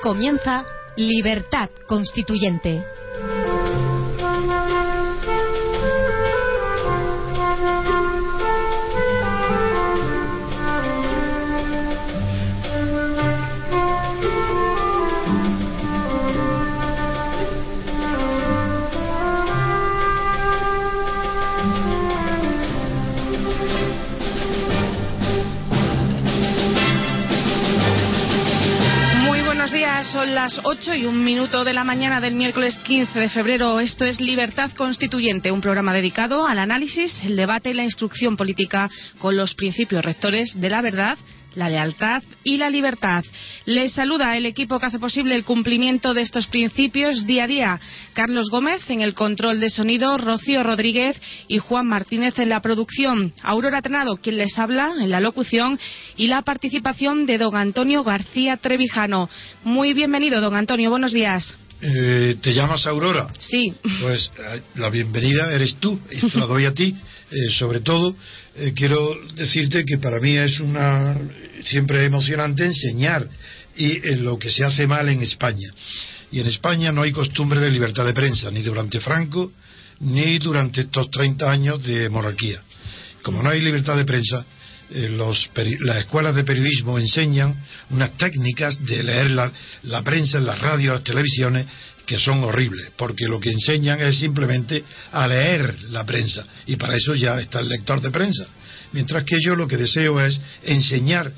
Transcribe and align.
comienza 0.00 0.64
Libertad 0.96 1.70
Constituyente. 1.86 2.82
Son 30.28 30.34
las 30.34 30.60
8 30.62 30.94
y 30.94 31.06
un 31.06 31.24
minuto 31.24 31.64
de 31.64 31.72
la 31.72 31.84
mañana 31.84 32.20
del 32.20 32.34
miércoles 32.34 32.78
15 32.84 33.18
de 33.18 33.28
febrero. 33.30 33.80
Esto 33.80 34.04
es 34.04 34.20
Libertad 34.20 34.70
Constituyente, 34.72 35.50
un 35.50 35.62
programa 35.62 35.94
dedicado 35.94 36.46
al 36.46 36.58
análisis, 36.58 37.22
el 37.24 37.34
debate 37.34 37.70
y 37.70 37.74
la 37.74 37.84
instrucción 37.84 38.36
política 38.36 38.90
con 39.18 39.36
los 39.36 39.54
principios 39.54 40.04
rectores 40.04 40.52
de 40.54 40.68
la 40.68 40.82
verdad, 40.82 41.16
la 41.58 41.68
lealtad 41.68 42.22
y 42.44 42.56
la 42.56 42.70
libertad. 42.70 43.22
Les 43.66 43.92
saluda 43.92 44.36
el 44.36 44.46
equipo 44.46 44.78
que 44.78 44.86
hace 44.86 45.00
posible 45.00 45.34
el 45.34 45.44
cumplimiento 45.44 46.14
de 46.14 46.22
estos 46.22 46.46
principios 46.46 47.26
día 47.26 47.44
a 47.44 47.46
día. 47.48 47.80
Carlos 48.14 48.48
Gómez 48.48 48.88
en 48.90 49.02
el 49.02 49.14
control 49.14 49.58
de 49.58 49.68
sonido, 49.68 50.16
Rocío 50.18 50.62
Rodríguez 50.62 51.20
y 51.48 51.58
Juan 51.58 51.88
Martínez 51.88 52.38
en 52.38 52.48
la 52.48 52.62
producción. 52.62 53.34
Aurora 53.42 53.82
Trenado, 53.82 54.18
quien 54.18 54.38
les 54.38 54.56
habla 54.56 54.94
en 55.00 55.10
la 55.10 55.20
locución 55.20 55.80
y 56.16 56.28
la 56.28 56.42
participación 56.42 57.26
de 57.26 57.38
don 57.38 57.56
Antonio 57.56 58.04
García 58.04 58.56
Trevijano. 58.56 59.28
Muy 59.64 59.94
bienvenido, 59.94 60.40
don 60.40 60.54
Antonio. 60.54 60.90
Buenos 60.90 61.12
días. 61.12 61.58
Eh, 61.80 62.36
¿Te 62.42 62.52
llamas 62.52 62.86
Aurora? 62.86 63.28
Sí. 63.38 63.72
Pues 64.00 64.30
eh, 64.38 64.60
la 64.76 64.90
bienvenida 64.90 65.52
eres 65.52 65.76
tú, 65.76 65.98
y 66.10 66.18
te 66.18 66.38
la 66.38 66.46
doy 66.46 66.64
a 66.64 66.74
ti. 66.74 66.94
Eh, 67.30 67.52
sobre 67.58 67.80
todo, 67.80 68.16
eh, 68.56 68.72
quiero 68.74 69.14
decirte 69.34 69.84
que 69.84 69.98
para 69.98 70.18
mí 70.18 70.34
es 70.34 70.60
una 70.60 71.14
siempre 71.62 72.06
emocionante 72.06 72.64
enseñar 72.64 73.28
y 73.76 74.08
en 74.08 74.24
lo 74.24 74.38
que 74.38 74.50
se 74.50 74.64
hace 74.64 74.86
mal 74.86 75.10
en 75.10 75.20
España. 75.20 75.68
Y 76.32 76.40
en 76.40 76.46
España 76.46 76.90
no 76.90 77.02
hay 77.02 77.12
costumbre 77.12 77.60
de 77.60 77.70
libertad 77.70 78.06
de 78.06 78.14
prensa, 78.14 78.50
ni 78.50 78.62
durante 78.62 78.98
Franco, 79.00 79.52
ni 80.00 80.38
durante 80.38 80.80
estos 80.80 81.10
30 81.10 81.50
años 81.50 81.84
de 81.84 82.08
monarquía. 82.08 82.62
Como 83.22 83.42
no 83.42 83.50
hay 83.50 83.60
libertad 83.60 83.98
de 83.98 84.06
prensa, 84.06 84.46
eh, 84.90 85.08
los 85.10 85.50
las 85.80 85.98
escuelas 85.98 86.34
de 86.34 86.44
periodismo 86.44 86.98
enseñan 86.98 87.54
unas 87.90 88.16
técnicas 88.16 88.82
de 88.84 89.02
leer 89.02 89.30
la, 89.30 89.52
la 89.82 90.02
prensa 90.02 90.38
en 90.38 90.46
las 90.46 90.58
radios, 90.58 90.94
las 90.94 91.04
televisiones, 91.04 91.66
que 92.06 92.18
son 92.18 92.42
horribles, 92.42 92.90
porque 92.96 93.26
lo 93.26 93.38
que 93.38 93.50
enseñan 93.50 94.00
es 94.00 94.18
simplemente 94.18 94.82
a 95.12 95.26
leer 95.26 95.82
la 95.90 96.06
prensa, 96.06 96.46
y 96.66 96.76
para 96.76 96.96
eso 96.96 97.14
ya 97.14 97.38
está 97.38 97.60
el 97.60 97.68
lector 97.68 98.00
de 98.00 98.10
prensa. 98.10 98.46
Mientras 98.92 99.24
que 99.24 99.36
yo 99.44 99.54
lo 99.54 99.68
que 99.68 99.76
deseo 99.76 100.18
es 100.18 100.40
enseñar 100.62 101.30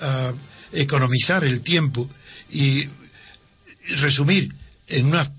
a 0.00 0.34
economizar 0.72 1.44
el 1.44 1.62
tiempo 1.62 2.10
y 2.50 2.84
resumir 4.00 4.52
en 4.86 5.06
unas 5.06 5.30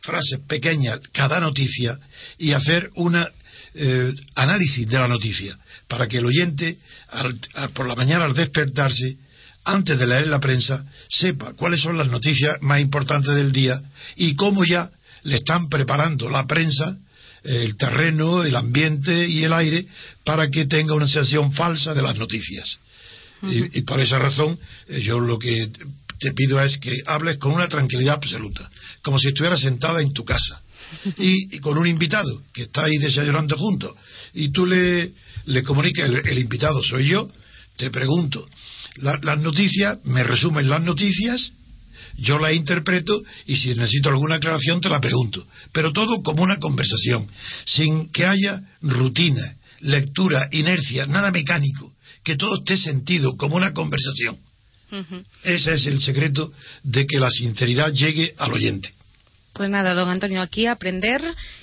frases 0.00 0.40
pequeñas 0.48 1.00
cada 1.12 1.40
noticia 1.40 1.98
y 2.38 2.52
hacer 2.52 2.88
una 2.94 3.28
eh, 3.74 4.12
análisis 4.34 4.88
de 4.88 4.98
la 4.98 5.08
noticia 5.08 5.58
para 5.88 6.06
que 6.06 6.18
el 6.18 6.26
oyente 6.26 6.78
al- 7.08 7.38
al- 7.54 7.70
por 7.70 7.86
la 7.88 7.94
mañana 7.96 8.24
al 8.24 8.34
despertarse 8.34 9.16
antes 9.64 9.98
de 9.98 10.06
leer 10.06 10.26
la 10.28 10.40
prensa 10.40 10.84
sepa 11.08 11.52
cuáles 11.54 11.80
son 11.80 11.98
las 11.98 12.08
noticias 12.08 12.56
más 12.62 12.80
importantes 12.80 13.34
del 13.34 13.52
día 13.52 13.80
y 14.16 14.34
cómo 14.34 14.64
ya 14.64 14.90
le 15.24 15.36
están 15.36 15.68
preparando 15.68 16.28
la 16.30 16.46
prensa 16.46 16.96
el 17.44 17.76
terreno, 17.76 18.42
el 18.42 18.56
ambiente 18.56 19.26
y 19.26 19.44
el 19.44 19.52
aire 19.52 19.86
para 20.24 20.50
que 20.50 20.66
tenga 20.66 20.94
una 20.94 21.06
sensación 21.06 21.52
falsa 21.52 21.94
de 21.94 22.02
las 22.02 22.16
noticias. 22.18 22.78
Y, 23.42 23.78
y 23.78 23.82
por 23.82 24.00
esa 24.00 24.18
razón 24.18 24.58
eh, 24.88 25.00
yo 25.00 25.20
lo 25.20 25.38
que 25.38 25.70
te 26.18 26.32
pido 26.32 26.60
es 26.60 26.76
que 26.78 27.00
hables 27.06 27.38
con 27.38 27.52
una 27.52 27.68
tranquilidad 27.68 28.14
absoluta, 28.14 28.68
como 29.02 29.18
si 29.20 29.28
estuvieras 29.28 29.60
sentada 29.60 30.02
en 30.02 30.12
tu 30.12 30.24
casa 30.24 30.60
y, 31.18 31.56
y 31.56 31.58
con 31.60 31.78
un 31.78 31.86
invitado 31.86 32.42
que 32.52 32.62
está 32.62 32.84
ahí 32.84 32.96
desayunando 32.98 33.56
juntos 33.56 33.94
y 34.34 34.48
tú 34.50 34.66
le, 34.66 35.12
le 35.48 35.62
comunicas, 35.62 36.08
el, 36.08 36.26
el 36.26 36.38
invitado 36.38 36.82
soy 36.82 37.08
yo, 37.08 37.28
te 37.76 37.90
pregunto, 37.90 38.46
la- 38.96 39.18
las 39.22 39.38
noticias, 39.40 39.98
me 40.04 40.22
resumen 40.24 40.68
las 40.68 40.82
noticias, 40.82 41.52
yo 42.16 42.38
las 42.38 42.52
interpreto 42.52 43.22
y 43.46 43.56
si 43.56 43.68
necesito 43.74 44.08
alguna 44.08 44.36
aclaración 44.36 44.80
te 44.80 44.88
la 44.88 45.00
pregunto, 45.00 45.46
pero 45.72 45.92
todo 45.92 46.22
como 46.22 46.42
una 46.42 46.58
conversación, 46.58 47.26
sin 47.64 48.10
que 48.10 48.24
haya 48.26 48.60
rutina, 48.82 49.54
lectura, 49.80 50.48
inercia, 50.52 51.06
nada 51.06 51.30
mecánico, 51.30 51.92
que 52.24 52.36
todo 52.36 52.56
esté 52.58 52.76
sentido 52.76 53.36
como 53.36 53.56
una 53.56 53.72
conversación. 53.72 54.36
Ese 55.44 55.74
es 55.74 55.86
el 55.86 56.00
secreto 56.02 56.50
de 56.82 57.06
que 57.06 57.20
la 57.20 57.30
sinceridad 57.30 57.92
llegue 57.92 58.34
al 58.38 58.52
oyente. 58.52 58.90
Pues 59.58 59.68
nada, 59.70 59.92
don 59.92 60.08
Antonio, 60.08 60.40
aquí 60.40 60.66
aprender 60.66 61.20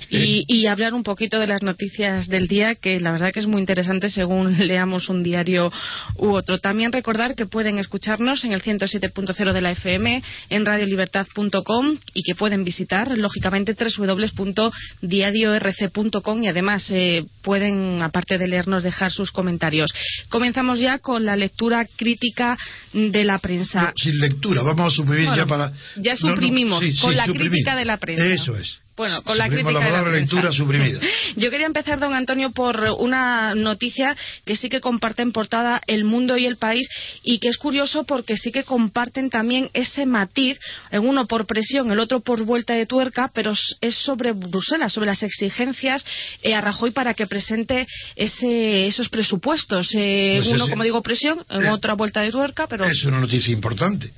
y, 0.10 0.44
y 0.50 0.66
hablar 0.68 0.94
un 0.94 1.04
poquito 1.04 1.40
de 1.40 1.48
las 1.48 1.64
noticias 1.64 2.28
del 2.28 2.50
día, 2.50 2.76
que 2.76 3.00
la 3.00 3.14
verdad 3.14 3.32
que 3.32 3.40
es 3.40 3.48
muy 3.48 3.62
interesante 3.62 4.10
según 4.10 4.58
leamos 4.68 5.08
un 5.08 5.24
diario 5.24 5.72
u 6.18 6.32
otro. 6.34 6.58
También 6.60 6.92
recordar 6.92 7.36
que 7.36 7.46
pueden 7.46 7.80
escucharnos 7.80 8.44
en 8.44 8.52
el 8.52 8.62
107.0 8.62 9.54
de 9.54 9.62
la 9.62 9.72
FM, 9.72 10.22
en 10.50 10.66
radiolibertad.com 10.66 11.98
y 12.14 12.24
que 12.24 12.36
pueden 12.36 12.66
visitar, 12.66 13.18
lógicamente, 13.18 13.74
www.diariorc.com 13.98 16.44
y 16.44 16.48
además 16.50 16.92
eh, 16.92 17.24
pueden, 17.44 18.02
aparte 18.02 18.38
de 18.38 18.50
leernos, 18.50 18.84
dejar 18.84 19.14
sus 19.14 19.32
comentarios. 19.32 19.90
Comenzamos 20.28 20.80
ya 20.80 21.00
con 21.00 21.24
la 21.24 21.38
lectura 21.38 21.86
crítica 21.96 22.58
de 22.92 23.24
la 23.24 23.40
prensa. 23.40 23.84
No, 23.84 23.92
sin 23.96 24.20
lectura, 24.20 24.64
vamos 24.64 24.92
a 24.92 24.96
suprimir 24.98 25.28
Bueno, 25.28 25.44
ya 25.44 25.48
para. 25.48 25.72
ya 25.96 26.14
No, 26.16 26.20
no, 26.32 26.36
suprimimos, 26.36 26.84
sí, 26.84 26.98
con 27.00 27.12
sí, 27.12 27.16
la 27.16 27.26
suprimir. 27.26 27.52
crítica 27.52 27.78
de 27.78 27.85
la 27.86 27.98
prensa. 27.98 28.26
Eso 28.26 28.56
es. 28.58 28.82
Bueno, 28.98 29.22
con 29.24 29.38
la 29.38 29.50
crítica 29.50 29.72
la 29.72 29.80
palabra 29.80 29.98
de 30.00 30.06
la 30.06 30.12
prensa. 30.12 30.36
lectura 30.36 30.52
suprimida. 30.54 31.00
Yo 31.36 31.52
quería 31.52 31.66
empezar, 31.66 32.00
don 32.00 32.14
Antonio, 32.14 32.52
por 32.52 32.80
una 32.98 33.54
noticia 33.54 34.16
que 34.46 34.56
sí 34.56 34.70
que 34.70 34.80
comparte 34.80 35.22
en 35.22 35.34
portada 35.34 35.82
El 35.86 36.06
Mundo 36.06 36.38
y 36.38 36.46
El 36.46 36.56
País 36.56 36.88
y 37.22 37.40
que 37.40 37.50
es 37.50 37.58
curioso 37.58 38.06
porque 38.06 38.38
sí 38.38 38.54
que 38.54 38.64
comparten 38.64 39.30
también 39.30 39.70
ese 39.74 40.06
matiz, 40.06 40.58
en 40.92 41.06
uno 41.06 41.28
por 41.28 41.46
presión, 41.46 41.92
el 41.92 42.00
otro 42.00 42.22
por 42.22 42.46
vuelta 42.46 42.74
de 42.74 42.86
tuerca, 42.86 43.30
pero 43.34 43.52
es- 43.82 43.96
sobre 43.96 44.32
Bruselas, 44.32 44.94
sobre 44.94 45.08
las 45.08 45.24
exigencias 45.24 46.06
eh, 46.42 46.54
a 46.54 46.62
Rajoy 46.62 46.92
para 46.92 47.14
que 47.14 47.28
presente 47.28 47.86
ese, 48.16 48.86
esos 48.88 49.10
presupuestos. 49.10 49.90
Eh, 49.94 50.36
Pues 50.38 50.48
uno, 50.54 50.64
ese- 50.64 50.72
como 50.72 50.84
digo, 50.84 51.04
presión, 51.04 51.44
en 51.50 51.66
eh, 51.66 51.70
otra 51.70 51.96
vuelta 51.96 52.22
de 52.22 52.32
tuerca, 52.32 52.66
pero... 52.68 52.86
Es 52.86 53.04
una 53.04 53.20
noticia 53.20 53.52
importante. 53.54 54.10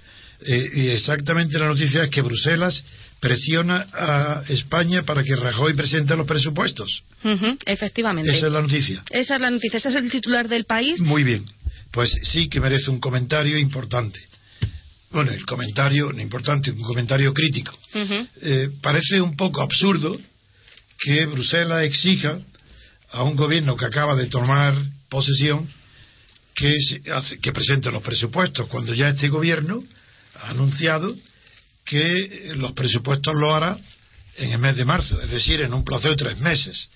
Eh, 0.45 0.69
y 0.71 0.87
exactamente 0.89 1.57
la 1.57 1.65
noticia 1.65 2.03
es 2.03 2.09
que 2.11 2.21
Bruselas 2.21 2.83
presiona 3.19 3.87
a 3.93 4.43
España 4.49 5.03
para 5.03 5.23
que 5.23 5.35
Rajoy 5.35 5.73
presente 5.73 6.15
los 6.15 6.27
presupuestos. 6.27 7.03
Efectivamente. 7.65 8.35
Esa 8.35 8.47
es 8.47 8.53
la 8.53 8.61
noticia. 8.61 9.03
Esa 9.09 9.35
es 9.35 9.41
la 9.41 9.49
noticia, 9.49 9.77
ese 9.77 9.89
es 9.89 9.95
el 9.95 10.11
titular 10.11 10.47
del 10.47 10.65
país. 10.65 10.99
Muy 10.99 11.23
bien. 11.23 11.45
Pues 11.91 12.11
sí 12.21 12.47
que 12.47 12.59
merece 12.59 12.91
un 12.91 12.99
comentario 12.99 13.57
importante. 13.57 14.19
bueno, 15.09 15.31
el 15.31 15.45
comentario, 15.45 16.11
no 16.11 16.21
importante, 16.21 16.69
un 16.71 16.81
comentario 16.81 17.33
crítico. 17.33 17.77
Eh, 18.41 18.69
parece 18.81 19.19
un 19.21 19.35
poco 19.35 19.61
absurdo 19.61 20.19
que 20.99 21.25
Bruselas 21.25 21.83
exija 21.83 22.39
a 23.11 23.23
un 23.23 23.35
gobierno 23.35 23.75
que 23.75 23.85
acaba 23.85 24.15
de 24.15 24.27
tomar 24.27 24.75
posesión 25.09 25.67
que, 26.53 26.75
que 27.41 27.51
presente 27.53 27.91
los 27.91 28.01
presupuestos, 28.03 28.67
cuando 28.67 28.93
ya 28.93 29.09
este 29.09 29.29
gobierno 29.29 29.83
ha 30.35 30.49
anunciado 30.49 31.15
que 31.87 32.51
los 32.57 32.73
presupuestos 32.73 33.33
lo 33.33 33.55
hará 33.55 33.79
en 34.35 34.51
el 34.51 34.59
mes 34.59 34.75
de 34.75 34.85
marzo, 34.85 35.19
es 35.21 35.31
decir, 35.31 35.61
en 35.61 35.73
un 35.73 35.83
plazo 35.83 36.09
de 36.09 36.17
tres 36.17 36.37
meses. 36.37 36.89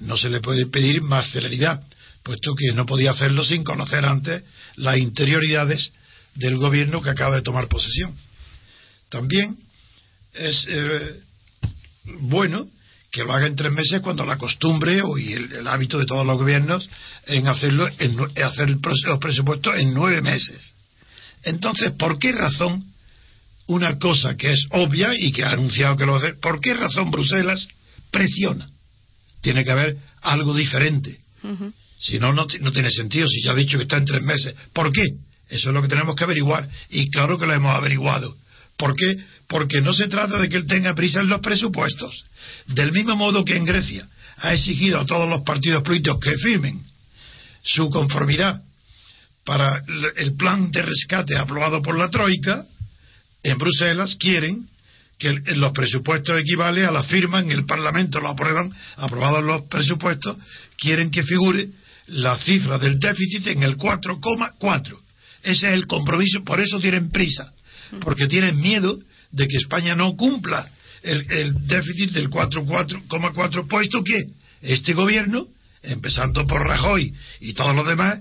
No 0.00 0.16
se 0.16 0.30
le 0.30 0.40
puede 0.40 0.66
pedir 0.66 1.02
más 1.02 1.30
celeridad, 1.30 1.80
puesto 2.22 2.54
que 2.54 2.72
no 2.72 2.86
podía 2.86 3.10
hacerlo 3.10 3.44
sin 3.44 3.62
conocer 3.62 4.04
antes 4.04 4.42
las 4.76 4.96
interioridades 4.96 5.92
del 6.34 6.56
gobierno 6.56 7.02
que 7.02 7.10
acaba 7.10 7.36
de 7.36 7.42
tomar 7.42 7.68
posesión. 7.68 8.16
También 9.10 9.58
es 10.32 10.66
eh, 10.68 11.20
bueno 12.20 12.66
que 13.10 13.24
lo 13.24 13.32
haga 13.32 13.46
en 13.46 13.56
tres 13.56 13.72
meses 13.72 14.00
cuando 14.00 14.24
la 14.24 14.38
costumbre 14.38 15.02
o 15.02 15.18
y 15.18 15.34
el, 15.34 15.66
hábito 15.66 15.98
de 15.98 16.06
todos 16.06 16.24
los 16.24 16.38
gobiernos 16.38 16.88
en 17.26 17.46
hacerlo 17.46 17.88
en, 17.98 18.16
hacer 18.42 18.70
los 18.70 19.18
presupuestos 19.18 19.76
en 19.76 19.92
nueve 19.92 20.22
meses. 20.22 20.72
Entonces, 21.42 21.90
¿por 21.92 22.18
qué 22.18 22.32
razón 22.32 22.90
una 23.70 23.98
cosa 23.98 24.36
que 24.36 24.52
es 24.52 24.66
obvia 24.70 25.14
y 25.16 25.30
que 25.30 25.44
ha 25.44 25.52
anunciado 25.52 25.96
que 25.96 26.04
lo 26.04 26.12
va 26.12 26.18
a 26.18 26.20
hacer, 26.20 26.40
¿por 26.40 26.60
qué 26.60 26.74
razón 26.74 27.10
Bruselas 27.10 27.68
presiona? 28.10 28.68
Tiene 29.40 29.64
que 29.64 29.70
haber 29.70 29.96
algo 30.22 30.54
diferente. 30.54 31.20
Si 31.96 32.18
no, 32.18 32.32
no, 32.32 32.46
no 32.60 32.72
tiene 32.72 32.90
sentido. 32.90 33.28
Si 33.28 33.42
ya 33.42 33.52
ha 33.52 33.54
dicho 33.54 33.78
que 33.78 33.84
está 33.84 33.96
en 33.96 34.06
tres 34.06 34.22
meses, 34.22 34.56
¿por 34.72 34.92
qué? 34.92 35.04
Eso 35.48 35.68
es 35.68 35.74
lo 35.74 35.82
que 35.82 35.88
tenemos 35.88 36.16
que 36.16 36.24
averiguar. 36.24 36.68
Y 36.88 37.10
claro 37.10 37.38
que 37.38 37.46
lo 37.46 37.52
hemos 37.52 37.74
averiguado. 37.74 38.34
¿Por 38.76 38.96
qué? 38.96 39.16
Porque 39.46 39.80
no 39.80 39.92
se 39.92 40.08
trata 40.08 40.38
de 40.38 40.48
que 40.48 40.56
él 40.56 40.66
tenga 40.66 40.94
prisa 40.94 41.20
en 41.20 41.28
los 41.28 41.40
presupuestos. 41.40 42.24
Del 42.66 42.90
mismo 42.90 43.14
modo 43.14 43.44
que 43.44 43.56
en 43.56 43.64
Grecia 43.64 44.04
ha 44.38 44.52
exigido 44.52 44.98
a 44.98 45.06
todos 45.06 45.28
los 45.28 45.42
partidos 45.42 45.84
políticos 45.84 46.18
que 46.20 46.36
firmen 46.38 46.82
su 47.62 47.88
conformidad 47.88 48.60
para 49.44 49.82
el 50.16 50.34
plan 50.34 50.70
de 50.72 50.82
rescate 50.82 51.36
aprobado 51.36 51.80
por 51.82 51.96
la 51.96 52.10
Troika, 52.10 52.64
en 53.42 53.58
Bruselas 53.58 54.16
quieren 54.18 54.68
que 55.18 55.32
los 55.54 55.72
presupuestos 55.72 56.40
equivalen 56.40 56.86
a 56.86 56.90
la 56.90 57.02
firma 57.02 57.40
en 57.40 57.50
el 57.50 57.66
Parlamento, 57.66 58.20
lo 58.20 58.28
aprueban, 58.28 58.72
aprobados 58.96 59.44
los 59.44 59.62
presupuestos, 59.68 60.38
quieren 60.78 61.10
que 61.10 61.22
figure 61.22 61.68
la 62.06 62.38
cifra 62.38 62.78
del 62.78 62.98
déficit 62.98 63.48
en 63.48 63.62
el 63.62 63.76
4,4. 63.76 64.98
Ese 65.42 65.68
es 65.68 65.74
el 65.74 65.86
compromiso, 65.86 66.42
por 66.42 66.60
eso 66.60 66.80
tienen 66.80 67.10
prisa, 67.10 67.52
porque 68.00 68.26
tienen 68.28 68.58
miedo 68.60 68.98
de 69.30 69.46
que 69.46 69.58
España 69.58 69.94
no 69.94 70.16
cumpla 70.16 70.68
el, 71.02 71.66
déficit 71.66 72.12
del 72.12 72.30
4,4, 72.30 73.68
puesto 73.68 74.02
que 74.02 74.24
este 74.62 74.94
gobierno, 74.94 75.46
empezando 75.82 76.46
por 76.46 76.66
Rajoy 76.66 77.12
y 77.40 77.52
todos 77.52 77.74
los 77.74 77.86
demás, 77.86 78.20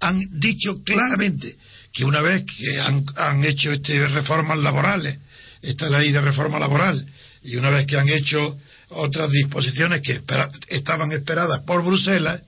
han 0.00 0.20
dicho 0.38 0.82
claramente 0.84 1.56
que 1.94 2.04
una 2.04 2.20
vez 2.20 2.44
que 2.44 2.80
han, 2.80 3.44
hecho 3.44 3.72
este 3.72 4.06
reformas 4.08 4.58
laborales, 4.58 5.16
esta 5.62 5.88
ley 5.88 6.10
de 6.10 6.20
reforma 6.20 6.58
laboral, 6.58 7.06
y 7.42 7.56
una 7.56 7.70
vez 7.70 7.86
que 7.86 7.96
han 7.96 8.08
hecho 8.08 8.58
otras 8.90 9.30
disposiciones 9.30 10.02
que 10.02 10.20
estaban 10.68 11.12
esperadas 11.12 11.62
por 11.62 11.84
Bruselas, 11.84 12.42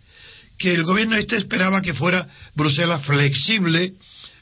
que 0.59 0.75
el 0.75 0.83
gobierno 0.83 1.17
este 1.17 1.37
esperaba 1.37 1.81
que 1.81 1.95
fuera 1.95 2.29
Bruselas 2.55 3.05
flexible 3.05 3.93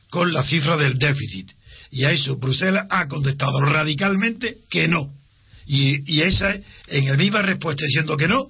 con 0.08 0.32
la 0.32 0.42
cifra 0.44 0.76
del 0.76 0.98
déficit. 0.98 1.50
Y 1.90 2.04
a 2.04 2.10
eso 2.10 2.36
Bruselas 2.36 2.86
ha 2.88 3.06
contestado 3.06 3.60
radicalmente 3.60 4.56
que 4.70 4.88
no. 4.88 5.12
Y, 5.66 6.14
y 6.14 6.22
esa, 6.22 6.54
en 6.88 7.06
la 7.06 7.16
misma 7.16 7.42
respuesta 7.42 7.84
diciendo 7.84 8.16
que 8.16 8.28
no, 8.28 8.40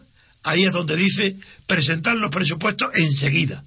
ahí 0.42 0.64
es 0.64 0.72
donde 0.72 0.96
dice 0.96 1.36
presentar 1.66 2.16
los 2.16 2.30
presupuestos 2.30 2.90
enseguida. 2.94 3.64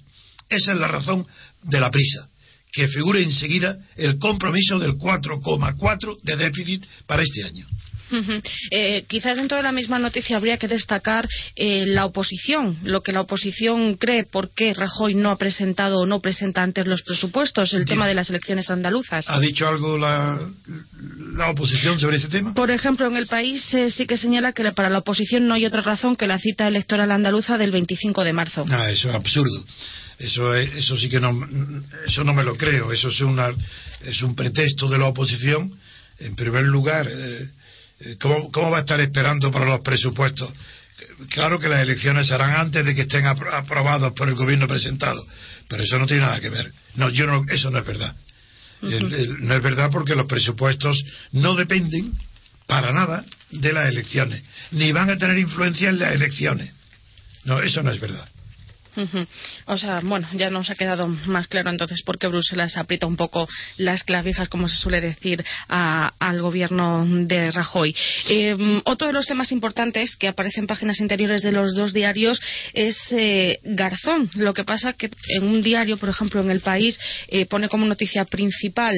Esa 0.48 0.72
es 0.72 0.78
la 0.78 0.88
razón 0.88 1.26
de 1.64 1.80
la 1.80 1.90
prisa, 1.90 2.28
que 2.72 2.88
figure 2.88 3.22
enseguida 3.22 3.76
el 3.96 4.18
compromiso 4.18 4.78
del 4.78 4.92
4,4 4.92 6.20
de 6.22 6.36
déficit 6.36 6.84
para 7.06 7.22
este 7.22 7.44
año. 7.44 7.66
Eh, 8.70 9.04
quizás 9.06 9.36
dentro 9.36 9.56
de 9.56 9.62
la 9.62 9.72
misma 9.72 9.98
noticia 9.98 10.36
habría 10.36 10.56
que 10.56 10.68
destacar 10.68 11.28
eh, 11.56 11.84
la 11.86 12.06
oposición, 12.06 12.78
lo 12.82 13.02
que 13.02 13.12
la 13.12 13.20
oposición 13.20 13.96
cree, 13.96 14.24
por 14.24 14.50
qué 14.54 14.74
Rajoy 14.74 15.14
no 15.14 15.30
ha 15.30 15.36
presentado 15.36 15.98
o 15.98 16.06
no 16.06 16.20
presenta 16.20 16.62
antes 16.62 16.86
los 16.86 17.02
presupuestos, 17.02 17.74
el 17.74 17.84
tema 17.84 18.06
de 18.06 18.14
las 18.14 18.30
elecciones 18.30 18.70
andaluzas. 18.70 19.28
¿Ha 19.28 19.40
dicho 19.40 19.68
algo 19.68 19.98
la, 19.98 20.38
oposición 21.50 21.98
sobre 21.98 22.16
ese 22.16 22.28
tema? 22.28 22.54
Por 22.54 22.70
ejemplo, 22.70 23.06
en 23.06 23.16
el 23.16 23.26
país 23.26 23.62
eh, 23.74 23.90
sí 23.90 24.06
que 24.06 24.16
señala 24.16 24.52
que 24.52 24.72
para 24.72 24.90
la 24.90 24.98
oposición 24.98 25.46
no 25.46 25.54
hay 25.54 25.66
otra 25.66 25.82
razón 25.82 26.16
que 26.16 26.26
la 26.26 26.38
cita 26.38 26.66
electoral 26.68 27.10
andaluza 27.10 27.58
del 27.58 27.70
25 27.70 28.24
de 28.24 28.32
marzo. 28.32 28.64
Ah, 28.68 28.90
eso 28.90 29.08
es 29.08 29.14
absurdo. 29.14 29.64
Eso, 30.18 30.54
eso 30.54 30.96
sí 30.96 31.08
que 31.08 31.20
no, 31.20 31.48
eso 32.06 32.24
no 32.24 32.34
me 32.34 32.44
lo 32.44 32.56
creo. 32.56 32.92
Eso 32.92 33.08
es, 33.08 33.20
una, 33.20 33.50
es 34.00 34.22
un 34.22 34.34
pretexto 34.34 34.88
de 34.88 34.98
la 34.98 35.06
oposición. 35.06 35.72
En 36.18 36.34
primer 36.34 36.64
lugar, 36.64 37.08
eh, 37.08 37.48
¿Cómo, 38.20 38.70
va 38.70 38.78
a 38.78 38.80
estar 38.80 39.00
esperando 39.00 39.50
para 39.50 39.66
los 39.66 39.80
presupuestos? 39.80 40.50
Claro 41.30 41.58
que 41.58 41.68
las 41.68 41.82
elecciones 41.82 42.28
serán 42.28 42.50
antes 42.50 42.84
de 42.84 42.94
que 42.94 43.02
estén 43.02 43.26
aprobados 43.26 44.12
por 44.14 44.28
el 44.28 44.34
gobierno 44.34 44.68
presentado, 44.68 45.26
pero 45.68 45.82
eso 45.82 45.98
no 45.98 46.06
tiene 46.06 46.22
nada 46.22 46.40
que 46.40 46.48
ver. 46.48 46.72
No, 46.94 47.08
yo 47.10 47.26
no, 47.26 47.44
eso 47.48 47.70
no 47.70 47.78
es 47.78 47.86
verdad. 47.86 48.14
no 48.80 49.54
es 49.54 49.62
verdad 49.62 49.90
porque 49.90 50.14
los 50.14 50.26
presupuestos 50.26 51.04
no 51.32 51.56
dependen 51.56 52.12
para 52.66 52.92
nada 52.92 53.24
de 53.50 53.72
las 53.72 53.88
elecciones, 53.88 54.42
ni 54.72 54.92
van 54.92 55.10
a 55.10 55.18
tener 55.18 55.38
influencia 55.38 55.88
en 55.88 55.98
las 55.98 56.14
elecciones. 56.14 56.70
No, 57.44 57.60
eso 57.60 57.82
no 57.82 57.90
es 57.90 58.00
verdad. 58.00 58.28
O 59.66 59.76
sea, 59.76 60.00
bueno, 60.02 60.28
ya 60.34 60.50
nos 60.50 60.70
ha 60.70 60.74
quedado 60.74 61.08
más 61.26 61.48
claro 61.48 61.70
entonces 61.70 62.02
por 62.04 62.18
qué 62.18 62.26
Bruselas 62.26 62.76
aprieta 62.76 63.06
un 63.06 63.16
poco 63.16 63.48
las 63.76 64.04
clavijas, 64.04 64.48
como 64.48 64.68
se 64.68 64.76
suele 64.76 65.00
decir, 65.00 65.44
al 65.68 66.40
gobierno 66.40 67.04
de 67.06 67.50
Rajoy. 67.50 67.94
Em, 68.28 68.80
otro 68.84 69.06
de 69.06 69.12
los 69.12 69.26
temas 69.26 69.52
importantes 69.52 70.16
que 70.16 70.28
aparece 70.28 70.60
en 70.60 70.66
páginas 70.66 71.00
interiores 71.00 71.42
de 71.42 71.52
los 71.52 71.74
dos 71.74 71.92
diarios 71.92 72.40
es 72.72 72.96
eh, 73.12 73.58
Garzón. 73.62 74.30
Lo 74.34 74.54
que 74.54 74.64
pasa 74.64 74.92
que 74.92 75.10
en 75.28 75.44
un 75.44 75.62
diario, 75.62 75.96
por 75.96 76.08
ejemplo, 76.08 76.40
en 76.40 76.50
El 76.50 76.60
País, 76.60 76.98
eh, 77.28 77.46
pone 77.46 77.68
como 77.68 77.86
noticia 77.86 78.24
principal 78.24 78.94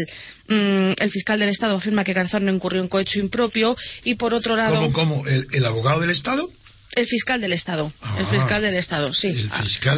mm, 0.49 0.93
el 0.99 1.11
fiscal 1.11 1.38
del 1.38 1.50
Estado 1.50 1.76
afirma 1.76 2.05
que 2.05 2.12
Garzón 2.12 2.44
no 2.44 2.52
incurrió 2.52 2.82
en 2.82 2.88
cohecho 2.88 3.19
impropio 3.19 3.76
y 4.05 4.14
por 4.14 4.35
otro 4.35 4.56
lado. 4.56 4.93
Cómo? 4.93 5.25
el 5.26 5.66
abogado 5.66 6.00
del 6.00 6.11
Estado? 6.11 6.49
El 6.92 7.06
fiscal 7.06 7.40
del 7.40 7.52
Estado. 7.52 7.92
el 8.18 8.26
ah, 8.26 8.28
fiscal 8.30 8.62
del 8.62 8.75
Estado, 8.75 9.14
sí. 9.14 9.49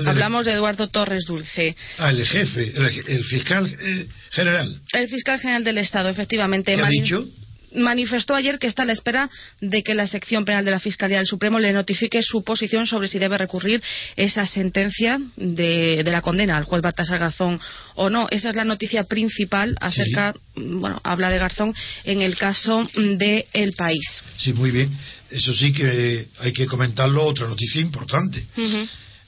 Hablamos 0.06 0.44
de 0.44 0.52
Eduardo 0.52 0.88
Torres 0.88 1.24
Dulce. 1.26 1.74
Ah, 1.98 2.10
el 2.10 2.26
jefe, 2.26 2.72
el, 2.74 3.24
fiscal 3.24 3.66
eh, 3.80 4.06
general. 4.30 4.80
El 4.92 5.08
fiscal 5.08 5.40
general 5.40 5.64
del 5.64 5.78
Estado, 5.78 6.10
efectivamente. 6.10 6.74
¿Qué 6.74 6.82
ha 6.82 6.88
dicho? 6.88 7.26
Manifestó 7.74 8.34
ayer 8.34 8.58
que 8.58 8.66
está 8.66 8.82
a 8.82 8.86
la 8.86 8.92
espera 8.92 9.30
de 9.60 9.82
que 9.82 9.94
la 9.94 10.06
sección 10.06 10.44
penal 10.44 10.64
de 10.64 10.70
la 10.70 10.80
Fiscalía 10.80 11.18
del 11.18 11.26
Supremo 11.26 11.58
le 11.58 11.72
notifique 11.72 12.22
su 12.22 12.42
posición 12.42 12.86
sobre 12.86 13.08
si 13.08 13.18
debe 13.18 13.38
recurrir 13.38 13.82
esa 14.16 14.46
sentencia 14.46 15.20
de, 15.36 16.02
la 16.04 16.22
condena 16.22 16.56
al 16.56 16.64
juez 16.64 16.82
Baltasar 16.82 17.18
Garzón 17.18 17.60
o 17.94 18.10
no. 18.10 18.26
Esa 18.30 18.50
es 18.50 18.54
la 18.54 18.64
noticia 18.64 19.04
principal 19.04 19.76
acerca, 19.80 20.34
bueno, 20.56 21.00
habla 21.04 21.30
de 21.30 21.38
Garzón 21.38 21.74
en 22.04 22.22
el 22.22 22.36
caso 22.36 22.88
de 22.94 23.46
El 23.52 23.72
País. 23.72 24.22
Sí, 24.36 24.52
muy 24.52 24.70
bien. 24.70 24.90
Eso 25.30 25.54
sí 25.54 25.72
que 25.72 26.28
hay 26.38 26.52
que 26.52 26.66
comentarlo, 26.66 27.24
otra 27.24 27.46
noticia 27.46 27.80
importante. 27.80 28.44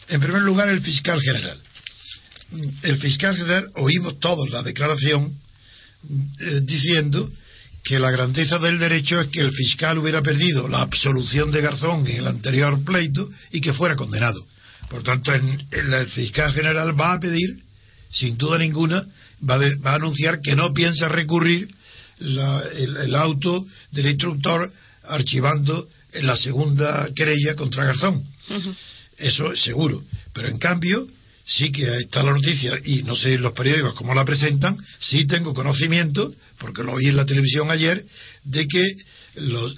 En 0.08 0.20
primer 0.20 0.42
lugar, 0.42 0.68
el 0.68 0.82
fiscal 0.82 1.20
general. 1.20 1.58
El 2.82 2.98
fiscal 2.98 3.36
general, 3.36 3.70
oímos 3.76 4.20
todos 4.20 4.50
la 4.50 4.62
declaración 4.62 5.34
eh, 6.40 6.60
diciendo 6.62 7.30
que 7.84 7.98
la 7.98 8.10
grandeza 8.10 8.58
del 8.58 8.78
derecho 8.78 9.20
es 9.20 9.28
que 9.28 9.40
el 9.40 9.52
fiscal 9.52 9.98
hubiera 9.98 10.22
perdido 10.22 10.66
la 10.66 10.80
absolución 10.80 11.52
de 11.52 11.60
Garzón 11.60 12.06
en 12.06 12.16
el 12.16 12.26
anterior 12.26 12.82
pleito 12.82 13.30
y 13.52 13.60
que 13.60 13.74
fuera 13.74 13.94
condenado. 13.94 14.44
Por 14.88 15.02
tanto, 15.02 15.32
el 15.32 16.06
fiscal 16.06 16.54
general 16.54 16.98
va 16.98 17.12
a 17.12 17.20
pedir, 17.20 17.58
sin 18.10 18.38
duda 18.38 18.58
ninguna, 18.58 19.04
va, 19.48 19.56
a 19.90 19.94
anunciar 19.96 20.40
que 20.40 20.56
no 20.56 20.72
piensa 20.72 21.08
recurrir 21.08 21.68
el, 22.20 23.14
auto 23.14 23.66
del 23.90 24.06
instructor 24.06 24.72
archivando 25.04 25.86
la 26.14 26.36
segunda 26.36 27.08
querella 27.14 27.54
contra 27.54 27.84
Garzón. 27.84 28.24
Eso 29.18 29.52
es 29.52 29.62
seguro. 29.62 30.02
Pero 30.32 30.48
en 30.48 30.58
cambio, 30.58 31.06
sí 31.46 31.70
que 31.70 31.96
está 31.98 32.22
la 32.22 32.32
noticia, 32.32 32.78
y 32.84 33.02
no 33.02 33.16
sé 33.16 33.38
los 33.38 33.52
periódicos 33.52 33.94
cómo 33.94 34.14
la 34.14 34.24
presentan, 34.24 34.76
sí 34.98 35.26
tengo 35.26 35.52
conocimiento 35.54 36.32
porque 36.58 36.82
lo 36.82 36.94
oí 36.94 37.06
en 37.06 37.16
la 37.16 37.26
televisión 37.26 37.70
ayer, 37.70 38.04
de 38.44 38.66
que 38.66 38.96
los, 39.36 39.74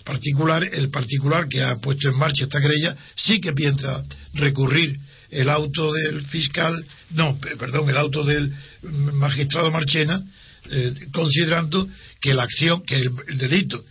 particulares, 0.00 0.70
el 0.72 0.90
particular 0.90 1.48
que 1.48 1.62
ha 1.62 1.76
puesto 1.76 2.08
en 2.08 2.16
marcha 2.16 2.44
esta 2.44 2.60
querella 2.60 2.96
sí 3.16 3.40
que 3.40 3.52
piensa 3.52 4.04
recurrir 4.34 4.98
el 5.30 5.48
auto 5.48 5.92
del 5.92 6.24
fiscal, 6.26 6.84
no, 7.10 7.38
perdón, 7.38 7.88
el 7.88 7.96
auto 7.96 8.22
del 8.22 8.52
magistrado 8.82 9.70
Marchena 9.70 10.22
eh, 10.70 10.94
considerando 11.12 11.88
que 12.20 12.34
la 12.34 12.44
acción, 12.44 12.82
que 12.86 12.96
el, 12.96 13.38
delito 13.38 13.84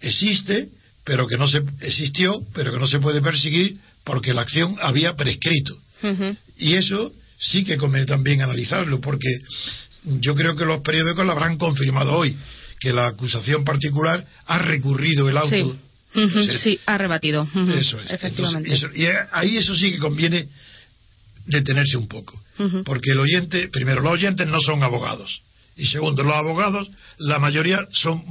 existe, 0.00 0.68
pero 1.04 1.26
que 1.26 1.38
no 1.38 1.48
se 1.48 1.62
existió, 1.80 2.38
pero 2.52 2.72
que 2.72 2.78
no 2.78 2.86
se 2.86 2.98
puede 2.98 3.22
perseguir 3.22 3.78
porque 4.04 4.34
la 4.34 4.42
acción 4.42 4.76
había 4.80 5.16
prescrito. 5.16 5.78
Y 6.58 6.74
eso 6.74 7.12
sí 7.38 7.64
que 7.64 7.76
conviene 7.76 8.06
también 8.06 8.42
analizarlo, 8.42 9.00
porque 9.00 9.28
yo 10.04 10.34
creo 10.34 10.56
que 10.56 10.64
los 10.64 10.80
periódicos 10.82 11.24
lo 11.24 11.32
habrán 11.32 11.56
confirmado 11.56 12.12
hoy, 12.12 12.36
que 12.80 12.92
la 12.92 13.08
acusación 13.08 13.64
particular 13.64 14.24
ha 14.46 14.58
recurrido 14.58 15.28
el 15.28 15.36
auto. 15.36 15.76
Sí, 16.58 16.80
ha 16.86 16.98
rebatido. 16.98 17.46
Eso 17.78 18.00
es. 18.00 18.10
Efectivamente. 18.10 18.70
y 18.94 19.06
ahí 19.32 19.56
eso 19.56 19.74
sí 19.74 19.92
que 19.92 19.98
conviene 19.98 20.48
detenerse 21.46 21.96
un 21.96 22.08
poco. 22.08 22.40
Porque 22.84 23.12
el 23.12 23.18
oyente, 23.18 23.68
primero, 23.68 24.00
los 24.00 24.12
oyentes 24.12 24.46
no 24.48 24.60
son 24.60 24.82
abogados. 24.82 25.42
Y 25.76 25.86
segundo, 25.86 26.24
los 26.24 26.34
abogados, 26.34 26.88
la 27.18 27.38
mayoría 27.38 27.86
son 27.92 28.24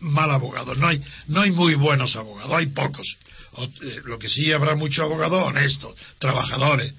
mal 0.00 0.30
abogados. 0.30 0.76
No 0.78 0.88
hay, 0.88 1.00
no 1.28 1.42
hay 1.42 1.52
muy 1.52 1.74
buenos 1.74 2.16
abogados, 2.16 2.52
hay 2.52 2.66
pocos. 2.66 3.06
Eh, 3.56 4.00
lo 4.04 4.18
que 4.18 4.28
sí 4.28 4.52
habrá 4.52 4.74
muchos 4.74 5.04
abogados 5.04 5.42
honestos, 5.42 5.94
trabajadores, 6.18 6.92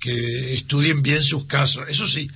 que 0.00 0.54
estudien 0.54 1.02
bien 1.02 1.22
sus 1.22 1.46
casos, 1.46 1.88
eso 1.88 2.06
sí. 2.06 2.28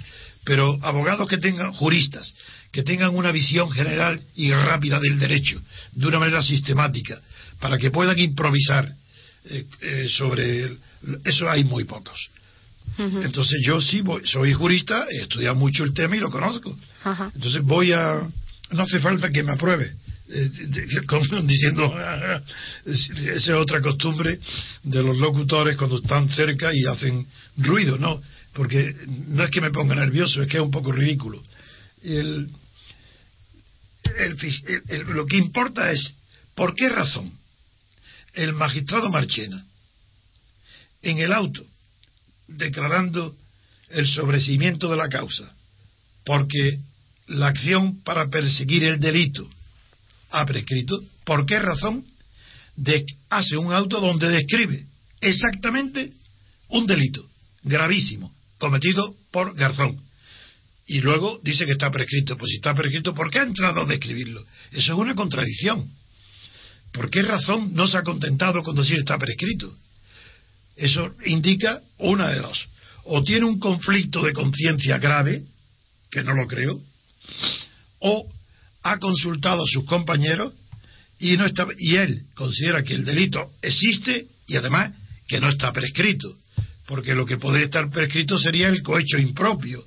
Pero 0.44 0.78
abogados 0.82 1.28
que 1.28 1.38
tengan, 1.38 1.72
juristas, 1.72 2.34
que 2.72 2.82
tengan 2.82 3.14
una 3.14 3.32
visión 3.32 3.70
general 3.70 4.20
y 4.34 4.50
rápida 4.50 4.98
del 5.00 5.18
derecho, 5.18 5.60
de 5.92 6.06
una 6.06 6.18
manera 6.18 6.42
sistemática, 6.42 7.20
para 7.60 7.76
que 7.76 7.90
puedan 7.90 8.18
improvisar 8.18 8.90
eh, 9.44 9.64
eh, 9.80 10.08
sobre 10.08 10.76
eso 11.24 11.48
hay 11.48 11.64
muy 11.64 11.84
pocos. 11.84 12.30
Entonces 12.98 13.60
yo 13.62 13.80
sí 13.80 14.02
soy 14.24 14.52
jurista, 14.54 15.06
he 15.10 15.22
estudiado 15.22 15.54
mucho 15.54 15.84
el 15.84 15.94
tema 15.94 16.16
y 16.16 16.20
lo 16.20 16.30
conozco. 16.30 16.76
Entonces 17.34 17.62
voy 17.62 17.92
a... 17.92 18.28
No 18.70 18.82
hace 18.82 18.98
falta 18.98 19.30
que 19.30 19.44
me 19.44 19.52
apruebe. 19.52 19.92
Eh, 20.30 20.50
diciendo 21.46 21.94
esa 22.84 23.34
es 23.34 23.48
otra 23.48 23.80
costumbre 23.80 24.38
de 24.82 25.02
los 25.02 25.16
locutores 25.16 25.76
cuando 25.76 25.98
están 25.98 26.28
cerca 26.28 26.70
y 26.74 26.84
hacen 26.84 27.26
ruido, 27.56 27.96
no, 27.96 28.20
porque 28.52 28.94
no 29.28 29.44
es 29.44 29.50
que 29.50 29.60
me 29.60 29.70
ponga 29.70 29.94
nervioso, 29.94 30.42
es 30.42 30.48
que 30.48 30.58
es 30.58 30.62
un 30.62 30.70
poco 30.70 30.92
ridículo. 30.92 31.42
El, 32.02 32.50
lo 35.14 35.26
que 35.26 35.36
importa 35.36 35.90
es 35.90 36.14
por 36.54 36.74
qué 36.74 36.88
razón 36.88 37.32
el 38.34 38.52
magistrado 38.52 39.10
Marchena 39.10 39.64
en 41.02 41.18
el 41.18 41.32
auto 41.32 41.64
declarando 42.48 43.34
el 43.90 44.06
sobreseimiento 44.06 44.90
de 44.90 44.96
la 44.96 45.08
causa, 45.08 45.50
porque 46.24 46.78
la 47.28 47.48
acción 47.48 48.02
para 48.02 48.28
perseguir 48.28 48.84
el 48.84 49.00
delito 49.00 49.48
ha 50.30 50.46
prescrito. 50.46 51.00
¿Por 51.24 51.46
qué 51.46 51.58
razón? 51.58 52.04
De, 52.76 53.04
hace 53.28 53.56
un 53.56 53.72
auto 53.72 54.00
donde 54.00 54.28
describe 54.28 54.84
exactamente 55.20 56.12
un 56.68 56.86
delito 56.86 57.28
gravísimo 57.62 58.32
cometido 58.58 59.14
por 59.30 59.54
Garzón. 59.54 60.00
Y 60.86 61.00
luego 61.00 61.38
dice 61.42 61.66
que 61.66 61.72
está 61.72 61.90
prescrito. 61.90 62.36
Pues 62.36 62.50
si 62.50 62.56
está 62.56 62.74
prescrito, 62.74 63.14
¿por 63.14 63.30
qué 63.30 63.40
ha 63.40 63.42
entrado 63.42 63.82
a 63.82 63.86
describirlo? 63.86 64.44
Eso 64.72 64.92
es 64.92 64.98
una 64.98 65.14
contradicción. 65.14 65.88
¿Por 66.92 67.10
qué 67.10 67.22
razón 67.22 67.74
no 67.74 67.86
se 67.86 67.98
ha 67.98 68.02
contentado 68.02 68.62
con 68.62 68.74
decir 68.74 68.98
está 68.98 69.18
prescrito? 69.18 69.76
Eso 70.76 71.14
indica 71.26 71.82
una 71.98 72.30
de 72.30 72.40
dos. 72.40 72.68
O 73.04 73.22
tiene 73.22 73.44
un 73.44 73.58
conflicto 73.58 74.22
de 74.22 74.32
conciencia 74.32 74.98
grave, 74.98 75.42
que 76.10 76.22
no 76.22 76.34
lo 76.34 76.46
creo, 76.46 76.80
o 77.98 78.26
ha 78.82 78.98
consultado 78.98 79.62
a 79.62 79.66
sus 79.66 79.84
compañeros 79.84 80.52
y, 81.18 81.36
no 81.36 81.46
está, 81.46 81.66
y 81.78 81.96
él 81.96 82.22
considera 82.34 82.82
que 82.82 82.94
el 82.94 83.04
delito 83.04 83.50
existe 83.62 84.26
y 84.46 84.56
además 84.56 84.92
que 85.26 85.40
no 85.40 85.48
está 85.48 85.72
prescrito. 85.72 86.36
Porque 86.86 87.14
lo 87.14 87.26
que 87.26 87.36
podría 87.36 87.66
estar 87.66 87.90
prescrito 87.90 88.38
sería 88.38 88.68
el 88.68 88.82
cohecho 88.82 89.18
impropio, 89.18 89.84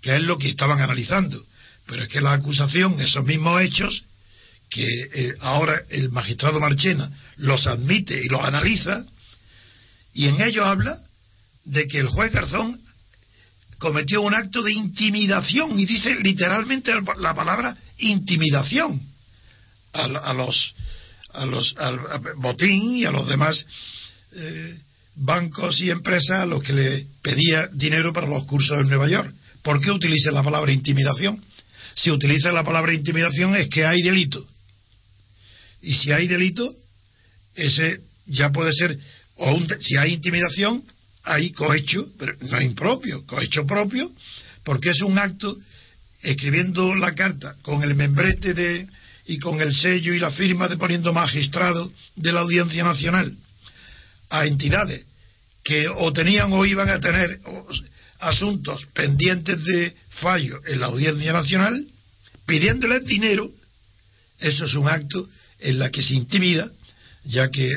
que 0.00 0.16
es 0.16 0.22
lo 0.22 0.36
que 0.36 0.48
estaban 0.48 0.80
analizando. 0.80 1.44
Pero 1.86 2.02
es 2.04 2.08
que 2.08 2.20
la 2.20 2.32
acusación, 2.32 3.00
esos 3.00 3.24
mismos 3.24 3.60
hechos, 3.62 4.04
que 4.68 4.86
eh, 4.86 5.34
ahora 5.40 5.82
el 5.90 6.10
magistrado 6.10 6.60
Marchena 6.60 7.10
los 7.36 7.66
admite 7.66 8.20
y 8.20 8.28
los 8.28 8.42
analiza, 8.42 9.04
y 10.14 10.26
en 10.26 10.40
ello 10.40 10.64
habla 10.64 10.96
de 11.64 11.86
que 11.86 11.98
el 11.98 12.08
juez 12.08 12.32
Garzón 12.32 12.80
cometió 13.78 14.22
un 14.22 14.34
acto 14.34 14.62
de 14.62 14.72
intimidación 14.72 15.78
y 15.78 15.86
dice 15.86 16.14
literalmente 16.16 16.92
la 17.18 17.34
palabra 17.34 17.76
intimidación 18.00 19.00
a, 19.92 20.32
los 20.32 20.74
a 21.32 21.44
los 21.46 21.74
al 21.78 21.98
Botín 22.36 22.96
y 22.96 23.04
a 23.04 23.10
los 23.10 23.28
demás 23.28 23.64
eh, 24.32 24.78
bancos 25.16 25.80
y 25.80 25.90
empresas 25.90 26.40
a 26.40 26.46
los 26.46 26.62
que 26.62 26.72
le 26.72 27.06
pedía 27.22 27.68
dinero 27.72 28.12
para 28.12 28.28
los 28.28 28.44
cursos 28.44 28.78
en 28.80 28.88
Nueva 28.88 29.08
York. 29.08 29.32
¿Por 29.62 29.80
qué 29.80 29.90
utiliza 29.90 30.30
la 30.30 30.42
palabra 30.42 30.72
intimidación? 30.72 31.42
Si 31.94 32.10
utiliza 32.10 32.52
la 32.52 32.64
palabra 32.64 32.94
intimidación 32.94 33.56
es 33.56 33.68
que 33.68 33.84
hay 33.84 34.00
delito. 34.02 34.46
Y 35.82 35.94
si 35.94 36.12
hay 36.12 36.28
delito, 36.28 36.72
ese 37.54 38.00
ya 38.26 38.50
puede 38.50 38.72
ser 38.72 38.98
o 39.36 39.58
si 39.80 39.96
hay 39.96 40.12
intimidación, 40.12 40.84
hay 41.24 41.50
cohecho, 41.52 42.06
pero 42.18 42.34
no 42.40 42.60
impropio, 42.60 43.24
cohecho 43.26 43.66
propio, 43.66 44.10
porque 44.64 44.90
es 44.90 45.00
un 45.00 45.18
acto 45.18 45.56
escribiendo 46.22 46.94
la 46.94 47.14
carta 47.14 47.54
con 47.62 47.82
el 47.82 47.94
membrete 47.94 48.54
de 48.54 48.86
y 49.26 49.38
con 49.38 49.60
el 49.60 49.74
sello 49.74 50.12
y 50.12 50.18
la 50.18 50.30
firma 50.30 50.68
de 50.68 50.76
poniendo 50.76 51.12
magistrado 51.12 51.92
de 52.16 52.32
la 52.32 52.40
Audiencia 52.40 52.82
Nacional 52.82 53.34
a 54.28 54.46
entidades 54.46 55.04
que 55.62 55.88
o 55.88 56.12
tenían 56.12 56.52
o 56.52 56.64
iban 56.64 56.88
a 56.88 57.00
tener 57.00 57.38
asuntos 58.18 58.86
pendientes 58.94 59.62
de 59.64 59.94
fallo 60.20 60.60
en 60.66 60.80
la 60.80 60.86
Audiencia 60.86 61.32
Nacional, 61.32 61.86
pidiéndoles 62.46 63.04
dinero, 63.06 63.50
eso 64.38 64.64
es 64.64 64.74
un 64.74 64.88
acto 64.88 65.28
en 65.58 65.78
la 65.78 65.90
que 65.90 66.02
se 66.02 66.14
intimida, 66.14 66.68
ya 67.24 67.48
que 67.50 67.70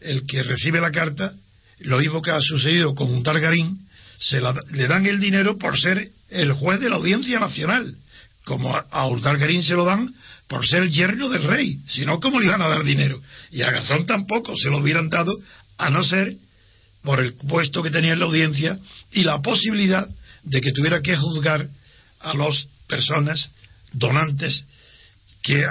el 0.00 0.26
que 0.26 0.42
recibe 0.42 0.80
la 0.80 0.90
carta, 0.90 1.32
lo 1.80 1.98
mismo 1.98 2.22
que 2.22 2.30
ha 2.30 2.40
sucedido 2.40 2.94
con 2.94 3.10
un 3.10 3.22
Targarín, 3.22 3.86
se 4.18 4.40
le 4.40 4.88
dan 4.88 5.06
el 5.06 5.20
dinero 5.20 5.56
por 5.58 5.78
ser 5.78 6.10
el 6.30 6.52
juez 6.52 6.80
de 6.80 6.90
la 6.90 6.96
Audiencia 6.96 7.38
Nacional, 7.38 7.94
como 8.44 8.74
a, 8.74 8.86
a 8.90 9.62
se 9.62 9.74
lo 9.74 9.84
dan 9.84 10.14
por 10.48 10.66
ser 10.66 10.82
el 10.82 10.90
yerno 10.90 11.28
del 11.28 11.44
rey, 11.44 11.78
si 11.86 12.06
no, 12.06 12.20
¿cómo 12.20 12.40
le 12.40 12.46
iban 12.46 12.62
a 12.62 12.68
dar 12.68 12.82
dinero? 12.82 13.20
Y 13.50 13.62
a 13.62 13.70
Gazón 13.70 14.06
tampoco 14.06 14.54
se 14.56 14.70
lo 14.70 14.78
hubieran 14.78 15.10
dado, 15.10 15.38
a 15.76 15.90
no 15.90 16.02
ser 16.02 16.34
por 17.02 17.20
el 17.20 17.34
puesto 17.34 17.82
que 17.82 17.90
tenía 17.90 18.12
en 18.12 18.18
la 18.18 18.26
audiencia 18.26 18.78
y 19.12 19.24
la 19.24 19.40
posibilidad 19.40 20.06
de 20.42 20.60
que 20.60 20.72
tuviera 20.72 21.00
que 21.00 21.16
juzgar 21.16 21.68
a 22.20 22.34
las 22.34 22.66
personas 22.88 23.50
donantes 23.92 24.64
que, 25.42 25.64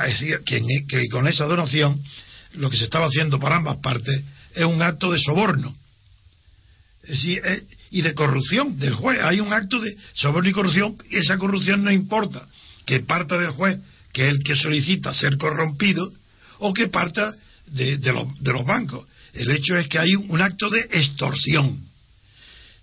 con 1.11 1.27
esa 1.27 1.45
donación 1.45 2.01
lo 2.53 2.69
que 2.69 2.77
se 2.77 2.85
estaba 2.85 3.07
haciendo 3.07 3.39
por 3.39 3.51
ambas 3.51 3.77
partes 3.77 4.23
es 4.55 4.65
un 4.65 4.81
acto 4.81 5.11
de 5.11 5.19
soborno 5.19 5.75
y 7.91 8.01
de 8.01 8.13
corrupción 8.13 8.77
del 8.77 8.93
juez. 8.93 9.19
Hay 9.21 9.39
un 9.39 9.53
acto 9.53 9.79
de 9.79 9.95
soborno 10.13 10.49
y 10.49 10.53
corrupción 10.53 10.97
y 11.09 11.17
esa 11.17 11.37
corrupción 11.37 11.83
no 11.83 11.91
importa 11.91 12.47
que 12.85 13.01
parta 13.01 13.37
del 13.37 13.51
juez, 13.51 13.79
que 14.13 14.27
es 14.27 14.35
el 14.35 14.43
que 14.43 14.55
solicita 14.55 15.13
ser 15.13 15.37
corrompido, 15.37 16.11
o 16.59 16.73
que 16.73 16.87
parta 16.87 17.35
de, 17.67 17.99
los 17.99 18.65
bancos. 18.65 19.07
El 19.33 19.51
hecho 19.51 19.77
es 19.77 19.87
que 19.87 19.99
hay 19.99 20.15
un 20.15 20.41
acto 20.41 20.69
de 20.69 20.81
extorsión. 20.91 21.85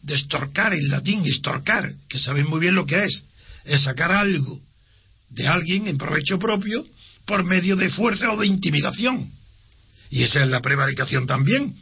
De 0.03 0.15
extorcar 0.15 0.75
en 0.75 0.89
latín, 0.89 1.25
extorcar, 1.25 1.95
que 2.09 2.19
saben 2.19 2.47
muy 2.49 2.61
bien 2.61 2.75
lo 2.75 2.87
que 2.87 3.05
es. 3.05 3.25
Es 3.65 3.83
sacar 3.83 4.13
algo 4.13 4.61
de 5.31 5.49
alguien 5.49 5.89
en 5.89 5.97
provecho 5.97 6.39
propio 6.39 6.85
por 7.27 7.43
medio 7.45 7.75
de 7.75 7.89
fuerza 7.89 8.31
o 8.31 8.39
de 8.39 8.47
intimidación. 8.47 9.31
Y 10.11 10.23
esa 10.23 10.43
es 10.43 10.49
la 10.49 10.61
prevaricación 10.61 11.27
también. 11.27 11.75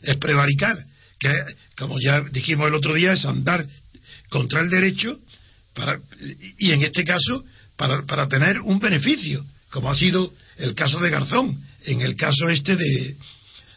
Es 0.00 0.16
prevaricar, 0.16 0.86
que 1.18 1.30
como 1.76 1.96
ya 2.00 2.22
dijimos 2.32 2.68
el 2.68 2.74
otro 2.74 2.94
día, 2.94 3.12
es 3.12 3.24
andar 3.24 3.66
contra 4.28 4.60
el 4.60 4.70
derecho 4.70 5.18
para, 5.74 5.98
y 6.58 6.72
en 6.72 6.82
este 6.82 7.04
caso 7.04 7.44
para, 7.76 8.02
para 8.04 8.28
tener 8.28 8.60
un 8.60 8.78
beneficio, 8.78 9.44
como 9.70 9.90
ha 9.90 9.94
sido 9.94 10.32
el 10.56 10.74
caso 10.74 10.98
de 11.00 11.10
Garzón, 11.10 11.60
en 11.84 12.00
el 12.00 12.16
caso 12.16 12.48
este 12.48 12.76
de, 12.76 13.16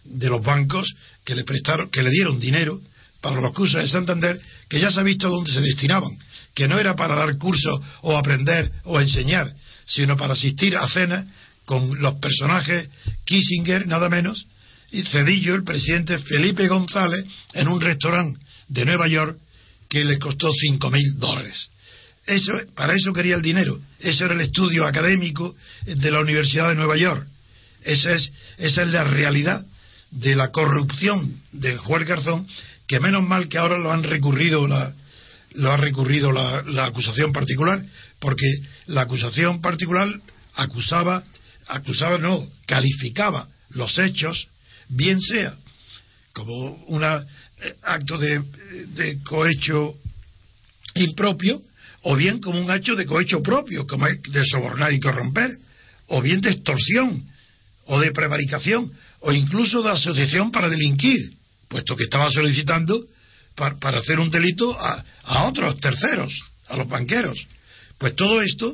de 0.06 0.30
los 0.30 0.42
bancos 0.42 0.88
que 1.26 1.36
le 1.36 1.44
prestaron, 1.44 1.90
que 1.90 2.04
le 2.04 2.10
dieron 2.10 2.40
dinero 2.40 2.80
para 3.22 3.42
los 3.42 3.54
cursos 3.54 3.82
de 3.82 3.88
Santander, 3.88 4.40
que 4.70 4.80
ya 4.80 4.92
se 4.92 5.00
ha 5.00 5.04
visto 5.04 5.30
dónde 5.30 5.52
se 5.52 5.62
destinaban, 5.62 6.18
que 6.56 6.68
no 6.68 6.80
era 6.80 6.96
para 6.96 7.16
dar 7.16 7.38
cursos 7.38 7.82
o 8.02 8.18
aprender 8.18 8.72
o 8.86 9.00
enseñar, 9.00 9.54
sino 9.86 10.16
para 10.16 10.34
asistir 10.34 10.78
a 10.78 10.88
cenas 10.88 11.26
con 11.66 12.02
los 12.02 12.16
personajes 12.16 12.90
Kissinger, 13.26 13.88
nada 13.88 14.10
menos, 14.10 14.46
y 14.92 15.04
Cedillo, 15.04 15.56
el 15.56 15.64
presidente 15.64 16.18
Felipe 16.20 16.68
González, 16.68 17.26
en 17.54 17.68
un 17.68 17.80
restaurante 17.80 18.40
de 18.68 18.86
Nueva 18.86 19.08
York 19.08 19.38
que 19.88 20.06
le 20.06 20.20
costó 20.20 20.52
cinco 20.52 20.90
mil 20.92 21.18
dólares. 21.18 21.70
Eso, 22.26 22.54
para 22.76 22.94
eso 22.94 23.12
quería 23.12 23.36
el 23.36 23.42
dinero. 23.42 23.80
Eso 24.00 24.26
era 24.26 24.36
el 24.36 24.42
estudio 24.42 24.86
académico 24.86 25.56
de 25.86 26.12
la 26.12 26.20
Universidad 26.20 26.70
de 26.70 26.76
Nueva 26.76 26.96
York. 26.96 27.26
Esa 27.84 28.14
es, 28.14 28.32
esa 28.58 28.84
es 28.84 28.88
la 28.90 29.04
realidad 29.04 29.66
de 30.12 30.36
la 30.36 30.52
corrupción 30.52 31.42
del 31.52 31.78
juez 31.78 32.08
Garzón, 32.08 32.48
que 32.88 33.00
menos 33.00 33.24
mal 33.24 33.48
que 33.48 33.58
ahora 33.58 33.78
lo 33.80 33.92
han 33.92 34.04
recurrido 34.04 34.68
la, 34.68 34.94
lo 35.54 35.72
ha 35.72 35.78
recurrido 35.78 36.32
la, 36.32 36.62
la 36.64 36.86
acusación 36.86 37.32
particular, 37.32 37.84
porque 38.20 38.48
la 38.88 39.02
acusación 39.02 39.62
particular 39.62 40.08
acusaba, 40.56 41.24
acusaba 41.68 42.18
no, 42.18 42.48
calificaba 42.66 43.48
los 43.72 43.98
hechos, 43.98 44.50
bien 44.90 45.22
sea 45.22 45.56
como 46.34 46.74
un 46.88 47.04
acto 47.04 48.18
de, 48.18 48.42
de 48.96 49.22
cohecho 49.24 49.96
impropio, 50.96 51.62
o 52.04 52.16
bien 52.16 52.40
como 52.40 52.60
un 52.60 52.72
hecho 52.72 52.96
de 52.96 53.06
cohecho 53.06 53.42
propio, 53.42 53.86
como 53.86 54.08
de 54.08 54.46
sobornar 54.46 54.94
y 54.94 55.00
corromper, 55.00 55.52
o 56.08 56.22
bien 56.22 56.42
de 56.42 56.52
extorsión, 56.52 57.24
o 57.86 58.00
de 58.00 58.12
prevaricación, 58.12 58.92
o 59.22 59.32
incluso 59.32 59.82
de 59.82 59.92
asociación 59.92 60.52
para 60.52 60.70
delinquir, 60.70 61.34
puesto 61.68 61.96
que 61.96 62.06
estaba 62.06 62.32
solicitando 62.32 63.04
para, 63.56 63.98
hacer 63.98 64.20
un 64.20 64.32
delito 64.32 64.80
a, 64.80 65.04
a, 65.24 65.44
otros 65.46 65.80
terceros, 65.80 66.34
a 66.68 66.78
los 66.78 66.88
banqueros. 66.88 67.38
Pues 67.98 68.16
todo 68.16 68.42
esto, 68.42 68.74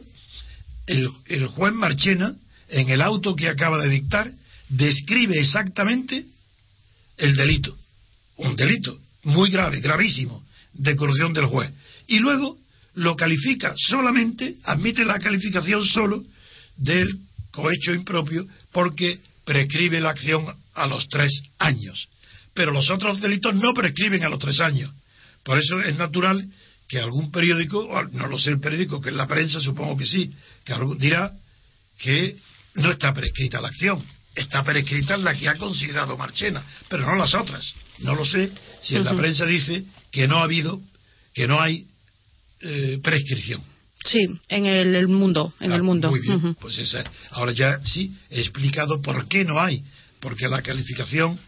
el 0.86 1.48
juez 1.48 1.74
Marchena, 1.74 2.32
en 2.70 2.90
el 2.90 3.02
auto 3.02 3.36
que 3.36 3.50
acaba 3.50 3.82
de 3.82 3.90
dictar, 3.90 4.32
describe 4.70 5.40
exactamente 5.40 6.26
el 7.18 7.36
delito. 7.36 7.78
Un 8.38 8.56
delito 8.56 8.98
muy 9.24 9.50
grave, 9.50 9.80
gravísimo, 9.80 10.44
de 10.74 10.96
corrupción 10.96 11.34
del 11.34 11.46
juez. 11.46 11.72
Y 12.08 12.20
luego 12.20 12.58
lo 12.96 13.16
califica 13.16 13.74
solamente, 13.76 14.56
admite 14.64 15.06
la 15.06 15.20
calificación 15.20 15.86
solo 15.86 16.24
del 16.78 17.20
cohecho 17.52 17.94
impropio 17.94 18.46
porque 18.72 19.20
prescribe 19.46 20.02
la 20.02 20.10
acción 20.10 20.46
a 20.74 20.88
los 20.88 21.08
tres 21.08 21.32
años. 21.60 22.08
Pero 22.54 22.72
los 22.72 22.90
otros 22.90 23.22
delitos 23.22 23.56
no 23.56 23.74
prescriben 23.74 24.24
a 24.24 24.30
los 24.30 24.40
tres 24.40 24.60
años. 24.62 24.92
Por 25.44 25.60
eso 25.60 25.80
es 25.82 25.98
natural 25.98 26.46
que 26.88 27.00
algún 27.00 27.32
periódico, 27.32 27.90
no 28.12 28.28
lo 28.28 28.38
sé 28.38 28.52
el 28.52 28.60
periódico, 28.60 29.02
que 29.02 29.10
es 29.10 29.16
la 29.16 29.28
prensa, 29.28 29.60
supongo 29.60 29.98
que 29.98 30.06
sí, 30.06 30.34
que 30.64 30.74
dirá 31.00 31.32
que 31.98 32.38
no 32.76 32.92
está 32.92 33.14
prescrita 33.14 33.62
la 33.62 33.70
acción. 33.70 34.04
Está 34.36 34.64
prescrita 34.64 35.18
la 35.18 35.34
que 35.34 35.48
ha 35.48 35.56
considerado 35.56 36.18
Marchena, 36.18 36.62
pero 36.90 37.06
no 37.06 37.16
las 37.16 37.34
otras. 37.34 37.74
No 38.00 38.16
lo 38.16 38.26
sé 38.26 38.52
si 38.82 38.96
en 38.96 39.06
la 39.06 39.16
prensa 39.16 39.46
dice 39.46 39.86
que 40.12 40.28
no 40.28 40.40
ha 40.40 40.44
habido, 40.44 40.82
que 41.34 41.48
no 41.48 41.62
hay 41.62 41.86
eh, 42.60 43.00
prescripción. 43.02 43.62
Sí, 44.06 44.20
en 44.50 44.66
el, 44.66 45.08
mundo, 45.08 45.54
en 45.60 45.72
el 45.72 45.82
mundo. 45.82 46.10
Muy 46.10 46.20
bien, 46.20 46.56
pues 46.56 46.78
esa, 46.78 47.04
ahora 47.32 47.54
ya 47.54 47.80
sí 47.84 48.16
he 48.30 48.40
explicado 48.40 49.02
por 49.02 49.28
qué 49.28 49.44
no 49.44 49.60
hay, 49.60 49.84
porque 50.20 50.48
la 50.48 50.62
calificación 50.62 51.40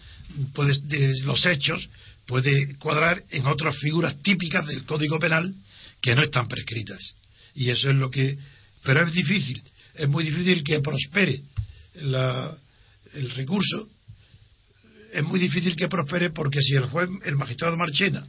puede, 0.53 0.74
de 0.84 1.13
los 1.24 1.46
hechos 1.46 1.88
puede 2.25 2.75
cuadrar 2.75 3.22
en 3.29 3.46
otras 3.48 3.77
figuras 3.77 4.15
típicas 4.24 4.65
del 4.65 4.86
Código 4.86 5.20
Penal 5.20 5.53
que 6.01 6.15
no 6.15 6.24
están 6.24 6.48
prescritas. 6.48 7.15
Y 7.53 7.70
eso 7.70 7.89
es 7.89 7.96
lo 7.96 8.10
que. 8.10 8.38
Pero 8.84 9.06
es 9.06 9.13
difícil, 9.13 9.62
es 9.94 10.08
muy 10.08 10.24
difícil 10.24 10.63
que 10.63 10.79
prospere 10.79 11.41
el 13.14 13.30
recurso. 13.32 13.88
Es 15.14 15.24
muy 15.24 15.40
difícil 15.40 15.76
que 15.76 15.88
prospere 15.88 16.32
porque 16.32 16.62
si 16.62 16.76
el 16.76 16.86
juez, 16.86 17.10
el 17.26 17.36
magistrado 17.36 17.78
Marchena, 17.78 18.26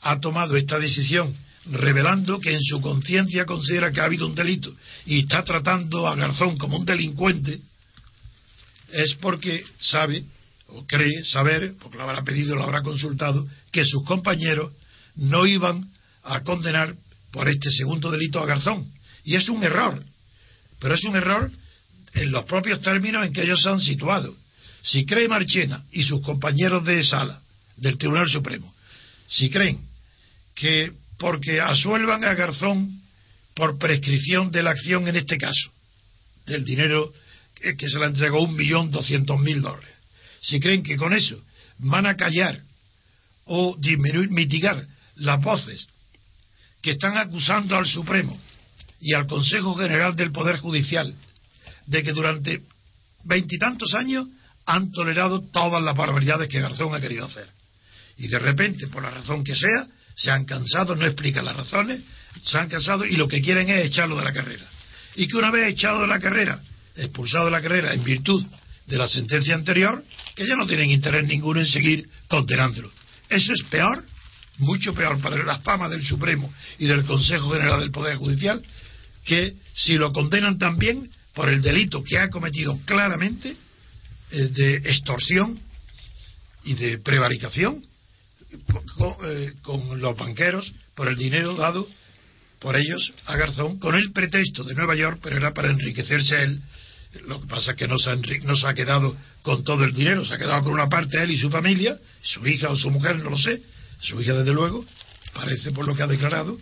ha 0.00 0.20
tomado 0.20 0.56
esta 0.56 0.78
decisión 0.78 1.34
revelando 1.66 2.38
que 2.40 2.54
en 2.54 2.62
su 2.62 2.80
conciencia 2.80 3.44
considera 3.44 3.90
que 3.92 4.00
ha 4.00 4.04
habido 4.04 4.26
un 4.26 4.34
delito 4.34 4.74
y 5.04 5.20
está 5.20 5.44
tratando 5.44 6.06
a 6.06 6.14
Garzón 6.14 6.56
como 6.58 6.76
un 6.76 6.84
delincuente, 6.84 7.60
es 8.92 9.14
porque 9.20 9.64
sabe 9.80 10.24
o 10.68 10.84
cree 10.86 11.24
saber, 11.24 11.74
porque 11.80 11.96
lo 11.96 12.04
habrá 12.04 12.22
pedido, 12.22 12.54
lo 12.54 12.64
habrá 12.64 12.82
consultado, 12.82 13.46
que 13.72 13.84
sus 13.84 14.04
compañeros 14.04 14.72
no 15.16 15.46
iban 15.46 15.90
a 16.22 16.40
condenar 16.42 16.94
por 17.32 17.48
este 17.48 17.70
segundo 17.70 18.10
delito 18.10 18.40
a 18.40 18.46
Garzón. 18.46 18.86
Y 19.24 19.34
es 19.36 19.48
un 19.48 19.62
error, 19.62 20.02
pero 20.80 20.94
es 20.94 21.04
un 21.04 21.16
error 21.16 21.50
en 22.14 22.30
los 22.30 22.44
propios 22.44 22.80
términos 22.80 23.26
en 23.26 23.32
que 23.32 23.42
ellos 23.42 23.60
se 23.62 23.68
han 23.68 23.80
situado. 23.80 24.34
Si 24.82 25.04
cree 25.04 25.28
Marchena 25.28 25.84
y 25.92 26.04
sus 26.04 26.22
compañeros 26.22 26.84
de 26.84 27.02
sala 27.02 27.40
del 27.76 27.98
Tribunal 27.98 28.28
Supremo, 28.28 28.72
si 29.28 29.50
creen 29.50 29.80
que 30.54 30.92
porque 31.18 31.60
asuelvan 31.60 32.24
a 32.24 32.34
Garzón 32.34 33.00
por 33.54 33.78
prescripción 33.78 34.50
de 34.50 34.62
la 34.62 34.70
acción 34.70 35.08
en 35.08 35.16
este 35.16 35.38
caso, 35.38 35.72
del 36.46 36.64
dinero 36.64 37.12
que 37.60 37.88
se 37.88 37.98
le 37.98 38.06
entregó 38.06 38.42
un 38.42 38.54
millón 38.54 38.90
doscientos 38.90 39.40
mil 39.40 39.60
dólares. 39.60 39.90
Si 40.40 40.60
creen 40.60 40.82
que 40.82 40.96
con 40.96 41.12
eso 41.12 41.42
van 41.78 42.06
a 42.06 42.16
callar 42.16 42.60
o 43.46 43.76
disminuir, 43.78 44.30
mitigar 44.30 44.86
las 45.16 45.40
voces 45.40 45.88
que 46.82 46.92
están 46.92 47.16
acusando 47.16 47.76
al 47.76 47.86
Supremo 47.86 48.38
y 49.00 49.14
al 49.14 49.26
Consejo 49.26 49.74
General 49.74 50.14
del 50.14 50.32
Poder 50.32 50.58
Judicial 50.58 51.14
de 51.86 52.02
que 52.02 52.12
durante 52.12 52.60
veintitantos 53.24 53.94
años 53.94 54.26
han 54.66 54.90
tolerado 54.90 55.40
todas 55.52 55.82
las 55.82 55.96
barbaridades 55.96 56.48
que 56.48 56.60
Garzón 56.60 56.94
ha 56.94 57.00
querido 57.00 57.26
hacer. 57.26 57.48
Y 58.18 58.28
de 58.28 58.38
repente, 58.38 58.88
por 58.88 59.02
la 59.02 59.10
razón 59.10 59.44
que 59.44 59.54
sea, 59.54 59.86
se 60.14 60.30
han 60.30 60.44
cansado, 60.44 60.96
no 60.96 61.04
explican 61.06 61.44
las 61.44 61.56
razones, 61.56 62.00
se 62.42 62.58
han 62.58 62.68
cansado 62.68 63.04
y 63.04 63.16
lo 63.16 63.28
que 63.28 63.42
quieren 63.42 63.68
es 63.68 63.86
echarlo 63.86 64.16
de 64.16 64.24
la 64.24 64.32
carrera. 64.32 64.64
Y 65.14 65.28
que 65.28 65.36
una 65.36 65.50
vez 65.50 65.72
echado 65.72 66.00
de 66.00 66.06
la 66.06 66.18
carrera, 66.18 66.60
expulsado 66.96 67.46
de 67.46 67.50
la 67.50 67.62
carrera 67.62 67.92
en 67.92 68.02
virtud 68.02 68.44
de 68.86 68.96
la 68.96 69.08
sentencia 69.08 69.54
anterior, 69.54 70.02
que 70.34 70.46
ya 70.46 70.56
no 70.56 70.66
tienen 70.66 70.90
interés 70.90 71.26
ninguno 71.26 71.60
en 71.60 71.66
seguir 71.66 72.08
condenándolo. 72.28 72.90
Eso 73.28 73.52
es 73.52 73.62
peor, 73.64 74.04
mucho 74.58 74.94
peor 74.94 75.20
para 75.20 75.42
las 75.44 75.60
pamas 75.60 75.90
del 75.90 76.04
Supremo 76.04 76.52
y 76.78 76.86
del 76.86 77.04
Consejo 77.04 77.50
General 77.50 77.80
del 77.80 77.90
Poder 77.90 78.16
Judicial, 78.16 78.62
que 79.24 79.54
si 79.74 79.94
lo 79.94 80.12
condenan 80.12 80.58
también 80.58 81.10
por 81.36 81.50
el 81.50 81.60
delito 81.60 82.02
que 82.02 82.18
ha 82.18 82.30
cometido 82.30 82.80
claramente 82.86 83.54
eh, 84.30 84.48
de 84.48 84.76
extorsión 84.76 85.60
y 86.64 86.74
de 86.74 86.98
prevaricación 86.98 87.84
eh, 88.50 89.52
con, 89.60 90.00
los 90.00 90.16
banqueros 90.16 90.72
por 90.94 91.08
el 91.08 91.16
dinero 91.16 91.54
dado 91.54 91.86
por 92.58 92.74
ellos 92.74 93.12
a 93.26 93.36
Garzón 93.36 93.78
con 93.78 93.94
el 93.94 94.12
pretexto 94.12 94.64
de 94.64 94.74
Nueva 94.74 94.96
York, 94.96 95.20
pero 95.22 95.36
era 95.36 95.52
para 95.52 95.70
enriquecerse 95.70 96.42
él. 96.42 96.62
Lo 97.26 97.42
que 97.42 97.46
pasa 97.46 97.72
es 97.72 97.76
que 97.76 97.86
no 97.86 97.98
se, 97.98 98.10
ha 98.10 98.16
no 98.16 98.56
se 98.56 98.66
ha 98.66 98.72
quedado 98.72 99.14
con 99.42 99.62
todo 99.62 99.84
el 99.84 99.92
dinero, 99.92 100.24
se 100.24 100.34
ha 100.34 100.38
quedado 100.38 100.62
con 100.62 100.72
una 100.72 100.88
parte 100.88 101.22
él 101.22 101.30
y 101.30 101.36
su 101.36 101.50
familia, 101.50 101.98
su 102.22 102.46
hija 102.46 102.70
o 102.70 102.76
su 102.76 102.90
mujer, 102.90 103.16
no 103.16 103.28
lo 103.28 103.38
sé, 103.38 103.62
su 104.00 104.20
hija 104.22 104.32
desde 104.32 104.54
luego, 104.54 104.86
parece 105.34 105.70
por 105.72 105.86
lo 105.86 105.94
que 105.94 106.02
ha 106.02 106.06
declarado, 106.06 106.58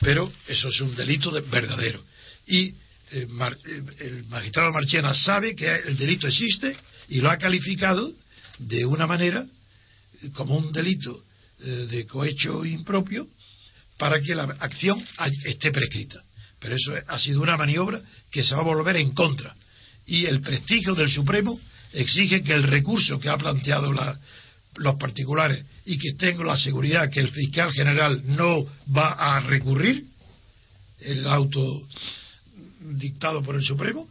pero 0.00 0.32
eso 0.48 0.68
es 0.68 0.80
un 0.80 0.96
delito 0.96 1.30
de, 1.30 1.42
verdadero. 1.42 2.02
Y 2.46 2.74
eh, 3.12 3.26
eh, 3.66 3.82
el 4.00 4.24
magistrado 4.24 4.72
Marchena 4.72 5.14
sabe 5.14 5.54
que 5.54 5.72
el 5.72 5.96
delito 5.96 6.26
existe 6.26 6.76
y 7.08 7.20
lo 7.20 7.30
ha 7.30 7.38
calificado 7.38 8.12
de 8.58 8.84
una 8.84 9.06
manera 9.06 9.46
como 10.34 10.56
un 10.56 10.72
delito 10.72 11.22
eh, 11.60 11.86
de 11.90 12.06
cohecho 12.06 12.64
impropio 12.64 13.26
para 13.96 14.20
que 14.20 14.34
la 14.34 14.44
acción 14.60 15.02
esté 15.44 15.70
prescrita. 15.70 16.20
Pero 16.58 16.74
eso 16.74 16.94
ha 17.06 17.18
sido 17.18 17.42
una 17.42 17.56
maniobra 17.56 18.00
que 18.30 18.42
se 18.42 18.54
va 18.54 18.60
a 18.60 18.64
volver 18.64 18.96
en 18.96 19.12
contra. 19.12 19.54
Y 20.06 20.26
el 20.26 20.40
prestigio 20.40 20.94
del 20.94 21.10
Supremo 21.10 21.60
exige 21.92 22.42
que 22.42 22.54
el 22.54 22.62
recurso 22.62 23.20
que 23.20 23.28
ha 23.28 23.38
planteado 23.38 23.92
los 24.76 24.96
particulares 24.96 25.64
y 25.84 25.98
que 25.98 26.14
tengo 26.14 26.44
la 26.44 26.56
seguridad 26.56 27.10
que 27.10 27.20
el 27.20 27.30
fiscal 27.30 27.72
general 27.72 28.22
no 28.24 28.66
va 28.94 29.12
a 29.12 29.40
recurrir 29.40 30.04
el 31.00 31.26
auto 31.26 31.86
dictado 32.94 33.42
por 33.42 33.56
el 33.56 33.62
Supremo, 33.62 34.08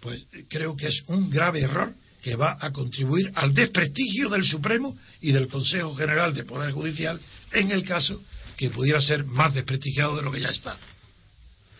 pues 0.00 0.26
creo 0.48 0.76
que 0.76 0.88
es 0.88 1.02
un 1.06 1.30
grave 1.30 1.60
error 1.60 1.92
que 2.22 2.36
va 2.36 2.56
a 2.60 2.72
contribuir 2.72 3.30
al 3.34 3.54
desprestigio 3.54 4.28
del 4.28 4.44
Supremo 4.44 4.96
y 5.20 5.32
del 5.32 5.48
Consejo 5.48 5.94
General 5.94 6.34
de 6.34 6.44
Poder 6.44 6.72
Judicial 6.72 7.20
en 7.52 7.70
el 7.70 7.84
caso 7.84 8.20
que 8.56 8.70
pudiera 8.70 9.00
ser 9.00 9.24
más 9.24 9.54
desprestigiado 9.54 10.16
de 10.16 10.22
lo 10.22 10.32
que 10.32 10.40
ya 10.40 10.50
está. 10.50 10.76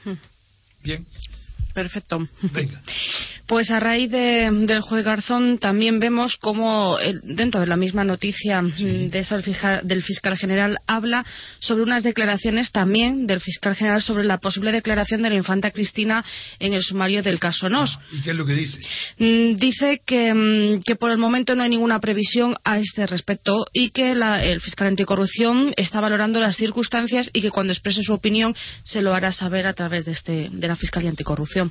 Hmm. 0.04 0.14
Bien. 0.82 1.06
Perfecto. 1.78 2.28
Venga. 2.42 2.82
Pues 3.48 3.70
a 3.70 3.80
raíz 3.80 4.10
del 4.10 4.82
juez 4.82 5.06
Garzón 5.06 5.56
también 5.56 6.00
vemos 6.00 6.36
cómo 6.36 6.98
dentro 7.22 7.62
de 7.62 7.66
la 7.66 7.78
misma 7.78 8.04
noticia 8.04 8.60
mm, 8.60 9.08
del 9.08 10.02
fiscal 10.02 10.36
general 10.36 10.76
habla 10.86 11.24
sobre 11.58 11.82
unas 11.82 12.02
declaraciones 12.02 12.72
también 12.72 13.26
del 13.26 13.40
fiscal 13.40 13.74
general 13.74 14.02
sobre 14.02 14.24
la 14.24 14.36
posible 14.36 14.70
declaración 14.70 15.22
de 15.22 15.30
la 15.30 15.36
infanta 15.36 15.70
Cristina 15.70 16.22
en 16.58 16.74
el 16.74 16.82
sumario 16.82 17.22
del 17.22 17.38
caso 17.38 17.70
Nos. 17.70 17.96
Ah, 17.96 18.02
¿Y 18.12 18.20
qué 18.20 18.32
es 18.32 18.36
lo 18.36 18.44
que 18.44 18.52
dice? 18.52 18.80
Mm, 19.16 19.56
dice 19.56 19.94
mm, 19.94 20.82
que, 20.84 20.96
por 20.96 21.10
el 21.10 21.16
momento 21.16 21.54
no 21.54 21.62
hay 21.62 21.70
ninguna 21.70 22.00
previsión 22.00 22.54
a 22.64 22.78
este 22.78 23.06
respecto 23.06 23.64
y 23.72 23.88
que 23.92 24.12
el 24.12 24.60
fiscal 24.60 24.88
anticorrupción 24.88 25.72
está 25.78 26.02
valorando 26.02 26.38
las 26.38 26.56
circunstancias 26.56 27.30
y 27.32 27.40
que 27.40 27.50
cuando 27.50 27.72
exprese 27.72 28.02
su 28.02 28.12
opinión 28.12 28.54
se 28.82 29.00
lo 29.00 29.14
hará 29.14 29.32
saber 29.32 29.66
a 29.66 29.72
través 29.72 30.04
de, 30.04 30.12
este, 30.12 30.50
de 30.52 30.68
la 30.68 30.76
Fiscalía 30.76 31.08
Anticorrupción. 31.08 31.67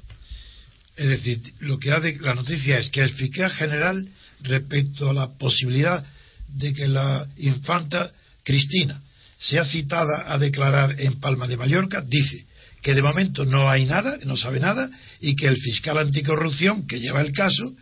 Es 0.95 1.07
decir, 1.07 1.39
lo 1.59 1.77
que 1.77 1.91
hace 1.91 2.17
la 2.19 2.33
noticia 2.33 2.79
es 2.79 2.89
que 2.89 3.01
el 3.01 3.11
fiscal 3.11 3.51
general, 3.51 4.07
respecto 4.41 5.09
a 5.09 5.13
la 5.13 5.29
posibilidad 5.37 6.03
de 6.47 6.73
que 6.73 6.87
la 6.87 7.27
infanta 7.37 8.11
Cristina 8.43 8.99
sea 9.37 9.63
citada 9.65 10.33
a 10.33 10.37
declarar 10.39 10.99
en 10.99 11.19
Palma 11.19 11.47
de 11.47 11.57
Mallorca, 11.57 12.01
dice 12.01 12.45
que 12.81 12.95
de 12.95 13.01
momento 13.01 13.45
no 13.45 13.69
hay 13.69 13.85
nada, 13.85 14.17
no 14.25 14.37
sabe 14.37 14.59
nada, 14.59 14.89
y 15.19 15.35
que 15.35 15.47
el 15.47 15.57
fiscal 15.57 15.97
anticorrupción 15.97 16.87
que 16.87 16.99
lleva 16.99 17.21
el 17.21 17.31
caso 17.31 17.75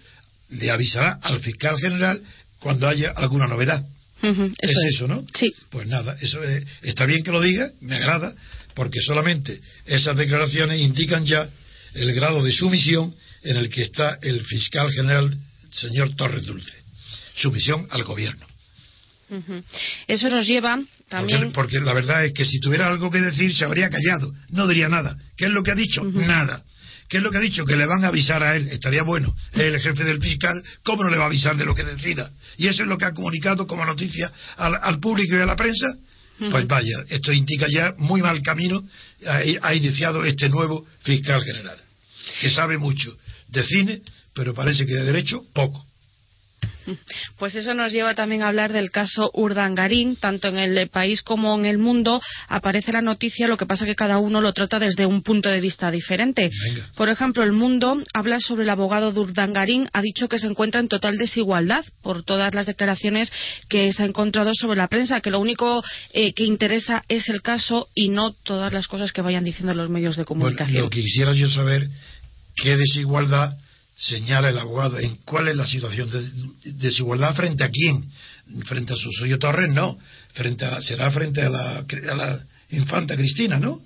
le 0.49 0.71
avisará 0.71 1.19
al 1.21 1.39
fiscal 1.39 1.77
general 1.79 2.21
cuando 2.59 2.87
haya 2.87 3.11
alguna 3.11 3.47
novedad. 3.47 3.85
es, 4.21 4.75
eso, 4.89 5.07
¿no? 5.07 5.25
Sí. 5.37 5.53
Pues 5.69 5.87
nada, 5.87 6.17
eso 6.19 6.39
está 6.81 7.05
bien 7.05 7.23
que 7.23 7.31
lo 7.31 7.41
diga, 7.41 7.69
me 7.81 7.95
agrada, 7.95 8.33
porque 8.73 8.99
solamente 9.01 9.61
esas 9.85 10.17
declaraciones 10.17 10.81
indican 10.81 11.25
ya 11.25 11.47
el 11.95 12.13
grado 12.13 12.43
de 12.43 12.51
sumisión 12.51 13.13
en 13.43 13.57
el 13.57 13.69
que 13.69 13.83
está 13.83 14.19
el 14.21 14.45
fiscal 14.45 14.91
general, 14.91 15.35
señor 15.71 16.15
Torres 16.15 16.45
Dulce. 16.45 16.77
Sumisión 17.35 17.87
al 17.89 18.03
gobierno. 18.03 18.45
Eso 20.07 20.29
nos 20.29 20.45
lleva 20.45 20.79
también. 21.09 21.51
Porque, 21.51 21.79
la 21.79 21.93
verdad 21.93 22.25
es 22.25 22.33
que 22.33 22.45
si 22.45 22.59
tuviera 22.59 22.87
algo 22.87 23.09
que 23.09 23.19
decir 23.19 23.55
se 23.55 23.65
habría 23.65 23.89
callado, 23.89 24.31
no 24.49 24.67
diría 24.67 24.89
nada. 24.89 25.17
¿Qué 25.35 25.45
es 25.45 25.51
lo 25.51 25.63
que 25.63 25.71
ha 25.71 25.75
dicho? 25.75 26.03
Nada. 26.03 26.63
¿Qué 27.07 27.17
es 27.17 27.23
lo 27.23 27.31
que 27.31 27.37
ha 27.37 27.41
dicho? 27.41 27.65
Que 27.65 27.75
le 27.75 27.85
van 27.85 28.03
a 28.03 28.07
avisar 28.07 28.43
a 28.43 28.55
él. 28.55 28.67
Estaría 28.69 29.03
bueno. 29.03 29.35
El 29.53 29.79
jefe 29.79 30.03
del 30.03 30.21
fiscal. 30.21 30.63
¿Cómo 30.83 31.03
no 31.03 31.09
le 31.09 31.17
va 31.17 31.23
a 31.23 31.27
avisar 31.27 31.55
de 31.55 31.65
lo 31.65 31.75
que 31.75 31.83
decida? 31.83 32.31
Y 32.57 32.67
eso 32.67 32.83
es 32.83 32.89
lo 32.89 32.97
que 32.97 33.05
ha 33.05 33.13
comunicado 33.13 33.67
como 33.67 33.85
noticia 33.85 34.31
al 34.57 34.99
público 34.99 35.35
y 35.35 35.39
a 35.39 35.45
la 35.45 35.55
prensa. 35.55 35.87
Pues 36.37 36.67
vaya, 36.67 37.05
esto 37.09 37.31
indica 37.31 37.65
ya 37.69 37.93
muy 37.97 38.21
mal 38.21 38.41
camino 38.41 38.83
ha, 39.25 39.73
iniciado 39.73 40.23
este 40.25 40.49
nuevo 40.49 40.85
fiscal 41.03 41.41
general, 41.43 41.77
que 42.41 42.49
sabe 42.49 42.77
mucho 42.77 43.15
de 43.47 43.65
cine, 43.65 44.01
pero 44.33 44.53
parece 44.53 44.85
que 44.85 44.93
de 44.93 45.03
derecho 45.03 45.43
poco. 45.53 45.85
Pues 47.37 47.55
eso 47.55 47.73
nos 47.73 47.91
lleva 47.91 48.15
también 48.15 48.41
a 48.41 48.47
hablar 48.47 48.71
del 48.73 48.91
caso 48.91 49.31
Urdangarín. 49.33 50.15
Tanto 50.15 50.47
en 50.47 50.57
el 50.57 50.89
país 50.89 51.21
como 51.21 51.57
en 51.57 51.65
el 51.65 51.77
mundo 51.77 52.21
aparece 52.47 52.91
la 52.91 53.01
noticia, 53.01 53.47
lo 53.47 53.57
que 53.57 53.65
pasa 53.65 53.85
que 53.85 53.95
cada 53.95 54.17
uno 54.17 54.41
lo 54.41 54.53
trata 54.53 54.79
desde 54.79 55.05
un 55.05 55.21
punto 55.21 55.49
de 55.49 55.59
vista 55.59 55.91
diferente. 55.91 56.49
Por 56.95 57.09
ejemplo, 57.09 57.43
el 57.43 57.51
mundo 57.51 58.01
habla 58.13 58.39
sobre 58.39 58.63
el 58.63 58.69
abogado 58.69 59.11
de 59.11 59.19
Urdangarín. 59.19 59.89
Ha 59.93 60.01
dicho 60.01 60.27
que 60.27 60.39
se 60.39 60.47
encuentra 60.47 60.79
en 60.79 60.87
total 60.87 61.17
desigualdad 61.17 61.83
por 62.01 62.23
todas 62.23 62.53
las 62.53 62.65
declaraciones 62.65 63.31
que 63.69 63.91
se 63.91 64.03
ha 64.03 64.05
encontrado 64.05 64.51
sobre 64.53 64.77
la 64.77 64.87
prensa, 64.87 65.21
que 65.21 65.31
lo 65.31 65.39
único 65.39 65.83
eh, 66.13 66.33
que 66.33 66.43
interesa 66.43 67.03
es 67.09 67.29
el 67.29 67.41
caso 67.41 67.87
y 67.93 68.09
no 68.09 68.31
todas 68.31 68.73
las 68.73 68.87
cosas 68.87 69.11
que 69.11 69.21
vayan 69.21 69.43
diciendo 69.43 69.73
los 69.73 69.89
medios 69.89 70.15
de 70.15 70.25
comunicación. 70.25 70.83
lo 70.83 70.89
que 70.89 71.01
quisiera 71.01 71.33
yo 71.33 71.49
saber, 71.49 71.87
¿qué 72.55 72.77
desigualdad 72.77 73.55
señala 73.95 74.49
el 74.49 74.59
abogado 74.59 74.99
en 74.99 75.15
cuál 75.23 75.47
es 75.47 75.55
la 75.55 75.65
situación 75.65 76.09
de 76.11 76.71
desigualdad 76.73 77.33
frente 77.33 77.63
a 77.63 77.69
quién 77.69 78.03
frente 78.65 78.93
a 78.93 78.95
Susoyo 78.95 79.39
Torres 79.39 79.69
no. 79.71 79.97
Frente 80.33 80.65
será 80.81 81.09
frente 81.11 81.41
a 81.41 81.49
la, 81.49 82.39
infanta 82.71 83.15
Cristina 83.15 83.57
no 83.57 83.79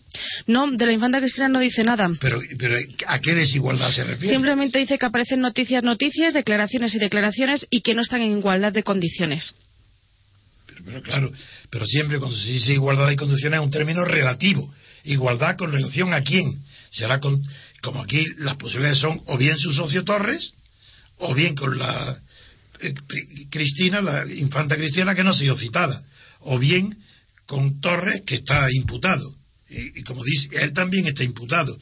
no 0.47 0.71
de 0.71 0.86
la 0.86 0.93
infanta 0.93 1.19
Cristina 1.19 1.47
no 1.49 1.60
dice 1.60 1.84
nada. 1.84 2.10
Pero, 2.19 2.39
pero 2.58 2.77
a 3.08 3.19
qué 3.19 3.36
desigualdad 3.36 3.91
se 3.91 4.03
refiere 4.03 4.34
simplemente 4.34 4.79
dice 4.79 4.97
que 4.97 5.05
aparecen 5.05 5.41
noticias 5.41 5.84
noticias 5.84 6.34
declaraciones 6.34 6.95
y 6.95 6.99
declaraciones 6.99 7.67
y 7.69 7.82
que 7.82 7.93
no 7.93 8.01
están 8.01 8.21
en 8.21 8.38
igualdad 8.38 8.73
de 8.73 8.84
condiciones. 8.84 9.53
Pero, 10.65 10.84
pero 10.86 11.01
claro 11.03 11.32
pero 11.69 11.86
siempre 11.86 12.17
cuando 12.19 12.38
se 12.38 12.49
dice 12.49 12.73
igualdad 12.73 13.08
de 13.08 13.15
condiciones 13.15 13.60
es 13.60 13.65
un 13.65 13.71
término 13.71 14.05
relativo. 14.05 14.73
Igualdad 15.03 15.55
con 15.55 15.71
relación 15.71 16.13
a 16.13 16.23
quién 16.23 16.62
será 16.89 17.19
con 17.19 17.41
como 17.81 18.01
aquí 18.01 18.25
las 18.37 18.55
posibilidades 18.55 18.99
son 18.99 19.21
o 19.25 19.37
bien 19.37 19.57
su 19.57 19.71
socio 19.73 20.03
Torres, 20.03 20.53
o 21.17 21.33
bien 21.33 21.55
con 21.55 21.77
la 21.77 22.19
eh, 22.79 22.93
Cristina, 23.49 24.01
la 24.01 24.25
infanta 24.25 24.75
Cristina 24.75 25.15
que 25.15 25.23
no 25.23 25.31
ha 25.31 25.35
sido 25.35 25.57
citada, 25.57 26.03
o 26.41 26.57
bien 26.59 26.97
con 27.45 27.81
Torres 27.81 28.21
que 28.25 28.35
está 28.35 28.67
imputado. 28.71 29.35
Y, 29.71 30.01
como 30.03 30.23
dice, 30.23 30.49
él 30.53 30.73
también 30.73 31.05
está 31.07 31.23
imputado. 31.23 31.77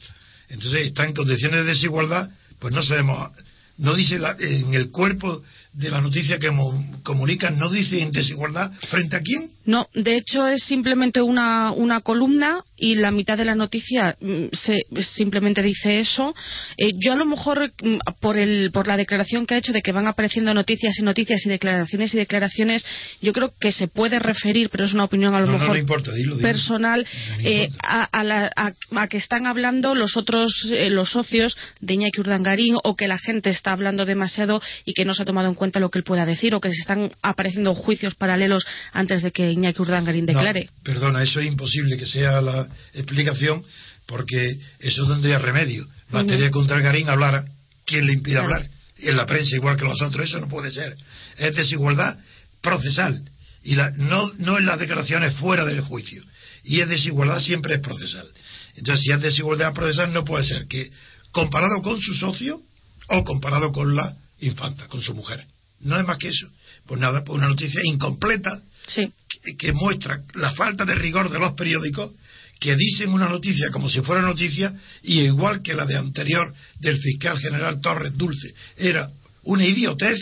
Entonces 0.48 0.88
está 0.88 1.06
en 1.06 1.14
condiciones 1.14 1.60
de 1.60 1.64
desigualdad, 1.64 2.28
pues 2.58 2.74
no 2.74 2.82
sabemos, 2.82 3.32
no 3.78 3.94
dice 3.94 4.20
en 4.40 4.74
el 4.74 4.90
cuerpo 4.90 5.42
de 5.72 5.90
la 5.90 6.00
noticia 6.00 6.38
que 6.38 6.50
comunican, 7.02 7.58
no 7.58 7.70
dice 7.70 8.02
en 8.02 8.10
desigualdad 8.10 8.72
frente 8.90 9.16
a 9.16 9.20
quién. 9.20 9.50
No, 9.64 9.86
de 9.94 10.16
hecho 10.16 10.48
es 10.48 10.62
simplemente 10.64 11.20
una, 11.20 11.72
una 11.72 12.00
columna 12.00 12.64
y 12.76 12.94
la 12.94 13.10
mitad 13.10 13.36
de 13.36 13.44
la 13.44 13.54
noticia 13.54 14.16
mm, 14.20 14.46
se, 14.52 14.78
simplemente 15.16 15.62
dice 15.62 16.00
eso. 16.00 16.34
Eh, 16.76 16.92
yo 16.98 17.12
a 17.12 17.16
lo 17.16 17.26
mejor 17.26 17.70
mm, 17.82 17.98
por, 18.20 18.38
el, 18.38 18.70
por 18.72 18.86
la 18.86 18.96
declaración 18.96 19.46
que 19.46 19.54
ha 19.54 19.58
hecho 19.58 19.72
de 19.72 19.82
que 19.82 19.92
van 19.92 20.06
apareciendo 20.06 20.54
noticias 20.54 20.98
y 20.98 21.02
noticias 21.02 21.44
y 21.44 21.48
declaraciones 21.48 22.14
y 22.14 22.16
declaraciones, 22.16 22.86
yo 23.20 23.32
creo 23.32 23.52
que 23.60 23.72
se 23.72 23.88
puede 23.88 24.18
referir, 24.18 24.70
pero 24.70 24.84
es 24.84 24.94
una 24.94 25.04
opinión 25.04 25.34
a 25.34 25.40
lo 25.40 25.48
mejor 25.48 25.78
personal, 26.40 27.06
eh, 27.42 27.68
a, 27.82 28.08
a, 28.12 29.08
que 29.08 29.16
están 29.16 29.46
hablando 29.46 29.94
los 29.94 30.16
otros, 30.16 30.66
eh, 30.70 30.90
los 30.90 31.10
socios 31.10 31.56
de 31.80 31.94
Iñaki 31.94 32.20
Urdangarín 32.20 32.76
o 32.82 32.96
que 32.96 33.08
la 33.08 33.18
gente 33.18 33.50
está 33.50 33.72
hablando 33.72 34.06
demasiado 34.06 34.62
y 34.84 34.94
que 34.94 35.04
no 35.04 35.14
se 35.14 35.22
ha 35.22 35.26
tomado 35.26 35.48
en 35.48 35.54
cuenta 35.58 35.80
lo 35.80 35.90
que 35.90 35.98
él 35.98 36.04
pueda 36.04 36.24
decir 36.24 36.54
o 36.54 36.60
que 36.60 36.70
se 36.70 36.80
están 36.80 37.10
apareciendo 37.20 37.74
juicios 37.74 38.14
paralelos 38.14 38.64
antes 38.92 39.22
de 39.22 39.30
que 39.32 39.52
Iñaki 39.52 39.82
Urdangarín 39.82 40.24
declare. 40.24 40.70
perdona, 40.82 41.22
eso 41.22 41.40
es 41.40 41.46
imposible 41.46 41.98
que 41.98 42.06
sea 42.06 42.40
la 42.40 42.66
explicación 42.94 43.62
porque 44.06 44.58
eso 44.78 45.06
tendría 45.06 45.38
remedio. 45.38 45.86
Bastaría 46.10 46.50
que 46.50 46.58
un 46.58 47.08
hablara, 47.10 47.44
¿quién 47.84 48.06
le 48.06 48.14
impide 48.14 48.38
hablar? 48.38 48.66
En 48.98 49.16
la 49.16 49.26
prensa 49.26 49.54
igual 49.54 49.76
que 49.76 49.84
los 49.84 50.00
otros, 50.00 50.24
eso 50.24 50.40
no 50.40 50.48
puede 50.48 50.70
ser. 50.70 50.96
Es 51.36 51.54
desigualdad 51.54 52.18
procesal 52.62 53.22
y 53.62 53.74
la, 53.74 53.90
no, 53.90 54.32
no 54.38 54.58
en 54.58 54.66
las 54.66 54.78
declaraciones 54.78 55.34
fuera 55.34 55.64
del 55.64 55.82
juicio. 55.82 56.22
Y 56.64 56.80
es 56.80 56.88
desigualdad 56.88 57.40
siempre 57.40 57.74
es 57.74 57.80
procesal. 57.80 58.26
Entonces, 58.76 59.04
si 59.04 59.12
es 59.12 59.20
desigualdad 59.20 59.74
procesal, 59.74 60.12
no 60.12 60.24
puede 60.24 60.44
ser 60.44 60.66
que 60.66 60.90
comparado 61.32 61.82
con 61.82 62.00
su 62.00 62.14
socio 62.14 62.60
o 63.08 63.24
comparado 63.24 63.72
con 63.72 63.94
la 63.94 64.16
infanta, 64.40 64.86
con 64.86 65.02
su 65.02 65.14
mujer. 65.14 65.44
No 65.80 65.98
es 65.98 66.06
más 66.06 66.18
que 66.18 66.28
eso. 66.28 66.48
Pues 66.86 67.00
nada, 67.00 67.22
pues 67.24 67.36
una 67.36 67.48
noticia 67.48 67.80
incompleta 67.84 68.60
que, 69.58 69.72
muestra 69.72 70.22
la 70.34 70.52
falta 70.52 70.84
de 70.84 70.94
rigor 70.94 71.30
de 71.30 71.38
los 71.38 71.52
periódicos 71.52 72.12
que 72.58 72.74
dicen 72.74 73.10
una 73.10 73.28
noticia 73.28 73.70
como 73.70 73.88
si 73.88 74.00
fuera 74.00 74.22
noticia 74.22 74.74
y 75.02 75.20
igual 75.20 75.62
que 75.62 75.74
la 75.74 75.86
de 75.86 75.96
anterior 75.96 76.52
del 76.80 76.98
fiscal 76.98 77.38
general 77.38 77.80
Torres 77.80 78.16
Dulce 78.16 78.52
era 78.76 79.08
una 79.44 79.64
idiotez, 79.64 80.18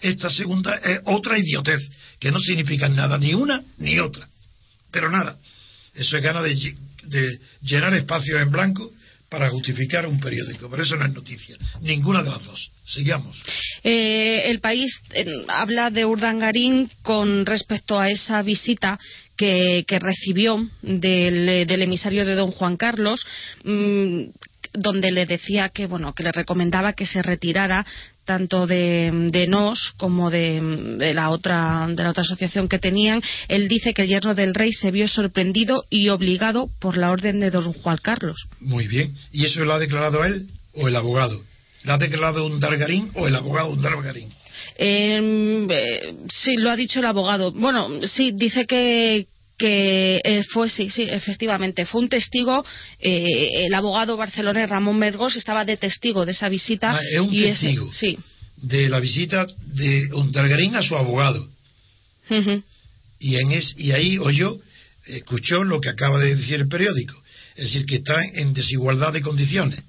esta 0.00 0.28
segunda 0.28 0.74
es 0.76 1.00
otra 1.04 1.38
idiotez, 1.38 1.80
que 2.18 2.32
no 2.32 2.40
significa 2.40 2.88
nada, 2.88 3.18
ni 3.18 3.34
una 3.34 3.62
ni 3.78 3.98
otra. 4.00 4.28
Pero 4.90 5.10
nada, 5.10 5.38
eso 5.94 6.16
es 6.16 6.22
gana 6.22 6.42
de, 6.42 6.74
de 7.04 7.40
llenar 7.62 7.94
espacios 7.94 8.40
en 8.40 8.50
blanco 8.50 8.90
para 9.28 9.50
justificar 9.50 10.06
un 10.06 10.20
periódico, 10.20 10.70
pero 10.70 10.82
eso 10.82 10.96
no 10.96 11.04
es 11.04 11.12
noticia, 11.12 11.56
ninguna 11.80 12.22
de 12.22 12.30
las 12.30 12.44
dos. 12.44 12.70
Sigamos. 12.84 13.42
Eh, 13.82 14.42
el 14.46 14.60
país 14.60 15.00
eh, 15.12 15.26
habla 15.48 15.90
de 15.90 16.04
Urdangarín 16.04 16.88
con 17.02 17.44
respecto 17.44 17.98
a 17.98 18.08
esa 18.08 18.42
visita 18.42 18.98
que, 19.36 19.84
recibió 20.00 20.68
del, 20.82 21.82
emisario 21.82 22.24
de 22.24 22.34
don 22.34 22.52
Juan 22.52 22.76
Carlos. 22.76 23.26
Mm, 23.64 24.26
donde 24.76 25.10
le 25.10 25.26
decía 25.26 25.68
que 25.68 25.86
bueno 25.86 26.14
que 26.14 26.22
le 26.22 26.32
recomendaba 26.32 26.92
que 26.92 27.06
se 27.06 27.22
retirara 27.22 27.86
tanto 28.24 28.66
de, 28.66 29.46
NOS 29.48 29.94
como 29.96 30.30
de, 30.30 31.12
la 31.14 31.30
otra 31.30 31.86
de 31.88 32.02
la 32.02 32.10
otra 32.10 32.22
asociación 32.22 32.68
que 32.68 32.78
tenían 32.78 33.22
él 33.48 33.68
dice 33.68 33.94
que 33.94 34.02
el 34.02 34.08
yerno 34.08 34.34
del 34.34 34.54
rey 34.54 34.72
se 34.72 34.90
vio 34.90 35.08
sorprendido 35.08 35.84
y 35.90 36.08
obligado 36.08 36.68
por 36.80 36.96
la 36.96 37.10
orden 37.10 37.40
de 37.40 37.50
don 37.50 37.72
Juan 37.72 37.98
Carlos 38.02 38.36
muy 38.60 38.88
bien 38.88 39.14
y 39.32 39.44
eso 39.44 39.64
lo 39.64 39.74
ha 39.74 39.78
declarado 39.78 40.24
él 40.24 40.48
o 40.74 40.88
el 40.88 40.96
abogado 40.96 41.42
¿Lo 41.86 41.92
ha 41.92 41.98
declarado 41.98 42.44
un 42.44 42.58
Dargarín 42.58 43.12
o 43.14 43.28
el 43.28 43.36
abogado 43.36 43.70
un 43.70 43.80
Dargarín? 43.80 44.28
Em, 44.76 45.70
eh, 45.70 46.14
sí, 46.28 46.56
lo 46.56 46.70
ha 46.70 46.76
dicho 46.76 46.98
el 46.98 47.06
abogado. 47.06 47.52
Bueno, 47.52 47.88
sí, 48.02 48.32
dice 48.34 48.66
que, 48.66 49.26
que 49.58 50.20
eh, 50.22 50.42
fue, 50.52 50.68
sí, 50.68 50.90
sí, 50.90 51.02
efectivamente, 51.08 51.86
fue 51.86 52.02
un 52.02 52.08
testigo, 52.08 52.64
eh, 53.00 53.64
el 53.66 53.74
abogado 53.74 54.16
barcelonés 54.16 54.68
Ramón 54.68 54.98
Mergos 54.98 55.36
estaba 55.36 55.64
de 55.64 55.76
testigo 55.76 56.24
de 56.26 56.32
esa 56.32 56.48
visita. 56.48 56.96
Ah, 56.96 57.00
es 57.10 57.20
un 57.20 57.32
y 57.34 57.44
ese- 57.44 57.66
testigo. 57.66 57.90
sí. 57.92 58.18
De 58.58 58.88
la 58.88 59.00
visita 59.00 59.46
de 59.74 60.08
Ondargarín 60.12 60.74
a 60.76 60.82
su 60.82 60.96
abogado. 60.96 61.46
Y, 63.18 63.36
en 63.36 63.52
es, 63.52 63.74
y 63.78 63.92
ahí 63.92 64.18
oyó, 64.18 64.56
escuchó 65.06 65.62
lo 65.64 65.80
que 65.80 65.88
acaba 65.90 66.18
de 66.18 66.34
decir 66.34 66.56
el 66.60 66.68
periódico, 66.68 67.14
es 67.54 67.64
decir, 67.64 67.86
que 67.86 67.96
está 67.96 68.22
en 68.24 68.52
desigualdad 68.52 69.12
de 69.12 69.22
condiciones. 69.22 69.80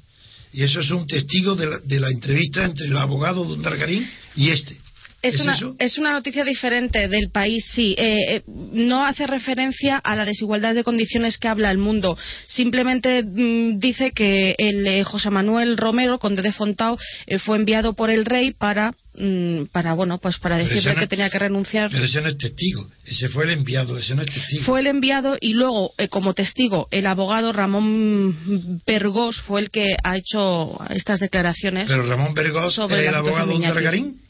Y 0.54 0.64
eso 0.64 0.80
es 0.80 0.92
un 0.92 1.08
testigo 1.08 1.56
de 1.56 1.66
la, 1.68 1.78
de 1.80 2.00
la 2.00 2.10
entrevista 2.10 2.64
entre 2.66 2.86
el 2.88 2.98
abogado 2.98 3.44
de 3.46 3.54
Undargarín 3.54 4.10
y 4.36 4.50
este. 4.50 4.78
Es, 5.22 5.34
¿Es 5.36 5.42
una, 5.42 5.56
eso? 5.56 5.76
es 5.80 5.98
una 5.98 6.12
noticia 6.12 6.44
diferente 6.44 7.08
del 7.08 7.30
país, 7.32 7.66
sí. 7.74 7.96
Eh, 7.98 8.36
eh, 8.36 8.42
no 8.46 9.04
hace 9.04 9.26
referencia 9.26 9.98
a 9.98 10.16
la 10.16 10.26
desigualdad 10.26 10.76
de 10.76 10.84
condiciones 10.84 11.38
que 11.40 11.48
habla 11.48 11.72
el 11.72 11.80
mundo. 11.80 12.18
Simplemente 12.48 13.24
mm, 13.24 13.80
dice 13.80 14.12
que 14.12 14.54
el 14.60 14.86
eh, 14.88 15.04
José 15.04 15.32
Manuel 15.32 15.76
Romero, 15.78 16.20
conde 16.20 16.44
de 16.44 16.52
Fontao, 16.52 16.98
eh, 17.26 17.40
fue 17.40 17.58
enviado 17.58 17.94
por 17.94 18.12
el 18.12 18.26
rey 18.26 18.52
para, 18.52 18.92
mm, 19.16 19.64
para 19.72 19.94
bueno, 19.94 20.20
pues 20.20 20.38
para 20.38 20.58
Pero 20.58 20.70
decirle 20.70 20.94
no- 20.94 21.00
que 21.00 21.08
tenía 21.08 21.30
que 21.32 21.40
renunciar. 21.40 21.90
Pero 21.90 22.06
ese 22.06 22.22
no 22.22 22.28
es 22.30 22.38
testigo, 22.38 22.88
ese 23.06 23.28
fue 23.30 23.46
el 23.46 23.50
enviado, 23.52 23.98
ese 23.98 24.14
no 24.14 24.22
es 24.22 24.30
testigo. 24.32 24.66
Fue 24.66 24.82
el 24.82 24.88
enviado 24.88 25.36
y 25.42 25.54
luego, 25.54 25.94
eh, 25.98 26.10
como 26.10 26.36
testigo, 26.36 26.88
el 26.92 27.08
abogado 27.08 27.54
Ramón 27.54 28.82
Pergós 28.86 29.42
fue 29.42 29.62
el 29.62 29.72
que 29.72 29.96
ha 30.04 30.16
hecho 30.16 30.78
estas 30.92 31.20
declaraciones. 31.20 31.90
Pero 31.90 32.06
Ramón 32.06 32.36
Vergós 32.36 32.76
Sobre 32.76 33.02
es 33.02 33.10
el 33.10 33.16
abogado 33.16 33.58
de. 33.58 34.27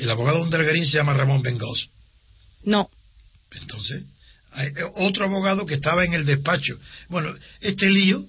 El 0.00 0.10
abogado 0.10 0.38
de 0.38 0.44
Undargarín 0.44 0.86
se 0.86 0.96
llama 0.96 1.12
Ramón 1.14 1.42
Vergós. 1.42 1.88
No, 2.64 2.88
Entonces, 3.52 4.04
hay 4.52 4.68
eh, 4.68 4.84
otro 4.96 5.24
abogado 5.24 5.66
que 5.66 5.74
estaba 5.74 6.04
en 6.04 6.14
el 6.14 6.24
despacho. 6.24 6.78
Bueno, 7.08 7.34
este 7.60 7.88
lío 7.90 8.22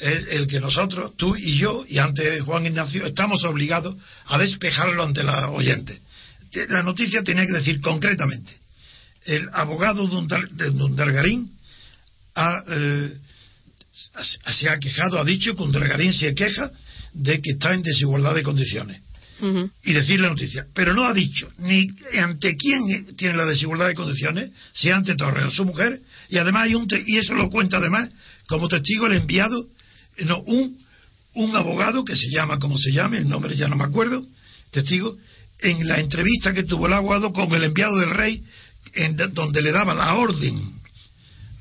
es 0.00 0.26
el 0.28 0.46
que 0.46 0.60
nosotros, 0.60 1.12
tú 1.16 1.36
y 1.36 1.58
yo, 1.58 1.84
y 1.88 1.98
antes 1.98 2.42
Juan 2.42 2.66
Ignacio, 2.66 3.06
estamos 3.06 3.44
obligados 3.44 3.96
a 4.26 4.38
despejarlo 4.38 5.02
ante 5.04 5.22
la 5.22 5.50
oyente. 5.50 6.00
Te- 6.50 6.66
La 6.68 6.82
noticia 6.82 7.22
tenía 7.22 7.46
que 7.46 7.52
decir 7.52 7.80
concretamente, 7.80 8.52
el 9.24 9.48
abogado 9.52 10.06
de 10.06 10.14
Undar- 10.16 10.50
de 10.50 10.68
Undargarín 10.70 11.50
ha, 12.34 12.62
eh, 12.68 13.12
ha- 14.14 14.52
se 14.52 14.68
ha 14.68 14.78
quejado, 14.78 15.18
ha 15.20 15.24
dicho 15.24 15.54
que 15.54 15.62
Undargarín 15.62 16.12
se 16.12 16.34
queja 16.34 16.70
de 17.12 17.40
que 17.40 17.52
está 17.52 17.72
en 17.74 17.82
desigualdad 17.82 18.34
de 18.34 18.42
condiciones 18.42 19.00
Y 19.84 19.92
decir 19.92 20.20
la 20.20 20.28
noticia. 20.28 20.64
Pero 20.74 20.94
no 20.94 21.04
ha 21.04 21.12
dicho 21.12 21.48
ni 21.58 21.88
ante 22.20 22.56
quién 22.56 23.14
tiene 23.16 23.36
la 23.36 23.44
desigualdad 23.44 23.88
de 23.88 23.94
condiciones, 23.94 24.50
si 24.72 24.90
ante 24.90 25.14
Torres 25.16 25.52
su 25.54 25.64
mujer, 25.64 26.00
y 26.28 26.38
además 26.38 26.64
hay 26.64 26.74
un, 26.74 26.86
te- 26.88 27.02
y 27.06 27.18
eso 27.18 27.34
lo 27.34 27.50
cuenta 27.50 27.78
además 27.78 28.10
como 28.46 28.68
testigo 28.68 29.06
el 29.06 29.14
enviado, 29.14 29.66
eh, 30.16 30.24
no, 30.24 30.40
un, 30.42 30.78
un 31.34 31.56
abogado 31.56 32.04
que 32.04 32.14
se 32.16 32.30
llama, 32.30 32.58
como 32.58 32.78
se 32.78 32.92
llame, 32.92 33.18
el 33.18 33.28
nombre 33.28 33.56
ya 33.56 33.68
no 33.68 33.76
me 33.76 33.84
acuerdo, 33.84 34.24
testigo, 34.70 35.16
en 35.60 35.86
la 35.88 35.98
entrevista 36.00 36.52
que 36.52 36.62
tuvo 36.62 36.86
el 36.86 36.92
abogado 36.92 37.32
con 37.32 37.52
el 37.54 37.64
enviado 37.64 37.96
del 37.98 38.10
rey, 38.10 38.42
en 38.94 39.16
de- 39.16 39.28
donde 39.28 39.62
le 39.62 39.72
daba 39.72 39.94
la 39.94 40.14
orden 40.14 40.60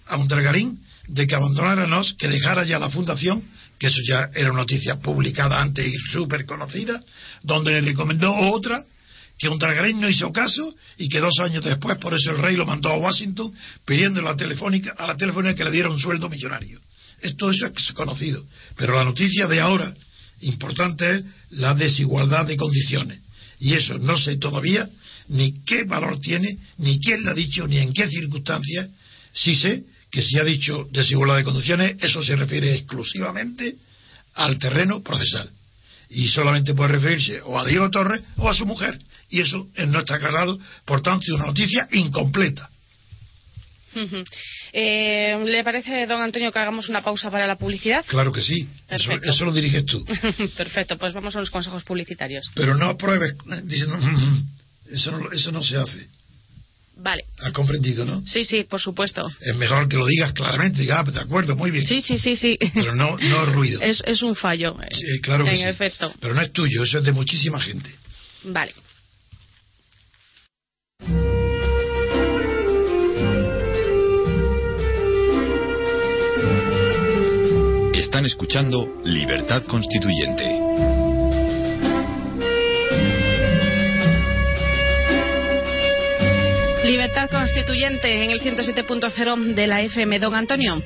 a 0.07 0.17
un 0.17 0.27
Dargarín 0.27 0.79
de 1.07 1.25
que 1.27 1.35
abandonara 1.35 1.87
Nos, 1.87 2.13
que 2.13 2.27
dejara 2.27 2.63
ya 2.65 2.79
la 2.79 2.89
fundación, 2.89 3.43
que 3.83 3.87
eso 3.87 3.99
ya 4.07 4.29
era 4.33 4.49
una 4.49 4.61
noticia 4.61 4.95
publicada 4.95 5.61
antes 5.61 5.85
y 5.85 5.97
súper 6.09 6.45
conocida, 6.45 7.03
donde 7.41 7.73
le 7.73 7.81
recomendó 7.81 8.33
otra, 8.33 8.81
que 9.37 9.49
un 9.49 9.59
Dargarín 9.59 9.99
no 9.99 10.07
hizo 10.07 10.31
caso 10.31 10.73
y 10.97 11.09
que 11.09 11.19
dos 11.19 11.37
años 11.39 11.65
después, 11.65 11.97
por 11.97 12.13
eso 12.13 12.31
el 12.31 12.37
rey 12.37 12.55
lo 12.55 12.65
mandó 12.65 12.87
a 12.87 12.95
Washington 12.95 13.53
pidiendo 13.85 14.21
a 14.21 14.23
la 14.23 14.35
telefónica, 14.37 14.95
a 14.97 15.07
la 15.07 15.17
telefónica 15.17 15.53
que 15.55 15.65
le 15.65 15.71
diera 15.71 15.89
un 15.89 15.99
sueldo 15.99 16.29
millonario. 16.29 16.79
Esto 17.19 17.51
eso 17.51 17.67
es 17.75 17.91
conocido. 17.91 18.45
Pero 18.77 18.95
la 18.95 19.03
noticia 19.03 19.47
de 19.47 19.59
ahora, 19.59 19.93
importante 20.39 21.15
es 21.15 21.25
la 21.49 21.73
desigualdad 21.73 22.45
de 22.45 22.55
condiciones. 22.55 23.19
Y 23.59 23.73
eso 23.73 23.97
no 23.97 24.17
sé 24.17 24.37
todavía 24.37 24.87
ni 25.27 25.61
qué 25.65 25.83
valor 25.83 26.21
tiene, 26.21 26.57
ni 26.77 27.01
quién 27.01 27.21
lo 27.25 27.31
ha 27.31 27.33
dicho, 27.33 27.67
ni 27.67 27.79
en 27.79 27.91
qué 27.91 28.07
circunstancias. 28.07 28.89
Sí 29.33 29.55
sé 29.55 29.83
que 30.13 30.21
si 30.21 30.37
ha 30.37 30.43
dicho 30.43 30.87
desigualdad 30.91 31.37
de 31.37 31.43
condiciones, 31.43 31.95
eso 31.99 32.21
se 32.21 32.35
refiere 32.35 32.75
exclusivamente 32.75 33.75
al 34.35 34.59
terreno 34.59 35.01
procesal. 35.01 35.49
Y 36.07 36.29
solamente 36.29 36.75
puede 36.75 36.91
referirse 36.91 37.41
o 37.41 37.57
a 37.59 37.65
Diego 37.65 37.89
Torres 37.89 38.21
o 38.37 38.47
a 38.47 38.53
su 38.53 38.67
mujer. 38.67 38.99
Y 39.31 39.41
eso 39.41 39.67
eh, 39.75 39.87
no 39.87 40.01
está 40.01 40.15
aclarado, 40.15 40.59
por 40.85 41.01
tanto, 41.01 41.23
es 41.25 41.31
una 41.31 41.47
noticia 41.47 41.87
incompleta. 41.91 42.69
Eh, 44.71 45.43
¿Le 45.47 45.63
parece, 45.63 46.05
don 46.05 46.21
Antonio, 46.21 46.51
que 46.51 46.59
hagamos 46.59 46.89
una 46.89 47.01
pausa 47.01 47.31
para 47.31 47.47
la 47.47 47.57
publicidad? 47.57 48.05
Claro 48.07 48.31
que 48.31 48.43
sí, 48.43 48.69
eso, 48.89 49.45
lo 49.45 49.51
diriges 49.51 49.85
tú. 49.87 50.05
Perfecto, 50.57 50.95
pues 50.99 51.13
vamos 51.13 51.35
a 51.35 51.39
los 51.39 51.49
consejos 51.49 51.83
publicitarios. 51.83 52.45
Pero 52.53 52.75
no 52.75 52.85
apruebes 52.89 53.33
eh, 53.51 53.61
diciendo, 53.63 53.97
"Mm, 53.97 54.45
eso 54.91 55.11
no, 55.11 55.31
eso 55.31 55.51
no 55.51 55.63
se 55.63 55.77
hace. 55.77 56.07
Vale. 56.97 57.23
¿Has 57.43 57.51
comprendido, 57.51 58.05
no? 58.05 58.23
Sí, 58.25 58.45
sí, 58.45 58.63
por 58.63 58.79
supuesto. 58.79 59.21
Es 59.41 59.55
mejor 59.57 59.89
que 59.89 59.97
lo 59.97 60.05
digas 60.05 60.31
claramente, 60.31 60.79
diga, 60.81 61.01
ah, 61.01 61.03
de 61.11 61.19
acuerdo, 61.19 61.55
muy 61.57 61.71
bien. 61.71 61.85
Sí, 61.85 62.01
sí, 62.01 62.17
sí, 62.17 62.37
sí. 62.37 62.57
Pero 62.73 62.95
no, 62.95 63.17
no 63.17 63.45
ruido. 63.47 63.81
Es, 63.81 64.01
es 64.05 64.21
un 64.21 64.33
fallo. 64.35 64.77
eh, 64.81 64.87
Sí, 64.91 65.19
claro 65.21 65.43
que 65.43 65.51
en 65.51 65.57
sí. 65.57 65.63
efecto. 65.65 66.13
Pero 66.21 66.33
no 66.33 66.41
es 66.41 66.51
tuyo, 66.53 66.83
eso 66.83 66.99
es 66.99 67.03
de 67.03 67.11
muchísima 67.11 67.59
gente. 67.59 67.89
Vale. 68.45 68.71
Están 77.93 78.25
escuchando 78.25 79.01
Libertad 79.05 79.63
Constituyente. 79.63 80.62
Libertad 86.93 87.27
constituyente 87.27 88.23
en 88.23 88.29
el 88.29 88.39
107.0 88.39 89.55
de 89.55 89.65
la 89.65 89.81
FM. 89.81 90.19
Don 90.19 90.35
Antonio, 90.35 90.79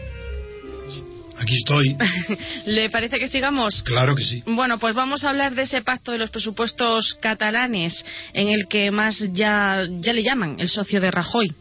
Aquí 1.37 1.53
estoy, 1.53 1.97
¿le 2.65 2.89
parece 2.89 3.19
que 3.19 3.27
sigamos? 3.27 3.83
claro 3.83 4.15
que 4.15 4.23
sí. 4.23 4.41
Bueno, 4.45 4.79
pues 4.79 4.95
vamos 4.95 5.25
a 5.25 5.31
hablar 5.31 5.53
de 5.53 5.63
ese 5.63 5.81
pacto 5.81 6.13
de 6.13 6.17
los 6.17 6.29
presupuestos 6.29 7.17
catalanes, 7.19 8.05
en 8.31 8.47
el 8.47 8.69
que 8.69 8.89
más 8.89 9.21
ya, 9.33 9.85
ya 9.99 10.13
le 10.13 10.23
llaman 10.23 10.55
el 10.59 10.69
socio 10.69 11.01
de 11.01 11.11
Rajoy. 11.11 11.53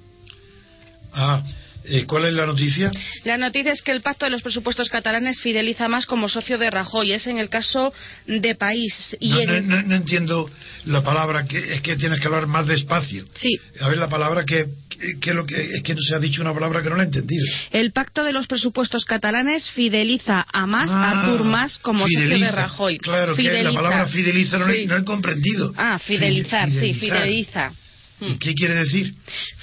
Ah, 1.12 1.42
eh, 1.88 2.04
¿cuál 2.06 2.24
es 2.26 2.32
la 2.34 2.46
noticia? 2.46 2.90
La 3.24 3.36
noticia 3.38 3.72
es 3.72 3.82
que 3.82 3.92
el 3.92 4.00
pacto 4.02 4.24
de 4.24 4.30
los 4.30 4.42
presupuestos 4.42 4.88
catalanes 4.88 5.40
fideliza 5.40 5.88
más 5.88 6.06
como 6.06 6.28
socio 6.28 6.58
de 6.58 6.70
Rajoy. 6.70 7.12
Es 7.12 7.26
en 7.26 7.38
el 7.38 7.48
caso 7.48 7.92
de 8.26 8.54
país. 8.54 9.16
Y 9.20 9.30
No, 9.30 9.40
en- 9.40 9.68
no- 9.68 9.76
no- 9.76 9.82
no 9.88 9.94
entiendo 9.96 10.50
la 10.84 11.02
palabra, 11.02 11.46
que 11.46 11.58
es 11.74 11.80
que 11.80 11.96
tienes 11.96 12.20
que 12.20 12.26
hablar 12.26 12.46
más 12.46 12.66
despacio. 12.66 13.24
Sí, 13.34 13.58
A 13.80 13.88
ver 13.88 13.98
la 13.98 14.08
palabra 14.08 14.44
que, 14.44 14.66
que, 14.88 15.18
que 15.20 15.34
lo 15.34 15.44
que 15.46 15.54
es 15.76 15.82
que 15.82 15.94
no 15.94 16.00
se 16.00 16.14
ha 16.14 16.18
dicho 16.18 16.40
una 16.42 16.54
palabra 16.54 16.82
que 16.82 16.88
no 16.90 16.96
la 16.96 17.02
he 17.02 17.06
entendido. 17.06 17.44
el 17.72 17.92
pacto 17.92 18.24
de 18.24 18.32
los 18.32 18.46
presupuestos 18.46 19.04
catalanes 19.04 19.70
fideliza 19.70 20.46
a 20.52 20.66
más 20.66 20.88
Ah, 20.90 21.10
a 21.10 21.20
Artur 21.20 21.44
Mas 21.44 21.78
como 21.78 22.00
socio 22.04 22.20
fideliza. 22.20 22.46
de 22.46 22.52
Rajoy. 22.52 22.98
Claro, 22.98 23.36
que 23.36 23.42
la 23.42 23.50
Fideliza. 23.50 23.72
palabra 23.74 24.06
fideliza 24.08 24.58
no, 24.58 24.68
he- 24.68 24.80
Sí. 24.82 24.86
no 24.86 24.96
he 24.96 25.04
comprendido. 25.04 25.72
Ah, 25.76 25.98
fidelizar, 25.98 26.68
Fi- 26.70 26.78
sí, 26.78 26.94
fideliza. 26.94 27.72
¿Y 28.20 28.38
qué 28.38 28.54
quiere 28.54 28.74
decir? 28.74 29.14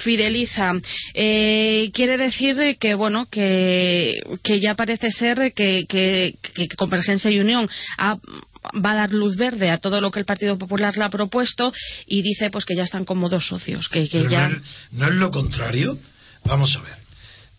Fideliza. 0.04 0.74
Eh, 1.16 1.90
quiere 1.94 2.18
decir 2.18 2.78
que, 2.80 2.94
bueno, 2.94 3.26
que, 3.32 4.20
que 4.44 4.60
ya 4.60 4.76
parece 4.76 5.10
ser 5.12 5.54
que, 5.56 5.86
que, 5.90 6.36
que 6.54 6.68
Convergencia 6.78 7.32
y 7.32 7.40
Unión 7.40 7.68
ha- 7.98 8.18
va 8.76 8.92
a 8.92 8.96
dar 8.96 9.12
luz 9.12 9.36
verde 9.38 9.72
a 9.72 9.80
todo 9.80 10.00
lo 10.02 10.12
que 10.12 10.20
el 10.20 10.26
Partido 10.26 10.58
Popular 10.58 10.96
le 10.96 11.04
ha 11.04 11.10
propuesto 11.10 11.74
y 12.06 12.22
dice 12.22 12.50
pues 12.52 12.64
que 12.66 12.76
ya 12.76 12.84
están 12.84 13.06
como 13.06 13.28
dos 13.28 13.48
socios, 13.48 13.90
que, 13.90 14.08
que 14.08 14.28
ya... 14.30 14.50
no, 14.50 14.56
es, 14.58 14.62
no 14.92 15.08
es 15.08 15.14
lo 15.16 15.32
contrario. 15.32 15.98
Vamos 16.46 16.76
a 16.76 16.82
ver. 16.82 16.98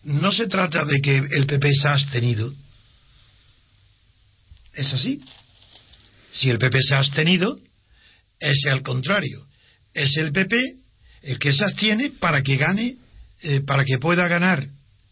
No 0.03 0.31
se 0.31 0.47
trata 0.47 0.85
de 0.85 1.01
que 1.01 1.17
el 1.17 1.45
PP 1.45 1.73
se 1.73 1.87
ha 1.89 1.93
abstenido. 1.93 2.53
¿Es 4.73 4.93
así? 4.93 5.21
Si 6.31 6.49
el 6.49 6.59
PP 6.59 6.79
se 6.81 6.95
ha 6.95 6.99
abstenido, 6.99 7.57
es 8.39 8.65
al 8.71 8.81
contrario. 8.81 9.45
Es 9.93 10.17
el 10.17 10.31
PP 10.31 10.57
el 11.25 11.37
que 11.39 11.51
se 11.53 11.63
abstiene 11.65 12.11
para 12.19 12.41
que 12.41 12.55
gane, 12.57 12.95
eh, 13.41 13.61
para 13.61 13.83
que 13.83 13.97
pueda 13.97 14.27
ganar 14.27 14.65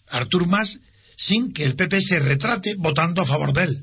Artur 0.10 0.48
Mas 0.48 0.78
sin 1.18 1.54
que 1.54 1.64
el 1.64 1.76
PP 1.76 2.02
se 2.02 2.20
retrate 2.20 2.76
votando 2.78 3.22
a 3.22 3.26
favor 3.26 3.54
de 3.54 3.64
él. 3.64 3.78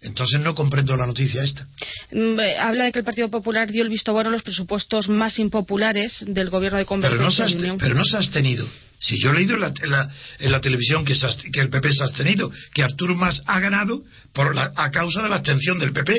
Entonces 0.00 0.40
no 0.40 0.54
comprendo 0.54 0.96
la 0.96 1.06
noticia 1.06 1.44
esta. 1.44 1.64
Mm, 2.10 2.38
eh, 2.40 2.56
Habla 2.58 2.84
de 2.84 2.92
que 2.92 2.98
el 2.98 3.04
Partido 3.04 3.30
Popular 3.30 3.70
dio 3.70 3.84
el 3.84 3.88
visto 3.88 4.12
bueno 4.12 4.30
a 4.30 4.32
los 4.32 4.42
presupuestos 4.42 5.08
más 5.08 5.38
impopulares 5.38 6.24
del 6.26 6.50
gobierno 6.50 6.78
de 6.78 6.84
Pero 6.84 7.16
no, 7.16 7.30
se 7.30 7.42
Convergencia 7.42 7.76
pero 7.78 7.94
no 7.94 8.04
se 8.04 8.16
ha 8.16 8.18
abstenido. 8.18 8.68
Si 8.98 9.20
yo 9.20 9.30
he 9.30 9.34
leído 9.34 9.54
en 9.54 9.60
la, 9.60 9.72
en 9.80 9.90
la- 9.90 10.10
en 10.40 10.52
la 10.52 10.60
televisión 10.60 11.04
que, 11.04 11.14
se 11.14 11.26
que 11.52 11.60
el 11.60 11.70
PP 11.70 11.92
se 11.92 12.02
ha 12.02 12.06
abstenido, 12.06 12.50
que 12.74 12.82
Arturo 12.82 13.14
Mas 13.14 13.42
ha 13.46 13.60
ganado 13.60 14.00
por 14.32 14.54
la- 14.56 14.72
a 14.76 14.90
causa 14.90 15.22
de 15.22 15.28
la 15.28 15.36
abstención 15.36 15.78
del 15.78 15.92
PP. 15.92 16.14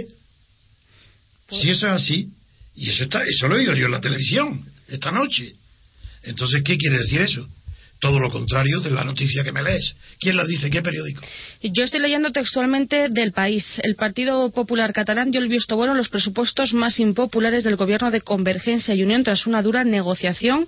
Pues 1.49 1.61
Si 1.61 1.69
eso 1.69 1.87
es 1.87 1.93
así, 1.93 2.27
y 2.75 2.89
eso, 2.89 3.03
está, 3.03 3.23
eso 3.25 3.47
lo 3.49 3.55
he 3.55 3.59
oído 3.59 3.75
yo 3.75 3.85
en 3.87 3.91
la 3.91 4.01
televisión 4.01 4.65
esta 4.93 5.11
noche. 5.11 5.53
Entonces, 6.23 6.61
¿qué 6.63 6.77
quiere 6.77 6.99
decir 6.99 7.21
eso? 7.21 7.47
todo 8.03 8.19
lo 8.19 8.29
contrario 8.29 8.81
de 8.81 8.91
la 8.91 9.05
noticia 9.05 9.45
que 9.45 9.53
me 9.53 9.63
lees. 9.63 9.95
¿Quién 10.19 10.35
la 10.35 10.45
dice? 10.45 10.69
¿Qué 10.69 10.81
periódico? 10.81 11.21
Yo 11.61 11.85
estoy 11.85 12.01
leyendo 12.01 12.33
textualmente 12.33 13.07
del 13.07 13.31
país. 13.31 13.79
El 13.81 13.95
Partido 13.95 14.51
Popular 14.51 14.91
Catalán 14.91 15.31
dio 15.31 15.39
el 15.39 15.47
visto 15.47 15.77
bueno 15.77 15.93
a 15.93 15.95
los 15.95 16.09
presupuestos 16.09 16.73
más 16.73 16.99
impopulares 16.99 17.63
del 17.63 17.77
gobierno 17.77 18.11
de 18.11 18.19
Convergencia 18.19 18.93
y 18.93 19.03
Unión 19.03 19.23
tras 19.23 19.47
una 19.47 19.61
dura 19.61 19.85
negociación 19.85 20.67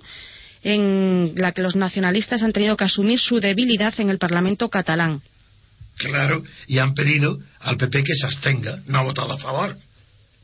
en 0.62 1.34
la 1.36 1.52
que 1.52 1.60
los 1.60 1.76
nacionalistas 1.76 2.42
han 2.42 2.54
tenido 2.54 2.74
que 2.74 2.84
asumir 2.84 3.18
su 3.18 3.38
debilidad 3.38 3.92
en 4.00 4.08
el 4.08 4.16
Parlamento 4.16 4.70
catalán. 4.70 5.20
Claro, 5.98 6.42
y 6.66 6.78
han 6.78 6.94
pedido 6.94 7.38
al 7.60 7.76
PP 7.76 8.02
que 8.02 8.14
se 8.14 8.26
abstenga, 8.26 8.78
no 8.86 8.98
ha 8.98 9.02
votado 9.02 9.34
a 9.34 9.38
favor. 9.38 9.76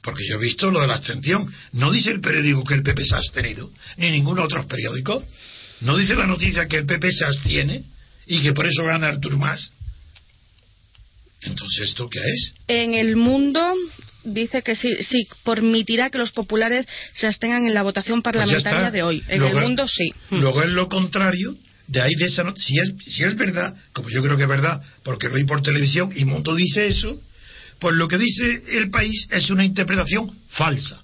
Porque 0.02 0.24
yo 0.28 0.36
he 0.36 0.40
visto 0.40 0.70
lo 0.70 0.80
de 0.80 0.88
la 0.88 0.94
abstención. 0.94 1.52
No 1.72 1.92
dice 1.92 2.10
el 2.10 2.20
periódico 2.20 2.64
que 2.64 2.74
el 2.74 2.82
PP 2.82 3.04
se 3.04 3.14
ha 3.14 3.18
abstenido, 3.18 3.70
ni 3.96 4.10
ningún 4.10 4.38
otro 4.38 4.66
periódico. 4.66 5.24
No 5.80 5.96
dice 5.96 6.14
la 6.14 6.26
noticia 6.26 6.66
que 6.66 6.78
el 6.78 6.86
PP 6.86 7.12
se 7.12 7.24
abstiene 7.24 7.84
y 8.26 8.40
que 8.40 8.52
por 8.52 8.66
eso 8.66 8.84
gana 8.84 9.08
Artur 9.08 9.36
Mas. 9.36 9.72
Entonces, 11.42 11.90
¿esto 11.90 12.08
qué 12.08 12.20
es? 12.20 12.54
En 12.68 12.94
el 12.94 13.16
mundo 13.16 13.74
dice 14.24 14.62
que 14.62 14.76
sí, 14.76 14.96
sí, 15.02 15.26
permitirá 15.44 16.10
que 16.10 16.18
los 16.18 16.32
populares 16.32 16.86
se 17.14 17.26
abstengan 17.26 17.66
en 17.66 17.74
la 17.74 17.82
votación 17.82 18.22
Pues 18.22 18.34
parlamentaria 18.34 18.90
de 18.90 19.02
hoy. 19.02 19.22
En 19.28 19.40
luego, 19.40 19.58
el 19.58 19.64
mundo 19.64 19.88
sí. 19.88 20.12
Mm. 20.30 20.40
Luego 20.40 20.62
es 20.62 20.70
lo 20.70 20.88
contrario, 20.88 21.56
de 21.88 22.00
ahí 22.00 22.14
de 22.14 22.26
esa 22.26 22.44
si 22.56 22.78
es 22.78 22.92
si 23.04 23.24
es 23.24 23.36
verdad, 23.36 23.74
como 23.92 24.08
yo 24.08 24.22
creo 24.22 24.36
que 24.36 24.44
es 24.44 24.48
verdad, 24.48 24.80
porque 25.02 25.28
lo 25.28 25.34
oí 25.34 25.44
por 25.44 25.62
televisión 25.62 26.12
y 26.14 26.24
Mundo 26.24 26.54
dice 26.54 26.86
eso, 26.86 27.20
pues 27.82 27.96
lo 27.96 28.06
que 28.06 28.16
dice 28.16 28.62
el 28.78 28.90
país 28.90 29.26
es 29.32 29.50
una 29.50 29.64
interpretación 29.64 30.30
falsa. 30.50 31.02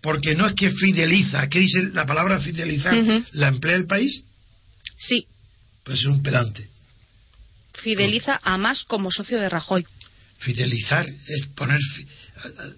Porque 0.00 0.36
no 0.36 0.46
es 0.46 0.54
que 0.54 0.70
fideliza, 0.70 1.48
que 1.48 1.58
dice 1.58 1.82
la 1.92 2.06
palabra 2.06 2.40
fidelizar, 2.40 2.94
la 3.32 3.48
emplea 3.48 3.74
el 3.74 3.86
país, 3.86 4.24
Sí, 4.96 5.26
pues 5.82 5.98
es 5.98 6.06
un 6.06 6.22
pedante. 6.22 6.68
fideliza 7.82 8.38
a 8.44 8.56
más 8.58 8.84
como 8.84 9.10
socio 9.10 9.40
de 9.40 9.48
Rajoy. 9.48 9.84
Fidelizar 10.38 11.04
es 11.08 11.46
poner 11.56 11.80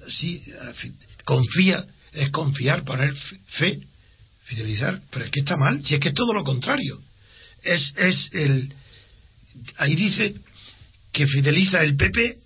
sí, 0.09 0.43
confía 1.27 1.85
es 2.13 2.31
confiar, 2.31 2.85
poner 2.85 3.15
fe, 3.49 3.81
fidelizar, 4.45 4.99
pero 5.11 5.27
es 5.27 5.31
que 5.31 5.41
está 5.41 5.59
mal, 5.59 5.85
si 5.85 5.95
es 5.95 6.01
que 6.01 6.09
es 6.09 6.15
todo 6.15 6.33
lo 6.33 6.43
contrario. 6.43 6.99
Es 7.63 7.93
es 7.99 8.31
el 8.33 8.73
ahí 9.77 9.95
dice 9.95 10.35
que 11.13 11.27
fideliza 11.27 11.83
el 11.83 11.97
PP 11.97 12.39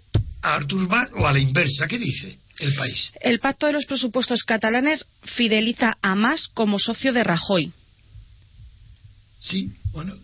a 0.44 0.54
Artur 0.54 0.86
Mas 0.88 1.08
o 1.14 1.26
a 1.26 1.32
la 1.32 1.38
inversa, 1.38 1.86
¿qué 1.88 1.98
dice 1.98 2.38
el 2.58 2.74
país? 2.74 3.12
El 3.20 3.40
pacto 3.40 3.66
de 3.66 3.72
los 3.72 3.86
presupuestos 3.86 4.42
catalanes 4.44 5.04
fideliza 5.22 5.96
a 6.02 6.14
más 6.14 6.48
como 6.48 6.78
socio 6.78 7.12
de 7.12 7.24
Rajoy. 7.24 7.72
Sí, 9.40 9.72
bueno, 9.92 10.14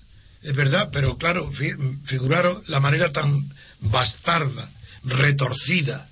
es 0.43 0.55
verdad, 0.55 0.91
pero 0.93 1.17
claro, 1.17 1.51
fi- 1.53 1.75
figuraros 2.05 2.69
la 2.69 2.81
manera 2.81 3.13
tan 3.13 3.49
bastarda, 3.81 4.71
retorcida, 5.05 6.09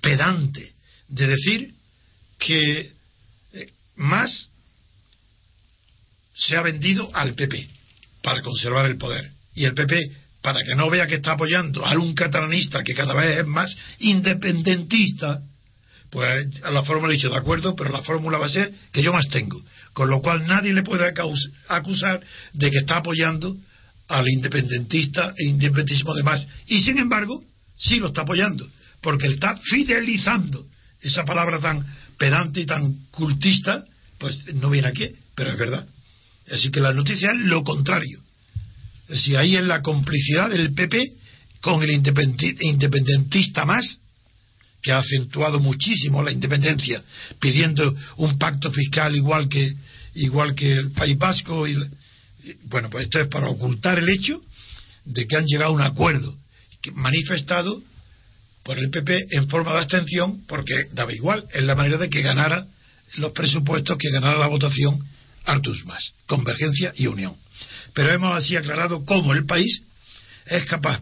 pedante 0.00 0.72
de 1.08 1.26
decir 1.26 1.74
que 2.38 2.92
eh, 3.52 3.72
más 3.96 4.50
se 6.34 6.56
ha 6.56 6.62
vendido 6.62 7.10
al 7.14 7.34
PP 7.34 7.68
para 8.22 8.42
conservar 8.42 8.86
el 8.86 8.98
poder. 8.98 9.30
Y 9.54 9.64
el 9.64 9.74
PP, 9.74 10.10
para 10.46 10.62
que 10.62 10.76
no 10.76 10.88
vea 10.88 11.08
que 11.08 11.16
está 11.16 11.32
apoyando 11.32 11.84
a 11.84 11.98
un 11.98 12.14
catalanista 12.14 12.84
que 12.84 12.94
cada 12.94 13.12
vez 13.14 13.40
es 13.40 13.46
más 13.48 13.76
independentista, 13.98 15.40
pues 16.08 16.62
a 16.62 16.70
la 16.70 16.84
fórmula 16.84 17.12
he 17.12 17.16
dicho 17.16 17.28
de 17.28 17.36
acuerdo, 17.36 17.74
pero 17.74 17.90
la 17.90 18.02
fórmula 18.02 18.38
va 18.38 18.46
a 18.46 18.48
ser 18.48 18.72
que 18.92 19.02
yo 19.02 19.12
más 19.12 19.26
tengo. 19.26 19.60
Con 19.92 20.08
lo 20.08 20.22
cual 20.22 20.46
nadie 20.46 20.72
le 20.72 20.84
puede 20.84 21.12
acusar 21.68 22.20
de 22.52 22.70
que 22.70 22.78
está 22.78 22.98
apoyando 22.98 23.56
al 24.06 24.28
independentista 24.28 25.34
e 25.36 25.46
independentismo 25.46 26.14
de 26.14 26.22
más. 26.22 26.46
Y 26.68 26.78
sin 26.78 26.98
embargo, 26.98 27.42
sí 27.76 27.98
lo 27.98 28.06
está 28.06 28.22
apoyando, 28.22 28.68
porque 29.00 29.26
está 29.26 29.56
fidelizando. 29.56 30.64
Esa 31.00 31.24
palabra 31.24 31.58
tan 31.58 31.84
pedante 32.16 32.60
y 32.60 32.66
tan 32.66 32.94
cultista, 33.10 33.82
pues 34.20 34.44
no 34.54 34.70
viene 34.70 34.86
aquí, 34.86 35.08
pero 35.34 35.50
es 35.50 35.58
verdad. 35.58 35.84
Así 36.52 36.70
que 36.70 36.78
la 36.78 36.92
noticia 36.92 37.32
es 37.32 37.38
lo 37.40 37.64
contrario. 37.64 38.20
Decir, 39.08 39.36
ahí 39.36 39.56
es 39.56 39.64
la 39.64 39.82
complicidad 39.82 40.50
del 40.50 40.74
PP 40.74 41.12
con 41.60 41.82
el 41.82 41.90
independentista 41.90 43.64
más, 43.64 44.00
que 44.82 44.92
ha 44.92 44.98
acentuado 44.98 45.58
muchísimo 45.58 46.22
la 46.22 46.30
independencia, 46.30 47.02
pidiendo 47.40 47.94
un 48.18 48.38
pacto 48.38 48.70
fiscal 48.70 49.16
igual 49.16 49.48
que 49.48 49.74
igual 50.16 50.54
que 50.54 50.72
el 50.72 50.90
País 50.92 51.18
Vasco. 51.18 51.66
Y, 51.66 51.76
bueno, 52.64 52.90
pues 52.90 53.04
esto 53.04 53.20
es 53.20 53.28
para 53.28 53.48
ocultar 53.48 53.98
el 53.98 54.08
hecho 54.08 54.40
de 55.04 55.26
que 55.26 55.36
han 55.36 55.46
llegado 55.46 55.72
a 55.72 55.74
un 55.74 55.82
acuerdo 55.82 56.36
manifestado 56.94 57.82
por 58.62 58.78
el 58.78 58.90
PP 58.90 59.26
en 59.30 59.48
forma 59.48 59.72
de 59.72 59.78
abstención, 59.78 60.44
porque 60.46 60.86
daba 60.92 61.12
igual, 61.12 61.44
es 61.52 61.62
la 61.62 61.74
manera 61.74 61.98
de 61.98 62.08
que 62.08 62.22
ganara 62.22 62.64
los 63.16 63.32
presupuestos, 63.32 63.98
que 63.98 64.10
ganara 64.10 64.38
la 64.38 64.46
votación 64.46 65.04
Artus 65.44 65.84
Mas, 65.84 66.14
Convergencia 66.26 66.92
y 66.96 67.06
Unión. 67.06 67.34
Pero 67.96 68.12
hemos 68.12 68.36
así 68.36 68.54
aclarado 68.56 69.06
cómo 69.06 69.32
el 69.32 69.46
país 69.46 69.82
es 70.44 70.66
capaz, 70.66 71.00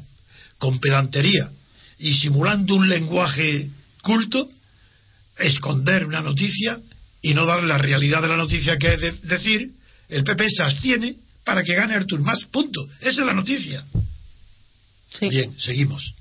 con 0.58 0.78
pedantería 0.78 1.50
y 1.98 2.14
simulando 2.14 2.76
un 2.76 2.88
lenguaje 2.88 3.68
culto, 4.00 4.48
esconder 5.36 6.06
una 6.06 6.20
noticia 6.20 6.78
y 7.20 7.34
no 7.34 7.46
dar 7.46 7.64
la 7.64 7.78
realidad 7.78 8.22
de 8.22 8.28
la 8.28 8.36
noticia, 8.36 8.78
que 8.78 8.94
es 8.94 9.00
de- 9.00 9.12
decir, 9.24 9.72
el 10.08 10.22
PP 10.22 10.48
se 10.50 10.62
abstiene 10.62 11.16
para 11.44 11.64
que 11.64 11.74
gane 11.74 11.94
Artur 11.94 12.20
Mas, 12.20 12.44
punto. 12.44 12.86
Esa 13.00 13.22
es 13.22 13.26
la 13.26 13.34
noticia. 13.34 13.84
Sí. 15.18 15.28
Bien, 15.28 15.52
seguimos. 15.58 16.14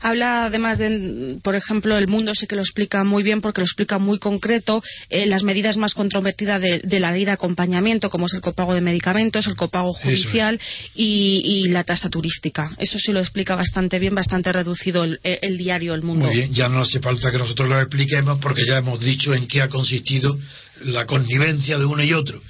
Habla 0.00 0.44
además 0.46 0.78
de, 0.78 1.38
por 1.42 1.54
ejemplo, 1.54 1.96
el 1.96 2.08
mundo 2.08 2.32
sí 2.34 2.46
que 2.46 2.56
lo 2.56 2.62
explica 2.62 3.04
muy 3.04 3.22
bien 3.22 3.40
porque 3.40 3.60
lo 3.60 3.64
explica 3.64 3.98
muy 3.98 4.18
concreto, 4.18 4.82
eh, 5.08 5.26
las 5.26 5.42
medidas 5.42 5.76
más 5.76 5.94
controvertidas 5.94 6.60
de, 6.60 6.80
de 6.84 7.00
la 7.00 7.12
ley 7.12 7.24
de 7.24 7.32
acompañamiento, 7.32 8.10
como 8.10 8.26
es 8.26 8.34
el 8.34 8.40
copago 8.40 8.74
de 8.74 8.80
medicamentos, 8.80 9.46
el 9.46 9.56
copago 9.56 9.96
es. 9.96 10.02
judicial 10.02 10.60
y, 10.94 11.42
y 11.44 11.68
la 11.68 11.84
tasa 11.84 12.08
turística. 12.08 12.70
Eso 12.78 12.98
sí 12.98 13.12
lo 13.12 13.20
explica 13.20 13.54
bastante 13.54 13.98
bien, 13.98 14.14
bastante 14.14 14.52
reducido 14.52 15.04
el, 15.04 15.18
el 15.22 15.58
diario 15.58 15.94
El 15.94 16.02
Mundo. 16.02 16.26
Muy 16.26 16.36
bien, 16.36 16.54
ya 16.54 16.68
no 16.68 16.80
hace 16.82 17.00
falta 17.00 17.30
que 17.30 17.38
nosotros 17.38 17.68
lo 17.68 17.80
expliquemos 17.80 18.38
porque 18.40 18.62
ya 18.66 18.78
hemos 18.78 19.00
dicho 19.00 19.34
en 19.34 19.46
qué 19.46 19.62
ha 19.62 19.68
consistido 19.68 20.38
la 20.84 21.06
connivencia 21.06 21.78
de 21.78 21.84
uno 21.84 22.02
y 22.02 22.12
otro, 22.12 22.40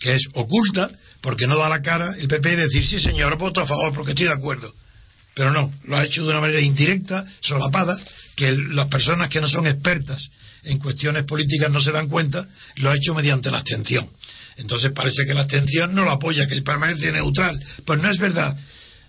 que 0.00 0.14
es 0.14 0.22
oculta 0.34 0.90
porque 1.20 1.46
no 1.46 1.58
da 1.58 1.68
la 1.68 1.82
cara 1.82 2.14
el 2.18 2.28
PP 2.28 2.56
decir 2.56 2.84
sí 2.84 3.00
señor, 3.00 3.36
voto 3.38 3.60
a 3.60 3.66
favor 3.66 3.92
porque 3.94 4.12
estoy 4.12 4.26
de 4.26 4.32
acuerdo. 4.32 4.72
Pero 5.38 5.52
no, 5.52 5.72
lo 5.84 5.96
ha 5.96 6.04
hecho 6.04 6.24
de 6.24 6.30
una 6.30 6.40
manera 6.40 6.60
indirecta, 6.60 7.24
solapada, 7.40 7.96
que 8.34 8.50
las 8.50 8.88
personas 8.88 9.30
que 9.30 9.40
no 9.40 9.48
son 9.48 9.68
expertas 9.68 10.20
en 10.64 10.80
cuestiones 10.80 11.22
políticas 11.26 11.70
no 11.70 11.80
se 11.80 11.92
dan 11.92 12.08
cuenta, 12.08 12.44
lo 12.78 12.90
ha 12.90 12.96
hecho 12.96 13.14
mediante 13.14 13.48
la 13.48 13.58
abstención. 13.58 14.10
Entonces 14.56 14.90
parece 14.90 15.24
que 15.24 15.34
la 15.34 15.42
abstención 15.42 15.94
no 15.94 16.02
lo 16.02 16.10
apoya, 16.10 16.48
que 16.48 16.60
permanece 16.62 17.12
neutral. 17.12 17.64
Pues 17.86 18.02
no 18.02 18.10
es 18.10 18.18
verdad. 18.18 18.58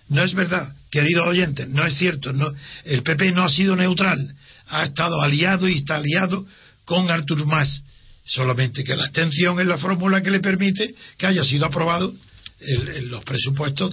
No 0.08 0.22
es 0.22 0.32
verdad, 0.32 0.72
queridos 0.88 1.26
oyentes, 1.26 1.68
no 1.68 1.84
es 1.84 1.94
cierto. 1.98 2.32
No, 2.32 2.46
el 2.84 3.02
PP 3.02 3.32
no 3.32 3.42
ha 3.42 3.48
sido 3.48 3.74
neutral, 3.74 4.32
ha 4.68 4.84
estado 4.84 5.20
aliado 5.20 5.66
y 5.66 5.78
está 5.78 5.96
aliado 5.96 6.46
con 6.84 7.10
Artur 7.10 7.44
Mas. 7.44 7.82
Solamente 8.24 8.84
que 8.84 8.94
la 8.94 9.06
abstención 9.06 9.58
es 9.58 9.66
la 9.66 9.78
fórmula 9.78 10.22
que 10.22 10.30
le 10.30 10.38
permite 10.38 10.94
que 11.18 11.26
haya 11.26 11.42
sido 11.42 11.66
aprobado 11.66 12.14
el- 12.60 13.08
los 13.08 13.24
presupuestos 13.24 13.92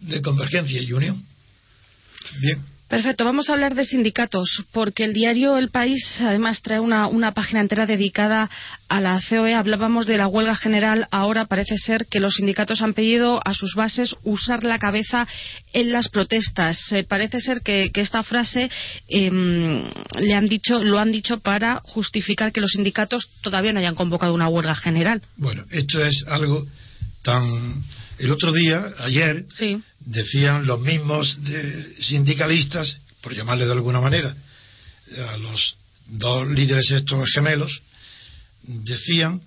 de 0.00 0.20
Convergencia 0.20 0.82
y 0.82 0.92
Unión. 0.92 1.29
Bien. 2.40 2.70
Perfecto, 2.90 3.24
vamos 3.24 3.48
a 3.48 3.52
hablar 3.52 3.76
de 3.76 3.84
sindicatos, 3.84 4.64
porque 4.72 5.04
el 5.04 5.12
diario 5.12 5.56
El 5.56 5.70
País 5.70 6.02
además 6.20 6.60
trae 6.60 6.80
una, 6.80 7.06
una 7.06 7.32
página 7.34 7.60
entera 7.60 7.86
dedicada 7.86 8.50
a 8.88 9.00
la 9.00 9.20
COE. 9.20 9.54
Hablábamos 9.54 10.06
de 10.06 10.16
la 10.16 10.26
huelga 10.26 10.56
general, 10.56 11.06
ahora 11.12 11.44
parece 11.44 11.78
ser 11.78 12.06
que 12.06 12.18
los 12.18 12.34
sindicatos 12.34 12.82
han 12.82 12.92
pedido 12.92 13.40
a 13.44 13.54
sus 13.54 13.76
bases 13.76 14.16
usar 14.24 14.64
la 14.64 14.80
cabeza 14.80 15.28
en 15.72 15.92
las 15.92 16.08
protestas. 16.08 16.90
Eh, 16.90 17.04
parece 17.04 17.38
ser 17.38 17.60
que, 17.62 17.92
que 17.94 18.00
esta 18.00 18.24
frase 18.24 18.68
em, 19.06 19.84
le 20.18 20.34
han 20.34 20.48
dicho, 20.48 20.82
lo 20.82 20.98
han 20.98 21.12
dicho 21.12 21.38
para 21.38 21.82
justificar 21.84 22.50
que 22.50 22.60
los 22.60 22.72
sindicatos 22.72 23.30
todavía 23.40 23.72
no 23.72 23.78
hayan 23.78 23.94
convocado 23.94 24.34
una 24.34 24.48
huelga 24.48 24.74
general. 24.74 25.22
Bueno, 25.36 25.62
esto 25.70 26.04
es 26.04 26.24
algo 26.26 26.66
tan... 27.22 27.84
El 28.20 28.30
otro 28.32 28.52
día, 28.52 28.92
ayer, 28.98 29.44
Sí. 29.50 29.80
decían 30.00 30.66
los 30.66 30.80
mismos 30.80 31.42
de- 31.42 31.94
sindicalistas, 32.00 32.98
por 33.22 33.34
llamarle 33.34 33.64
de 33.66 33.72
alguna 33.72 34.00
manera, 34.00 34.34
a 35.32 35.36
los 35.38 35.74
dos 36.06 36.48
líderes 36.48 36.90
estos 36.90 37.28
gemelos, 37.32 37.80
decían 38.62 39.40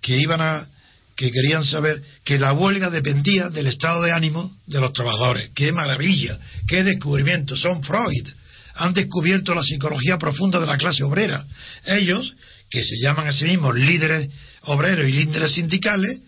que 0.00 0.16
iban 0.16 0.40
a 0.40 0.68
que 1.16 1.30
querían 1.30 1.62
saber 1.64 2.02
que 2.24 2.40
la 2.40 2.52
huelga 2.52 2.90
dependía 2.90 3.48
del 3.48 3.68
estado 3.68 4.02
de 4.02 4.10
ánimo 4.10 4.52
de 4.66 4.80
los 4.80 4.92
trabajadores. 4.92 5.50
¡Qué 5.54 5.70
maravilla! 5.70 6.38
¡Qué 6.66 6.82
descubrimiento! 6.82 7.54
Son 7.56 7.84
Freud. 7.84 8.26
Han 8.74 8.94
descubierto 8.94 9.54
la 9.54 9.62
psicología 9.62 10.18
profunda 10.18 10.58
de 10.58 10.66
la 10.66 10.76
clase 10.76 11.04
obrera. 11.04 11.44
Ellos, 11.86 12.34
que 12.68 12.82
se 12.82 12.96
llaman 13.00 13.28
a 13.28 13.32
sí 13.32 13.44
mismos 13.44 13.76
líderes 13.76 14.28
obreros 14.62 15.08
y 15.08 15.12
líderes 15.12 15.52
sindicales, 15.52 16.20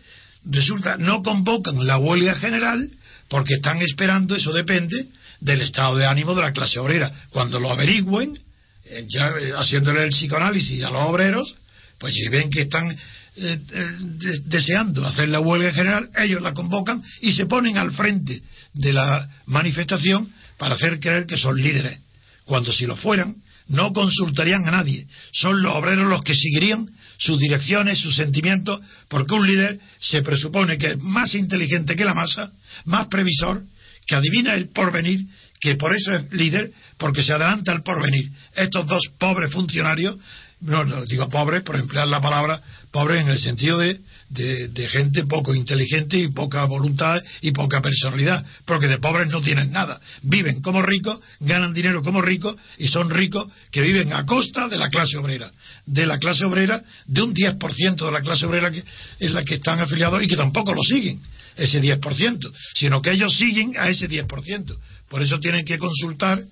resulta 0.51 0.97
no 0.97 1.23
convocan 1.23 1.87
la 1.87 1.99
huelga 1.99 2.35
general 2.37 2.91
porque 3.29 3.55
están 3.55 3.81
esperando, 3.83 4.37
eso 4.37 4.53
depende 4.53 5.09
del 5.41 5.61
estado 5.61 5.97
de 5.97 6.07
ánimo 6.07 6.35
de 6.35 6.43
la 6.43 6.53
clase 6.53 6.79
obrera. 6.79 7.13
Cuando 7.31 7.59
lo 7.61 7.71
averigüen, 7.71 8.39
eh, 8.85 9.07
ya 9.09 9.27
eh, 9.41 9.53
haciéndole 9.57 10.05
el 10.05 10.11
psicoanálisis 10.11 10.83
a 10.85 10.91
los 10.91 11.03
obreros, 11.03 11.55
pues 11.99 12.15
si 12.15 12.29
ven 12.29 12.51
que 12.51 12.63
están 12.63 12.97
eh, 13.37 13.59
deseando 14.45 15.07
hacer 15.07 15.29
la 15.29 15.41
huelga 15.41 15.73
general, 15.73 16.09
ellos 16.17 16.41
la 16.41 16.55
convocan 16.55 17.03
y 17.21 17.33
se 17.33 17.47
ponen 17.47 17.77
al 17.79 17.91
frente 17.93 18.43
de 18.73 18.93
la 18.93 19.29
manifestación 19.47 20.33
para 20.57 20.75
hacer 20.75 21.01
creer 21.01 21.27
que 21.27 21.37
son 21.37 21.61
líderes. 21.61 21.99
Cuando 22.45 22.73
si 22.73 22.87
lo 22.87 22.97
fueran, 22.97 23.35
no 23.69 23.93
consultarían 23.93 24.67
a 24.69 24.71
nadie. 24.71 25.07
Son 25.33 25.61
los 25.61 25.75
obreros 25.75 26.09
los 26.09 26.23
que 26.23 26.35
seguirían 26.35 26.89
sus 27.19 27.39
direcciones, 27.39 27.99
sus 27.99 28.15
sentimientos, 28.17 28.81
porque 29.09 29.35
un 29.35 29.47
líder 29.47 29.79
se 29.99 30.23
presupone 30.23 30.79
que 30.79 30.89
es 30.89 30.99
más 30.99 31.35
inteligente 31.35 31.97
que 31.97 32.05
la 32.05 32.15
masa, 32.15 32.51
más 32.85 33.09
previsor, 33.09 33.63
que 34.07 34.15
adivina 34.15 34.55
el 34.55 34.69
porvenir, 34.69 35.27
que 35.61 35.75
por 35.77 35.95
eso 35.95 36.13
es 36.13 36.33
líder, 36.33 36.71
porque 36.99 37.23
se 37.23 37.33
adelanta 37.33 37.73
al 37.73 37.83
porvenir. 37.83 38.31
Estos 38.55 38.87
dos 38.87 39.03
pobres 39.19 39.53
funcionarios 39.53 40.17
no, 40.61 40.85
no 40.85 41.05
digo 41.05 41.29
pobres 41.29 41.63
por 41.63 41.77
emplear 41.77 42.09
la 42.09 42.21
palabra 42.21 42.63
pobre 42.91 43.21
en 43.21 43.29
el 43.29 43.39
sentido 43.39 43.77
de, 43.79 44.01
de, 44.31 44.89
gente 44.89 45.25
poco 45.25 45.55
inteligente 45.55 46.17
y 46.17 46.29
poca 46.29 46.65
voluntad 46.65 47.23
y 47.43 47.51
poca 47.53 47.83
personalidad, 47.83 48.43
porque 48.65 48.89
de 48.89 48.97
pobres 48.99 49.29
no 49.31 49.43
tienen 49.43 49.71
nada. 49.71 50.01
Viven 50.23 50.63
como 50.63 50.81
ricos, 50.81 51.21
ganan 51.41 51.75
dinero 51.75 52.03
como 52.03 52.23
ricos 52.23 52.57
y 52.79 52.89
son 52.89 53.11
ricos 53.11 53.49
que 53.71 53.83
viven 53.83 54.15
a 54.15 54.25
costa 54.25 54.69
de 54.69 54.79
la 54.79 54.89
clase 54.89 55.19
obrera. 55.19 55.51
De 55.85 56.07
la 56.07 56.19
clase 56.19 56.47
obrera, 56.47 56.83
de 57.05 57.21
un 57.21 57.35
10% 57.35 58.07
de 58.07 58.13
la 58.13 58.23
clase 58.23 58.47
obrera 58.47 58.71
que 58.71 58.83
es 59.19 59.33
la 59.33 59.45
que 59.45 59.57
están 59.57 59.79
afiliados 59.81 60.23
y 60.23 60.27
que 60.27 60.37
tampoco 60.37 60.73
lo 60.73 60.83
siguen, 60.83 61.21
ese 61.55 61.83
10%, 61.83 62.53
sino 62.75 63.03
que 63.03 63.11
ellos 63.11 63.37
siguen 63.37 63.75
a 63.79 63.91
ese 63.91 64.09
10%. 64.09 64.75
Por 65.11 65.23
eso 65.23 65.39
tienen 65.39 65.67
que 65.67 65.77
consultar 65.77 66.43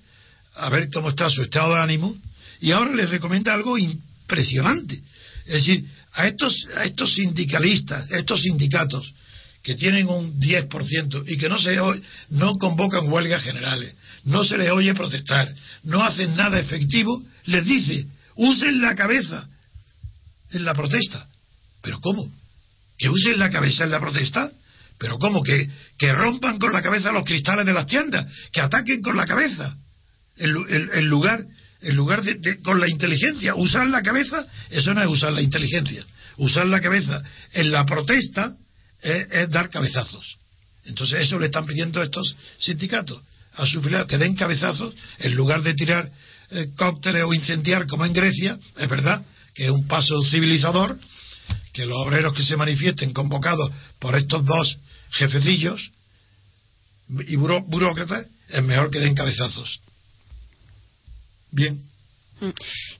a 0.53 0.69
ver 0.69 0.89
cómo 0.93 1.09
está 1.09 1.27
su 1.27 1.41
estado 1.41 1.73
de 1.73 1.81
ánimo 1.81 2.15
y 2.61 2.71
ahora 2.71 2.93
les 2.93 3.09
recomienda 3.09 3.53
algo 3.53 3.77
impresionante. 3.77 5.01
Es 5.45 5.65
decir, 5.65 5.85
a 6.13 6.27
estos, 6.27 6.67
a 6.75 6.85
estos 6.85 7.13
sindicalistas, 7.13 8.09
a 8.11 8.17
estos 8.17 8.41
sindicatos 8.41 9.13
que 9.61 9.75
tienen 9.75 10.07
un 10.07 10.39
10% 10.39 11.23
y 11.27 11.37
que 11.37 11.49
no 11.49 11.59
se 11.59 11.75
no 12.29 12.55
convocan 12.55 13.11
huelgas 13.11 13.43
generales, 13.43 13.95
no 14.23 14.43
se 14.43 14.57
les 14.57 14.69
oye 14.69 14.93
protestar, 14.93 15.53
no 15.83 16.03
hacen 16.03 16.35
nada 16.35 16.59
efectivo, 16.59 17.21
les 17.45 17.65
dice, 17.65 18.05
usen 18.35 18.81
la 18.81 18.95
cabeza 18.95 19.47
en 20.51 20.65
la 20.65 20.73
protesta. 20.73 21.27
¿Pero 21.81 21.99
cómo? 21.99 22.27
¿Que 22.97 23.09
usen 23.09 23.39
la 23.39 23.49
cabeza 23.49 23.83
en 23.83 23.91
la 23.91 23.99
protesta? 23.99 24.51
¿Pero 24.97 25.19
cómo? 25.19 25.43
¿Que, 25.43 25.69
que 25.97 26.13
rompan 26.13 26.57
con 26.57 26.71
la 26.71 26.81
cabeza 26.81 27.11
los 27.11 27.25
cristales 27.25 27.65
de 27.65 27.73
las 27.73 27.85
tiendas? 27.85 28.25
¿Que 28.51 28.61
ataquen 28.61 29.01
con 29.01 29.17
la 29.17 29.25
cabeza? 29.25 29.75
en 30.37 31.05
lugar 31.07 31.45
en 31.85 31.95
lugar 31.95 32.23
de, 32.23 32.61
con 32.63 32.79
la 32.79 32.89
inteligencia, 32.89 33.53
usar 33.53 33.85
la 33.87 34.01
cabeza, 34.01 34.43
eso 34.71 34.91
no 34.95 35.03
es 35.03 35.07
usar 35.07 35.31
la 35.31 35.41
inteligencia. 35.41 36.03
Usar 36.37 36.65
la 36.65 36.81
cabeza 36.81 37.21
en 37.53 37.71
la 37.71 37.85
protesta 37.85 38.55
es, 39.01 39.49
dar 39.51 39.69
cabezazos. 39.69 40.37
Entonces 40.85 41.21
eso 41.21 41.37
le 41.37 41.45
están 41.45 41.67
pidiendo 41.67 42.01
estos 42.01 42.35
sindicatos 42.57 43.21
a 43.53 43.67
sus 43.67 43.83
filiados 43.83 44.07
que 44.07 44.17
den 44.17 44.35
cabezazos 44.35 44.95
en 45.19 45.35
lugar 45.35 45.61
de 45.61 45.75
tirar 45.75 46.09
eh, 46.49 46.69
cócteles 46.75 47.23
o 47.23 47.33
incendiar 47.35 47.85
como 47.85 48.03
en 48.03 48.13
Grecia, 48.13 48.57
es 48.77 48.89
verdad 48.89 49.23
que 49.53 49.65
es 49.65 49.71
un 49.71 49.87
paso 49.87 50.19
civilizador, 50.23 50.97
que 51.71 51.85
los 51.85 51.97
obreros 51.99 52.33
que 52.33 52.43
se 52.43 52.57
manifiesten 52.57 53.13
convocados 53.13 53.71
por 53.99 54.15
estos 54.15 54.43
dos 54.43 54.77
jefecillos 55.11 55.91
y 57.27 57.35
burócratas 57.35 58.25
es 58.49 58.63
mejor 58.63 58.89
que 58.89 58.99
den 58.99 59.13
cabezazos. 59.13 59.79
Bien. 61.55 61.81
Mm. 62.41 62.49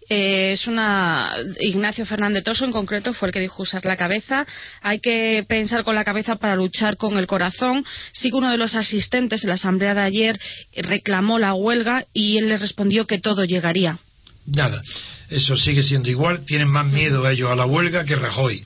Eh, 0.10 0.54
es 0.54 0.66
una 0.66 1.36
Ignacio 1.60 2.06
Fernández 2.06 2.46
Toso 2.46 2.64
en 2.64 2.72
concreto 2.72 3.14
fue 3.14 3.28
el 3.28 3.34
que 3.34 3.42
dijo 3.42 3.64
usar 3.64 3.84
la 3.84 3.98
cabeza. 3.98 4.48
Hay 4.82 5.00
que 5.00 5.44
pensar 5.48 5.84
con 5.84 5.94
la 5.94 6.06
cabeza 6.06 6.38
para 6.38 6.56
luchar 6.56 6.96
con 6.96 7.18
el 7.18 7.28
corazón. 7.28 7.86
Sí 8.14 8.30
que 8.30 8.38
uno 8.38 8.50
de 8.50 8.58
los 8.58 8.76
asistentes 8.76 9.44
en 9.44 9.50
la 9.50 9.56
asamblea 9.56 9.94
de 9.94 10.02
ayer 10.02 10.40
reclamó 10.74 11.38
la 11.38 11.54
huelga 11.54 12.06
y 12.14 12.38
él 12.38 12.48
le 12.48 12.58
respondió 12.58 13.06
que 13.06 13.20
todo 13.20 13.44
llegaría. 13.44 14.00
Nada. 14.46 14.82
Eso 15.30 15.58
sigue 15.58 15.84
siendo 15.84 16.10
igual. 16.10 16.46
Tienen 16.46 16.70
más 16.70 16.86
miedo 16.86 17.28
ellos 17.28 17.52
a 17.52 17.56
la 17.56 17.66
huelga 17.66 18.06
que 18.06 18.16
Rajoy. 18.16 18.64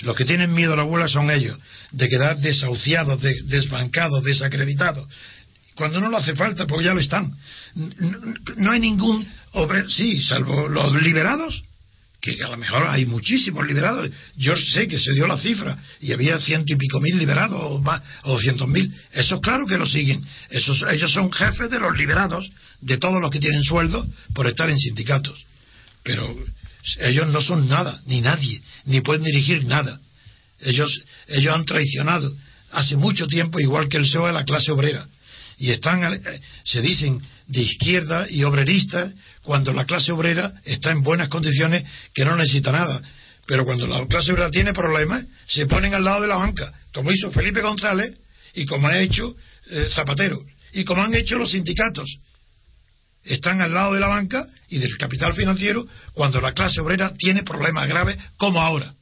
Los 0.00 0.16
que 0.16 0.24
tienen 0.26 0.52
miedo 0.52 0.74
a 0.74 0.76
la 0.76 0.84
huelga 0.84 1.08
son 1.08 1.30
ellos 1.30 1.58
de 1.92 2.08
quedar 2.08 2.38
desahuciados 2.38 3.20
desbancados 3.46 4.22
desacreditados 4.22 5.08
cuando 5.80 5.98
no 5.98 6.10
lo 6.10 6.18
hace 6.18 6.36
falta, 6.36 6.66
porque 6.66 6.84
ya 6.84 6.92
lo 6.92 7.00
están. 7.00 7.32
No, 8.58 8.70
hay 8.70 8.80
ningún 8.80 9.26
obrero, 9.52 9.88
sí, 9.88 10.20
salvo 10.20 10.68
los 10.68 11.02
liberados, 11.02 11.62
que 12.20 12.36
a 12.44 12.48
lo 12.48 12.58
mejor 12.58 12.86
hay 12.86 13.06
muchísimos 13.06 13.66
liberados. 13.66 14.10
Yo 14.36 14.54
sé 14.56 14.86
que 14.86 14.98
se 14.98 15.14
dio 15.14 15.26
la 15.26 15.38
cifra 15.38 15.78
y 16.02 16.12
había 16.12 16.38
ciento 16.38 16.74
y 16.74 16.76
pico 16.76 17.00
mil 17.00 17.16
liberados 17.16 17.58
o 17.62 17.78
más, 17.78 18.02
o 18.24 18.34
doscientos 18.34 18.68
mil. 18.68 18.94
Eso 19.10 19.40
claro 19.40 19.66
que 19.66 19.78
lo 19.78 19.86
siguen. 19.86 20.22
Esos, 20.50 20.84
ellos 20.90 21.10
son 21.14 21.32
jefes 21.32 21.70
de 21.70 21.80
los 21.80 21.96
liberados, 21.96 22.50
de 22.82 22.98
todos 22.98 23.18
los 23.22 23.30
que 23.30 23.40
tienen 23.40 23.64
sueldo 23.64 24.06
por 24.34 24.46
estar 24.46 24.68
en 24.68 24.78
sindicatos. 24.78 25.46
Pero 26.02 26.36
ellos 26.98 27.26
no 27.28 27.40
son 27.40 27.70
nada, 27.70 28.02
ni 28.04 28.20
nadie, 28.20 28.60
ni 28.84 29.00
pueden 29.00 29.24
dirigir 29.24 29.64
nada. 29.64 29.98
Ellos, 30.60 31.04
ellos 31.26 31.54
han 31.54 31.64
traicionado 31.64 32.30
hace 32.70 32.96
mucho 32.96 33.26
tiempo, 33.28 33.58
igual 33.58 33.88
que 33.88 33.96
el 33.96 34.02
PSOE, 34.02 34.28
a 34.28 34.32
la 34.32 34.44
clase 34.44 34.72
obrera 34.72 35.06
y 35.60 35.70
están, 35.70 36.02
eh, 36.02 36.40
se 36.64 36.80
dicen 36.80 37.20
de 37.46 37.60
izquierda 37.60 38.26
y 38.30 38.44
obreristas 38.44 39.14
cuando 39.42 39.74
la 39.74 39.84
clase 39.84 40.10
obrera 40.10 40.54
está 40.64 40.90
en 40.90 41.02
buenas 41.02 41.28
condiciones 41.28 41.84
que 42.14 42.24
no 42.24 42.34
necesita 42.34 42.72
nada. 42.72 43.00
Pero 43.46 43.66
cuando 43.66 43.86
la 43.86 44.06
clase 44.06 44.32
obrera 44.32 44.50
tiene 44.50 44.72
problemas, 44.72 45.22
se 45.46 45.66
ponen 45.66 45.92
al 45.92 46.02
lado 46.02 46.22
de 46.22 46.28
la 46.28 46.36
banca, 46.36 46.72
como 46.94 47.12
hizo 47.12 47.30
Felipe 47.30 47.60
González 47.60 48.16
y 48.54 48.64
como 48.64 48.88
ha 48.88 48.98
hecho 49.00 49.36
eh, 49.70 49.88
Zapatero 49.90 50.40
y 50.72 50.84
como 50.84 51.02
han 51.02 51.14
hecho 51.14 51.36
los 51.36 51.50
sindicatos. 51.50 52.08
Están 53.22 53.60
al 53.60 53.74
lado 53.74 53.92
de 53.92 54.00
la 54.00 54.08
banca 54.08 54.42
y 54.70 54.78
del 54.78 54.96
capital 54.96 55.34
financiero 55.34 55.86
cuando 56.14 56.40
la 56.40 56.52
clase 56.52 56.80
obrera 56.80 57.12
tiene 57.18 57.42
problemas 57.42 57.86
graves 57.86 58.16
como 58.38 58.62
ahora. 58.62 58.94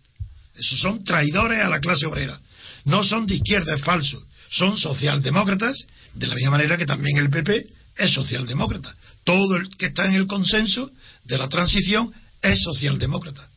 Esos 0.56 0.80
son 0.80 1.04
traidores 1.04 1.62
a 1.62 1.68
la 1.68 1.78
clase 1.78 2.06
obrera. 2.06 2.36
No 2.84 3.04
son 3.04 3.26
de 3.26 3.36
izquierda, 3.36 3.76
es 3.76 3.82
falso. 3.82 4.20
Son 4.50 4.76
socialdemócratas 4.76 5.76
de 6.18 6.26
la 6.26 6.34
misma 6.34 6.52
manera 6.52 6.76
que 6.76 6.86
también 6.86 7.18
el 7.18 7.30
PP 7.30 7.64
es 7.96 8.12
socialdemócrata. 8.12 8.94
Todo 9.24 9.56
el 9.56 9.68
que 9.76 9.86
está 9.86 10.06
en 10.06 10.14
el 10.14 10.26
consenso 10.26 10.90
de 11.24 11.38
la 11.38 11.48
transición 11.48 12.12
es 12.42 12.62
socialdemócrata. 12.62 13.48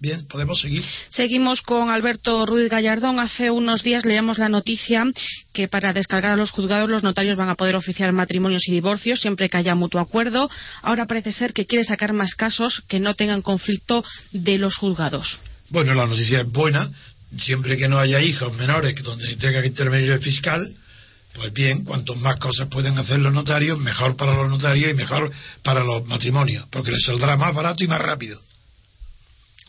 Bien, 0.00 0.26
podemos 0.28 0.60
seguir. 0.60 0.84
Seguimos 1.10 1.60
con 1.62 1.90
Alberto 1.90 2.46
Ruiz 2.46 2.70
Gallardón. 2.70 3.18
Hace 3.18 3.50
unos 3.50 3.82
días 3.82 4.04
leíamos 4.04 4.38
la 4.38 4.48
noticia 4.48 5.04
que 5.52 5.66
para 5.66 5.92
descargar 5.92 6.32
a 6.32 6.36
los 6.36 6.52
juzgados 6.52 6.88
los 6.88 7.02
notarios 7.02 7.36
van 7.36 7.48
a 7.48 7.56
poder 7.56 7.74
oficiar 7.74 8.12
matrimonios 8.12 8.68
y 8.68 8.72
divorcios 8.72 9.20
siempre 9.20 9.48
que 9.48 9.56
haya 9.56 9.74
mutuo 9.74 10.00
acuerdo. 10.00 10.48
Ahora 10.82 11.06
parece 11.06 11.32
ser 11.32 11.52
que 11.52 11.66
quiere 11.66 11.84
sacar 11.84 12.12
más 12.12 12.36
casos 12.36 12.82
que 12.88 13.00
no 13.00 13.14
tengan 13.14 13.42
conflicto 13.42 14.04
de 14.30 14.58
los 14.58 14.76
juzgados. 14.76 15.40
Bueno, 15.70 15.94
la 15.94 16.06
noticia 16.06 16.42
es 16.42 16.48
buena. 16.48 16.90
Siempre 17.36 17.76
que 17.76 17.88
no 17.88 17.98
haya 17.98 18.20
hijos 18.20 18.56
menores 18.56 18.94
donde 19.02 19.36
tenga 19.36 19.60
que 19.62 19.68
intervenir 19.68 20.12
el 20.12 20.20
fiscal, 20.20 20.72
pues 21.38 21.52
bien, 21.52 21.84
cuanto 21.84 22.14
más 22.16 22.38
cosas 22.38 22.68
pueden 22.68 22.98
hacer 22.98 23.18
los 23.20 23.32
notarios, 23.32 23.78
mejor 23.78 24.16
para 24.16 24.34
los 24.34 24.50
notarios 24.50 24.90
y 24.90 24.94
mejor 24.94 25.30
para 25.62 25.82
los 25.82 26.06
matrimonios, 26.06 26.66
porque 26.70 26.90
les 26.90 27.04
saldrá 27.04 27.36
más 27.36 27.54
barato 27.54 27.84
y 27.84 27.88
más 27.88 28.00
rápido. 28.00 28.40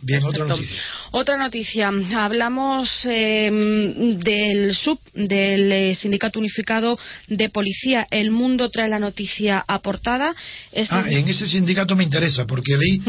Bien, 0.01 0.23
otra 0.23 0.45
noticia. 0.45 0.81
Otra 1.11 1.37
noticia. 1.37 1.91
Hablamos 2.15 2.89
em, 3.05 4.17
del 4.17 4.73
SUB, 4.73 4.97
del 5.13 5.71
eh, 5.71 5.95
Sindicato 5.95 6.39
Unificado 6.39 6.97
de 7.27 7.49
Policía. 7.49 8.07
El 8.09 8.31
Mundo 8.31 8.69
trae 8.69 8.87
la 8.87 8.99
noticia 8.99 9.63
aportada. 9.67 10.33
Ah, 10.89 11.03
en 11.09 11.27
ese 11.27 11.47
sindicato 11.47 11.97
me 11.97 12.05
interesa, 12.05 12.45
porque 12.45 12.77
vi 12.77 13.01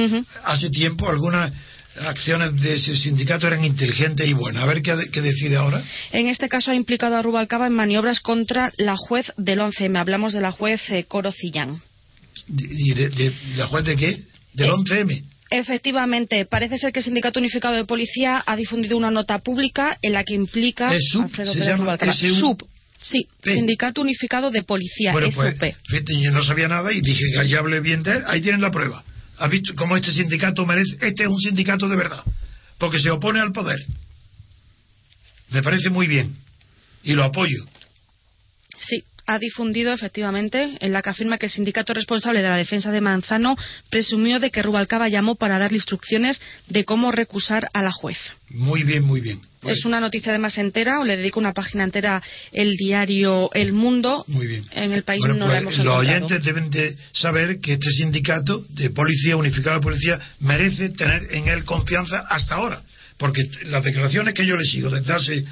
hace 0.43 0.69
tiempo 0.71 1.09
algunas 1.09 1.53
acciones 2.01 2.61
de 2.61 2.75
ese 2.75 2.97
sindicato 2.97 3.47
eran 3.47 3.65
inteligentes 3.65 4.27
y 4.27 4.33
buenas. 4.33 4.63
A 4.63 4.67
ver 4.67 4.83
qué, 4.83 5.21
decide 5.21 5.57
ahora. 5.57 5.83
En 6.13 6.29
este 6.29 6.49
caso 6.49 6.71
ha 6.71 6.75
implicado 6.75 7.17
a 7.17 7.23
Rubalcaba 7.23 7.67
en 7.67 7.73
maniobras 7.73 8.21
contra 8.21 8.73
la 8.77 8.97
juez 8.97 9.33
del 9.37 9.61
11M. 9.61 9.99
Hablamos 9.99 10.33
de 10.33 10.41
la 10.41 10.53
juez 10.53 10.81
eh, 10.91 11.05
Coro 11.05 11.33
Cillán. 11.33 11.81
¿Y 12.49 12.95
de, 12.95 13.35
la 13.57 13.67
juez 13.67 13.85
de 13.85 13.97
qué? 13.97 14.19
¿Del 14.55 14.71
11M? 14.71 15.13
Eh, 15.13 15.25
efectivamente, 15.51 16.47
parece 16.47 16.79
ser 16.79 16.93
que 16.93 17.01
el 17.01 17.05
Sindicato 17.05 17.39
Unificado 17.39 17.75
de 17.75 17.85
Policía 17.85 18.43
ha 18.47 18.57
difundido 18.57 18.97
una 18.97 19.11
nota 19.11 19.39
pública 19.39 19.99
en 20.03 20.13
la 20.13 20.25
que 20.25 20.35
implica 20.35 20.95
¿Es 20.95 21.11
sub? 21.11 21.23
Alfredo 21.25 21.53
¿Se 21.53 21.61
llama 21.61 21.99
SUP. 22.13 22.63
Sí, 23.03 23.27
Sindicato 23.43 24.03
Unificado 24.03 24.51
de 24.51 24.63
Policía, 24.63 25.13
bueno, 25.13 25.29
pues, 25.35 25.57
fíjate, 25.89 26.21
yo 26.21 26.31
no 26.33 26.45
sabía 26.45 26.69
nada 26.69 26.93
y 26.93 27.01
dije 27.01 27.25
que 27.33 27.49
ya 27.49 27.61
hablé 27.61 27.81
bien 27.81 28.03
de 28.03 28.13
él. 28.13 28.23
Ahí 28.27 28.43
tienen 28.43 28.61
la 28.61 28.71
prueba. 28.71 29.03
¿Has 29.41 29.51
visto 29.51 29.75
cómo 29.75 29.97
este 29.97 30.13
sindicato 30.13 30.67
merece? 30.67 30.99
Este 31.01 31.23
es 31.23 31.29
un 31.31 31.41
sindicato 31.41 31.89
de 31.89 31.97
verdad, 31.97 32.23
porque 32.77 32.99
se 32.99 33.11
opone 33.11 33.41
al 33.41 33.53
poder. 33.53 33.79
Me 35.49 35.63
parece 35.63 35.89
muy 35.89 36.07
bien 36.07 36.37
y 37.03 37.15
lo 37.15 37.25
apoyo. 37.25 37.65
Sí, 38.87 39.03
ha 39.31 39.39
difundido 39.39 39.93
efectivamente 39.93 40.77
en 40.81 40.93
la 40.93 41.03
que 41.03 41.11
afirma 41.11 41.39
que 41.39 41.47
el 41.47 41.53
sindicato 41.53 41.93
responsable 41.93 42.43
de 42.43 42.49
la 42.49 42.57
defensa 42.57 42.91
de 42.91 43.01
Manzano 43.01 43.57
presumió 43.89 44.41
de 44.41 44.51
que 44.51 44.61
Rubalcaba 44.61 45.09
llamó 45.09 45.37
para 45.37 45.57
darle 45.57 45.77
instrucciones 45.77 46.41
de 46.67 46.85
cómo 46.85 47.13
recusar 47.13 47.69
a 47.73 47.81
la 47.81 47.93
juez. 47.93 48.19
Muy 48.49 48.83
bien, 48.83 49.05
muy 49.05 49.21
bien. 49.21 49.41
Es 49.63 49.85
una 49.85 50.01
noticia 50.01 50.33
además 50.33 50.59
entera, 50.59 50.99
o 50.99 51.05
le 51.05 51.17
dedico 51.17 51.39
una 51.39 51.53
página 51.53 51.85
entera 51.85 52.21
el 52.51 52.75
diario 52.77 53.51
El 53.53 53.73
Mundo. 53.73 54.25
Muy 54.27 54.49
bien. 54.49 54.65
En 54.73 54.91
el 54.91 55.05
país 55.05 55.21
Bueno, 55.21 55.35
no 55.35 55.45
pues, 55.45 55.53
la 55.53 55.59
hemos 55.61 55.77
los 55.77 55.87
encontrado. 55.87 56.17
oyentes 56.17 56.45
deben 56.45 56.71
de 56.71 56.97
saber 57.13 57.61
que 57.61 57.75
este 57.75 57.91
sindicato 57.91 58.65
de 58.71 58.91
policía 58.91 59.37
unificado 59.37 59.77
de 59.77 59.83
policía 59.83 60.19
merece 60.41 60.89
tener 60.89 61.29
en 61.31 61.47
él 61.47 61.65
confianza 61.65 62.25
hasta 62.29 62.57
ahora, 62.57 62.83
porque 63.17 63.49
las 63.67 63.85
declaraciones 63.85 64.35
que 64.35 64.45
yo 64.45 64.57
le 64.57 64.65
sigo 64.65 64.91
desde 64.91 65.13
hace 65.13 65.45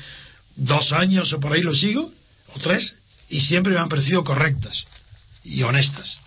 dos 0.57 0.93
años 0.93 1.33
o 1.33 1.39
por 1.39 1.53
ahí 1.53 1.62
lo 1.62 1.76
sigo 1.76 2.11
o 2.55 2.59
tres 2.59 2.97
y 3.29 3.41
siempre 3.41 3.72
me 3.72 3.79
han 3.79 3.89
parecido 3.89 4.24
correctas 4.24 4.87
y 5.45 5.62
honestas. 5.62 6.20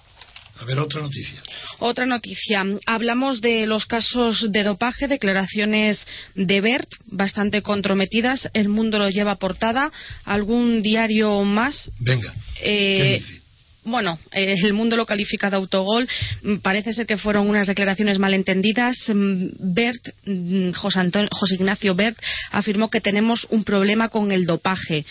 A 0.60 0.66
ver 0.66 0.78
otra 0.78 1.02
noticia. 1.02 1.42
Otra 1.80 2.06
noticia. 2.06 2.64
Hablamos 2.86 3.42
de 3.42 3.66
los 3.66 3.88
casos 3.88 4.52
de 4.52 4.64
dopaje, 4.64 5.08
declaraciones 5.08 6.06
de 6.36 6.62
Bert, 6.62 6.88
bastante 7.08 7.64
comprometidas. 7.64 8.48
El 8.54 8.70
mundo 8.70 9.00
lo 9.00 9.10
lleva 9.10 9.32
a 9.32 9.36
portada. 9.38 9.92
¿Algún 10.24 10.84
diario 10.84 11.44
más? 11.44 11.90
Venga. 12.00 12.32
Eh, 12.62 12.98
¿Qué 12.98 13.14
dice? 13.20 13.41
Bueno, 13.84 14.20
eh, 14.32 14.56
el 14.64 14.74
mundo 14.74 14.96
lo 14.96 15.08
califica 15.08 15.50
de 15.50 15.56
autogol. 15.56 16.08
Mm, 16.44 16.58
Parece 16.58 16.94
ser 16.94 17.08
que 17.08 17.18
fueron 17.18 17.50
unas 17.50 17.66
declaraciones 17.66 18.20
malentendidas. 18.20 18.96
Mm, 19.10 19.48
Bert, 19.74 20.08
mm, 20.26 20.72
José, 20.74 21.00
Anton- 21.00 21.28
José 21.32 21.56
Ignacio 21.56 21.96
Bert, 21.96 22.18
afirmó 22.52 22.90
que 22.92 23.02
tenemos 23.02 23.48
un 23.50 23.64
problema 23.64 24.10
con 24.10 24.32
el 24.32 24.46
dopaje. 24.46 25.04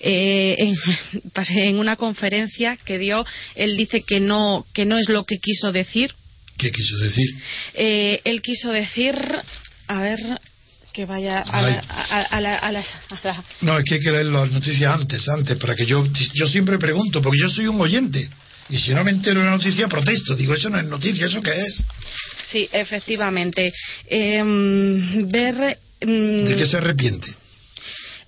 Eh, 0.00 0.56
en, 0.58 0.74
en 1.68 1.78
una 1.78 1.96
conferencia 1.96 2.76
que 2.84 2.98
dio, 2.98 3.24
él 3.54 3.76
dice 3.78 4.02
que 4.02 4.20
no, 4.20 4.66
que 4.74 4.84
no 4.84 4.98
es 4.98 5.08
lo 5.08 5.24
que 5.24 5.38
quiso 5.38 5.72
decir. 5.72 6.12
¿Qué 6.58 6.70
quiso 6.70 6.98
decir? 6.98 7.30
Eh, 7.74 8.20
él 8.24 8.42
quiso 8.42 8.70
decir, 8.72 9.14
a 9.86 10.02
ver, 10.02 10.18
que 10.98 11.06
vaya 11.06 11.38
a 11.42 11.62
la, 11.62 11.78
a- 11.88 12.22
a 12.22 12.40
la- 12.40 12.56
a 12.58 12.72
la- 12.72 12.80
a 12.80 13.20
la- 13.22 13.44
No, 13.60 13.78
es 13.78 13.84
que 13.84 13.94
hay 13.94 14.00
que 14.00 14.10
leer 14.10 14.26
las 14.26 14.50
noticias 14.50 14.92
antes, 14.92 15.28
antes, 15.28 15.56
para 15.56 15.76
que 15.76 15.86
yo, 15.86 16.04
yo 16.34 16.48
siempre 16.48 16.76
pregunto, 16.76 17.22
porque 17.22 17.38
yo 17.40 17.48
soy 17.48 17.68
un 17.68 17.80
oyente. 17.80 18.28
Y 18.68 18.78
si 18.78 18.90
no 18.92 19.04
me 19.04 19.12
entero 19.12 19.38
de 19.38 19.46
una 19.46 19.56
noticia, 19.56 19.86
protesto. 19.86 20.34
Digo, 20.34 20.54
eso 20.54 20.68
no 20.70 20.76
es 20.78 20.84
noticia, 20.86 21.26
¿eso 21.26 21.40
qué 21.40 21.52
es? 21.62 21.84
Sí, 22.48 22.68
efectivamente. 22.72 23.72
Em, 24.08 25.28
ver. 25.28 25.78
em, 26.00 26.44
¿De 26.46 26.56
qué 26.56 26.66
se 26.66 26.78
arrepiente? 26.78 27.28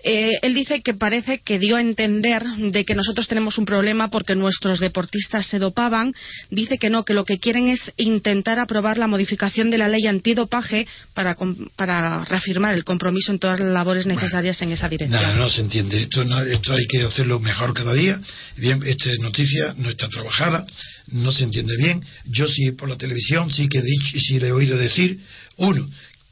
Eh, 0.02 0.32
él 0.42 0.54
dice 0.54 0.80
que 0.82 0.94
parece 0.94 1.40
que 1.44 1.58
dio 1.58 1.76
a 1.76 1.80
entender 1.80 2.42
de 2.42 2.84
que 2.84 2.94
nosotros 2.94 3.28
tenemos 3.28 3.58
un 3.58 3.66
problema 3.66 4.08
porque 4.08 4.34
nuestros 4.34 4.80
deportistas 4.80 5.46
se 5.46 5.58
dopaban. 5.58 6.12
Dice 6.50 6.78
que 6.78 6.90
no, 6.90 7.04
que 7.04 7.14
lo 7.14 7.24
que 7.24 7.38
quieren 7.38 7.68
es 7.68 7.80
intentar 7.96 8.58
aprobar 8.58 8.98
la 8.98 9.06
modificación 9.06 9.70
de 9.70 9.78
la 9.78 9.88
ley 9.88 10.06
antidopaje 10.06 10.86
para, 11.14 11.36
para 11.76 12.24
reafirmar 12.24 12.74
el 12.74 12.84
compromiso 12.84 13.32
en 13.32 13.38
todas 13.38 13.60
las 13.60 13.72
labores 13.72 14.06
necesarias 14.06 14.60
en 14.62 14.72
esa 14.72 14.88
dirección. 14.88 15.20
No, 15.22 15.34
no 15.34 15.48
se 15.48 15.60
entiende. 15.60 16.00
Esto, 16.02 16.24
no- 16.24 16.42
esto 16.42 16.72
hay 16.72 16.86
que 16.86 17.02
hacerlo 17.02 17.40
mejor 17.40 17.74
cada 17.74 17.92
día. 17.92 18.20
Bien, 18.56 18.82
esta 18.86 19.10
noticia 19.20 19.74
no 19.76 19.90
está 19.90 20.08
trabajada, 20.08 20.64
no 21.08 21.30
se 21.32 21.44
entiende 21.44 21.76
bien. 21.76 22.02
Yo 22.24 22.46
sí 22.48 22.72
por 22.72 22.88
la 22.88 22.96
televisión 22.96 23.50
sí 23.52 23.68
que 23.68 23.78
he 23.78 23.82
dicho, 23.82 24.18
sí 24.18 24.38
le 24.38 24.48
he 24.48 24.52
oído 24.52 24.76
decir, 24.78 25.18
uno, 25.56 25.88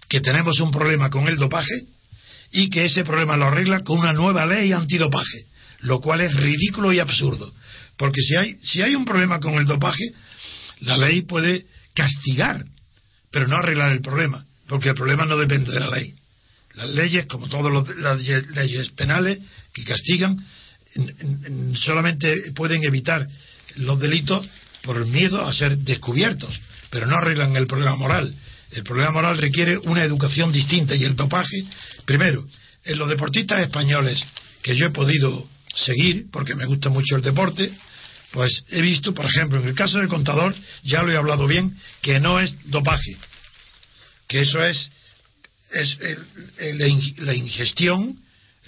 que 0.08 0.20
tenemos 0.20 0.58
un 0.60 0.70
problema 0.70 1.10
con 1.10 1.28
el 1.28 1.36
dopaje 1.36 1.74
y 2.52 2.70
que 2.70 2.84
ese 2.86 3.04
problema 3.04 3.36
lo 3.36 3.46
arregla 3.46 3.80
con 3.80 3.98
una 3.98 4.12
nueva 4.12 4.46
ley 4.46 4.72
antidopaje, 4.72 5.44
lo 5.80 6.00
cual 6.00 6.20
es 6.22 6.34
ridículo 6.34 6.92
y 6.92 6.98
absurdo. 7.00 7.52
Porque 7.96 8.20
si 8.22 8.36
hay, 8.36 8.56
si 8.62 8.82
hay 8.82 8.94
un 8.94 9.04
problema 9.04 9.40
con 9.40 9.54
el 9.54 9.66
dopaje, 9.66 10.04
la 10.80 10.96
ley 10.96 11.22
puede 11.22 11.66
castigar, 11.94 12.64
pero 13.30 13.46
no 13.48 13.56
arreglar 13.56 13.92
el 13.92 14.00
problema, 14.00 14.44
porque 14.68 14.90
el 14.90 14.94
problema 14.94 15.24
no 15.26 15.36
depende 15.36 15.72
de 15.72 15.80
la 15.80 15.90
ley. 15.90 16.14
Las 16.74 16.88
leyes, 16.90 17.26
como 17.26 17.48
todas 17.48 17.72
las 17.98 18.22
ye- 18.22 18.46
leyes 18.54 18.90
penales 18.90 19.40
que 19.74 19.84
castigan, 19.84 20.38
solamente 21.74 22.52
pueden 22.52 22.84
evitar 22.84 23.26
los 23.76 23.98
delitos 24.00 24.46
por 24.82 24.96
el 24.96 25.06
miedo 25.06 25.44
a 25.44 25.52
ser 25.52 25.76
descubiertos, 25.78 26.58
pero 26.90 27.06
no 27.06 27.16
arreglan 27.16 27.56
el 27.56 27.66
problema 27.66 27.96
moral. 27.96 28.32
El 28.72 28.84
problema 28.84 29.10
moral 29.10 29.38
requiere 29.38 29.78
una 29.78 30.04
educación 30.04 30.52
distinta 30.52 30.94
y 30.94 31.04
el 31.04 31.16
dopaje, 31.16 31.64
primero, 32.04 32.46
en 32.84 32.98
los 32.98 33.08
deportistas 33.08 33.60
españoles 33.62 34.22
que 34.62 34.76
yo 34.76 34.86
he 34.86 34.90
podido 34.90 35.48
seguir, 35.74 36.26
porque 36.32 36.54
me 36.54 36.66
gusta 36.66 36.88
mucho 36.90 37.16
el 37.16 37.22
deporte, 37.22 37.72
pues 38.32 38.62
he 38.68 38.82
visto, 38.82 39.14
por 39.14 39.24
ejemplo, 39.26 39.60
en 39.60 39.68
el 39.68 39.74
caso 39.74 39.98
del 39.98 40.08
contador, 40.08 40.54
ya 40.82 41.02
lo 41.02 41.10
he 41.12 41.16
hablado 41.16 41.46
bien, 41.46 41.74
que 42.02 42.20
no 42.20 42.40
es 42.40 42.54
dopaje, 42.64 43.16
que 44.26 44.40
eso 44.40 44.62
es 44.64 44.90
es 45.70 45.98
el- 46.00 46.78
la 46.78 46.86
in- 46.86 47.14
la 47.18 47.34
ingestión, 47.34 48.16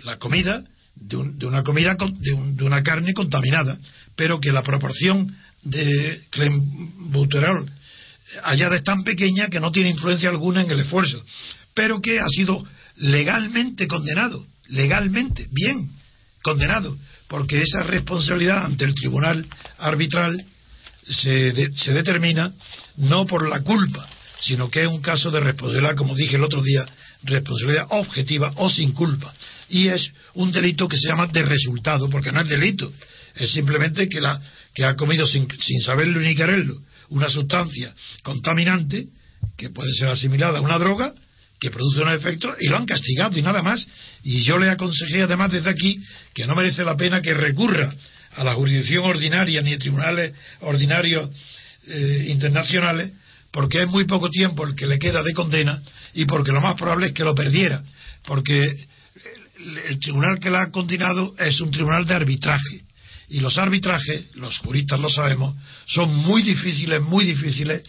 la 0.05 0.19
comida, 0.19 0.63
de, 0.97 1.17
un- 1.17 1.39
de 1.39 1.47
una 1.47 1.63
comida, 1.63 1.97
de, 1.99 2.33
un- 2.33 2.57
de 2.57 2.65
una 2.65 2.83
carne 2.83 3.15
contaminada, 3.15 3.79
pero 4.17 4.39
que 4.39 4.53
la 4.53 4.63
proporción 4.63 5.35
de 5.63 6.21
clenbuterol 6.29 7.71
allá 8.45 8.69
es 8.75 8.85
tan 8.85 9.03
pequeña 9.03 9.49
que 9.49 9.61
no 9.61 9.71
tiene 9.73 9.91
influencia 9.91 10.29
alguna 10.29 10.63
en 10.63 10.71
el 10.71 10.81
esfuerzo, 10.81 11.23
pero 11.75 12.01
que 12.01 12.21
ha 12.21 12.29
sido 12.29 12.65
legalmente 12.97 13.87
condenado, 13.87 14.45
legalmente, 14.69 15.47
bien 15.51 15.91
condenado, 16.43 16.97
porque 17.29 17.63
esa 17.63 17.83
responsabilidad 17.83 18.65
ante 18.65 18.85
el 18.85 18.95
tribunal 18.95 19.47
arbitral 19.79 20.45
se, 21.09 21.53
de- 21.53 21.73
se 21.75 21.93
determina 21.93 22.53
no 22.97 23.27
por 23.27 23.49
la 23.49 23.61
culpa, 23.63 24.09
sino 24.41 24.71
que 24.71 24.83
es 24.83 24.89
un 24.89 25.01
caso 25.03 25.31
de 25.31 25.41
responsabilidad, 25.41 25.97
como 25.97 26.15
dije 26.15 26.37
el 26.37 26.45
otro 26.45 26.63
día, 26.63 26.87
responsabilidad 27.25 27.87
objetiva 27.91 28.53
o 28.57 28.71
sin 28.71 28.93
culpa. 28.93 29.35
Y 29.69 29.89
es 29.89 30.11
un 30.35 30.51
delito 30.53 30.89
que 30.89 30.97
se 30.97 31.09
llama 31.09 31.27
de 31.27 31.43
resultado, 31.43 32.09
porque 32.09 32.33
no 32.33 32.41
es 32.41 32.49
delito, 32.49 32.93
es 33.35 33.51
simplemente 33.53 34.09
que, 34.09 34.21
la, 34.21 34.41
que 34.75 34.85
ha 34.85 34.97
comido 34.97 35.27
sin, 35.27 35.47
sin 35.59 35.81
saberlo 35.83 36.21
ni 36.21 36.35
quererlo 36.35 36.81
una 37.11 37.29
sustancia 37.29 37.95
contaminante 38.23 39.07
que 39.57 39.71
puede 39.71 39.93
ser 39.93 40.09
asimilada 40.09 40.59
a 40.59 40.63
una 40.63 40.79
droga 40.79 41.13
que 41.61 41.71
produce 41.71 42.01
unos 42.01 42.15
efectos 42.15 42.57
y 42.61 42.69
lo 42.69 42.79
han 42.79 42.87
castigado 42.87 43.39
y 43.39 43.43
nada 43.43 43.63
más. 43.63 43.87
Y 44.23 44.43
yo 44.43 44.59
le 44.59 44.71
aconsejé 44.71 45.23
además 45.23 45.53
desde 45.53 45.69
aquí 45.69 46.01
que 46.35 46.47
no 46.47 46.55
merece 46.55 46.85
la 46.85 46.97
pena 46.97 47.21
que 47.21 47.35
recurra 47.35 47.93
a 48.33 48.45
la 48.45 48.55
jurisdicción 48.55 49.05
ordinaria 49.05 49.61
ni 49.61 49.75
a 49.75 49.79
tribunales 49.79 50.33
ordinarios 50.61 51.29
eh, 51.87 52.27
internacionales 52.29 53.13
porque 53.51 53.83
es 53.83 53.89
muy 53.89 54.05
poco 54.05 54.31
tiempo 54.31 54.65
el 54.65 54.75
que 54.75 54.87
le 54.87 54.99
queda 54.99 55.23
de 55.23 55.35
condena 55.35 55.83
y 56.15 56.25
porque 56.25 56.53
lo 56.53 56.61
más 56.61 56.77
probable 56.77 57.09
es 57.09 57.13
que 57.13 57.25
lo 57.25 57.35
perdiera 57.35 57.83
porque 58.25 58.63
el, 59.59 59.79
el 59.79 59.99
tribunal 59.99 60.39
que 60.39 60.51
la 60.51 60.63
ha 60.63 60.71
condenado 60.71 61.35
es 61.39 61.61
un 61.61 61.73
tribunal 61.73 62.07
de 62.07 62.15
arbitraje 62.15 62.85
y 63.31 63.41
los 63.41 63.59
arbitrajes, 63.59 64.35
los 64.35 64.59
juristas 64.59 64.99
lo 64.99 65.09
sabemos, 65.09 65.55
son 65.87 66.15
muy 66.15 66.43
difíciles, 66.43 67.01
muy 67.01 67.25
difíciles 67.25 67.83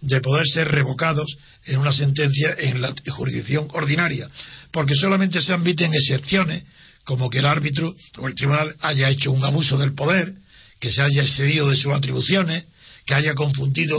de 0.00 0.20
poder 0.20 0.46
ser 0.46 0.68
revocados 0.68 1.36
en 1.66 1.78
una 1.78 1.92
sentencia 1.92 2.56
en 2.58 2.80
la 2.80 2.94
jurisdicción 3.08 3.68
ordinaria, 3.72 4.28
porque 4.72 4.94
solamente 4.94 5.40
se 5.40 5.52
admiten 5.52 5.92
excepciones, 5.92 6.64
como 7.04 7.28
que 7.28 7.38
el 7.38 7.46
árbitro 7.46 7.94
o 8.18 8.28
el 8.28 8.34
tribunal 8.34 8.74
haya 8.80 9.10
hecho 9.10 9.30
un 9.30 9.44
abuso 9.44 9.76
del 9.76 9.94
poder, 9.94 10.32
que 10.80 10.90
se 10.90 11.02
haya 11.02 11.22
excedido 11.22 11.68
de 11.68 11.76
sus 11.76 11.92
atribuciones, 11.92 12.64
que 13.04 13.14
haya 13.14 13.34
confundido 13.34 13.96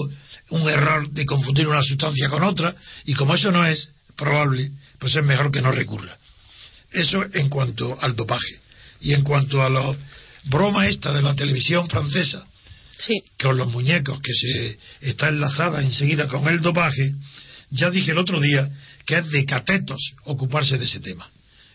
un 0.50 0.70
error 0.70 1.10
de 1.10 1.26
confundir 1.26 1.68
una 1.68 1.84
sustancia 1.84 2.30
con 2.30 2.44
otra, 2.44 2.76
y 3.06 3.14
como 3.14 3.36
eso 3.36 3.52
no 3.52 3.66
es 3.66 3.90
probable, 4.16 4.72
pues 5.00 5.16
es 5.16 5.24
mejor 5.24 5.52
que 5.52 5.62
no 5.62 5.72
recurra. 5.72 6.18
Eso 6.92 7.24
en 7.34 7.50
cuanto 7.50 7.98
al 8.02 8.16
dopaje. 8.16 8.60
Y 9.02 9.14
en 9.14 9.24
cuanto 9.24 9.64
a 9.64 9.70
la 9.70 9.96
broma 10.46 10.88
esta 10.88 11.14
de 11.14 11.22
la 11.22 11.36
televisión 11.36 11.88
francesa, 11.88 12.46
Sí. 12.98 13.14
con 13.42 13.56
los 13.58 13.70
muñecos 13.72 14.20
que 14.22 14.34
se 14.34 14.78
está 15.10 15.30
enlazada 15.30 15.82
enseguida 15.82 16.28
con 16.28 16.48
el 16.50 16.62
dopaje, 16.62 17.14
ya 17.70 17.90
dije 17.90 18.12
el 18.12 18.18
otro 18.18 18.40
día 18.40 18.70
que 19.06 19.18
es 19.20 19.30
de 19.30 19.46
catetos 19.46 20.02
ocuparse 20.26 20.78
de 20.78 20.86
ese 20.86 21.00
tema. 21.00 21.28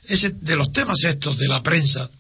Ese, 0.07 0.31
de 0.31 0.57
los 0.57 0.71
temas 0.73 1.03
estos 1.03 1.39
de 1.39 1.49
la 1.49 1.62
prensa, 1.62 2.11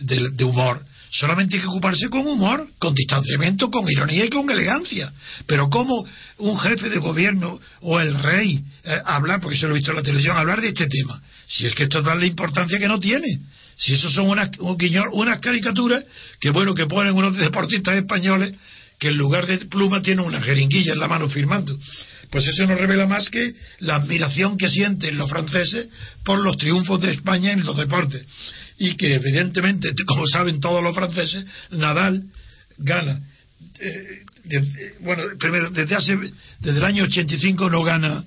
de, 0.00 0.30
de 0.30 0.44
humor, 0.44 0.84
solamente 1.10 1.54
hay 1.56 1.62
que 1.62 1.68
ocuparse 1.68 2.08
con 2.08 2.26
humor, 2.26 2.68
con 2.78 2.94
distanciamiento, 2.94 3.70
con 3.70 3.88
ironía 3.88 4.24
y 4.24 4.28
con 4.28 4.50
elegancia. 4.50 5.12
Pero 5.46 5.70
como 5.70 6.04
un 6.38 6.58
jefe 6.58 6.90
de 6.90 6.98
gobierno 6.98 7.60
o 7.82 8.00
el 8.00 8.14
rey 8.14 8.60
eh, 8.82 9.00
hablar, 9.04 9.40
porque 9.40 9.56
eso 9.56 9.68
lo 9.68 9.74
he 9.74 9.78
visto 9.78 9.92
en 9.92 9.98
la 9.98 10.02
televisión, 10.02 10.36
hablar 10.36 10.60
de 10.60 10.68
este 10.68 10.88
tema, 10.88 11.22
si 11.46 11.66
es 11.66 11.74
que 11.74 11.84
esto 11.84 12.00
es 12.00 12.04
darle 12.04 12.26
importancia 12.26 12.78
que 12.78 12.88
no 12.88 12.98
tiene. 12.98 13.26
Si 13.76 13.94
eso 13.94 14.08
son 14.08 14.28
unas, 14.28 14.50
un 14.58 14.76
unas 15.12 15.40
caricaturas 15.40 16.04
que 16.40 16.50
bueno 16.50 16.74
que 16.74 16.86
ponen 16.86 17.14
unos 17.14 17.36
deportistas 17.36 17.96
españoles 17.96 18.54
que 18.98 19.08
en 19.08 19.16
lugar 19.16 19.46
de 19.46 19.58
pluma 19.66 20.02
tienen 20.02 20.24
una 20.24 20.40
jeringuilla 20.40 20.92
en 20.92 20.98
la 20.98 21.08
mano 21.08 21.28
firmando. 21.28 21.78
Pues 22.30 22.46
eso 22.46 22.66
no 22.66 22.74
revela 22.74 23.06
más 23.06 23.28
que 23.30 23.54
la 23.80 23.96
admiración 23.96 24.56
que 24.56 24.68
sienten 24.68 25.16
los 25.16 25.28
franceses 25.28 25.88
por 26.24 26.38
los 26.40 26.56
triunfos 26.56 27.00
de 27.00 27.12
España 27.12 27.52
en 27.52 27.64
los 27.64 27.76
deportes. 27.76 28.24
Y 28.78 28.96
que 28.96 29.14
evidentemente, 29.14 29.94
como 30.06 30.26
saben 30.26 30.60
todos 30.60 30.82
los 30.82 30.94
franceses, 30.94 31.44
Nadal 31.70 32.22
gana. 32.78 33.20
Eh, 33.78 34.22
bueno, 35.00 35.24
primero, 35.38 35.70
desde 35.70 35.94
hace, 35.94 36.16
desde 36.60 36.78
el 36.78 36.84
año 36.84 37.04
85 37.04 37.68
no 37.68 37.82
gana, 37.82 38.24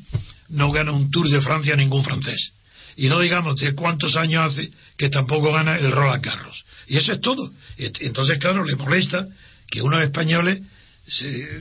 no 0.50 0.72
gana 0.72 0.92
un 0.92 1.10
Tour 1.10 1.30
de 1.30 1.42
Francia 1.42 1.76
ningún 1.76 2.04
francés. 2.04 2.54
Y 3.00 3.08
no 3.08 3.20
digamos 3.22 3.56
de 3.56 3.74
cuántos 3.74 4.18
años 4.18 4.52
hace 4.52 4.70
que 4.98 5.10
tampoco 5.10 5.54
gana 5.54 5.78
el 5.78 5.90
Roland 5.90 6.22
Garros. 6.22 6.66
Y 6.88 6.98
eso 6.98 7.14
es 7.14 7.22
todo. 7.22 7.50
Entonces, 7.78 8.38
claro, 8.40 8.66
le 8.66 8.76
molesta 8.76 9.26
que 9.70 9.82
unos 9.82 10.04
españoles 10.04 10.62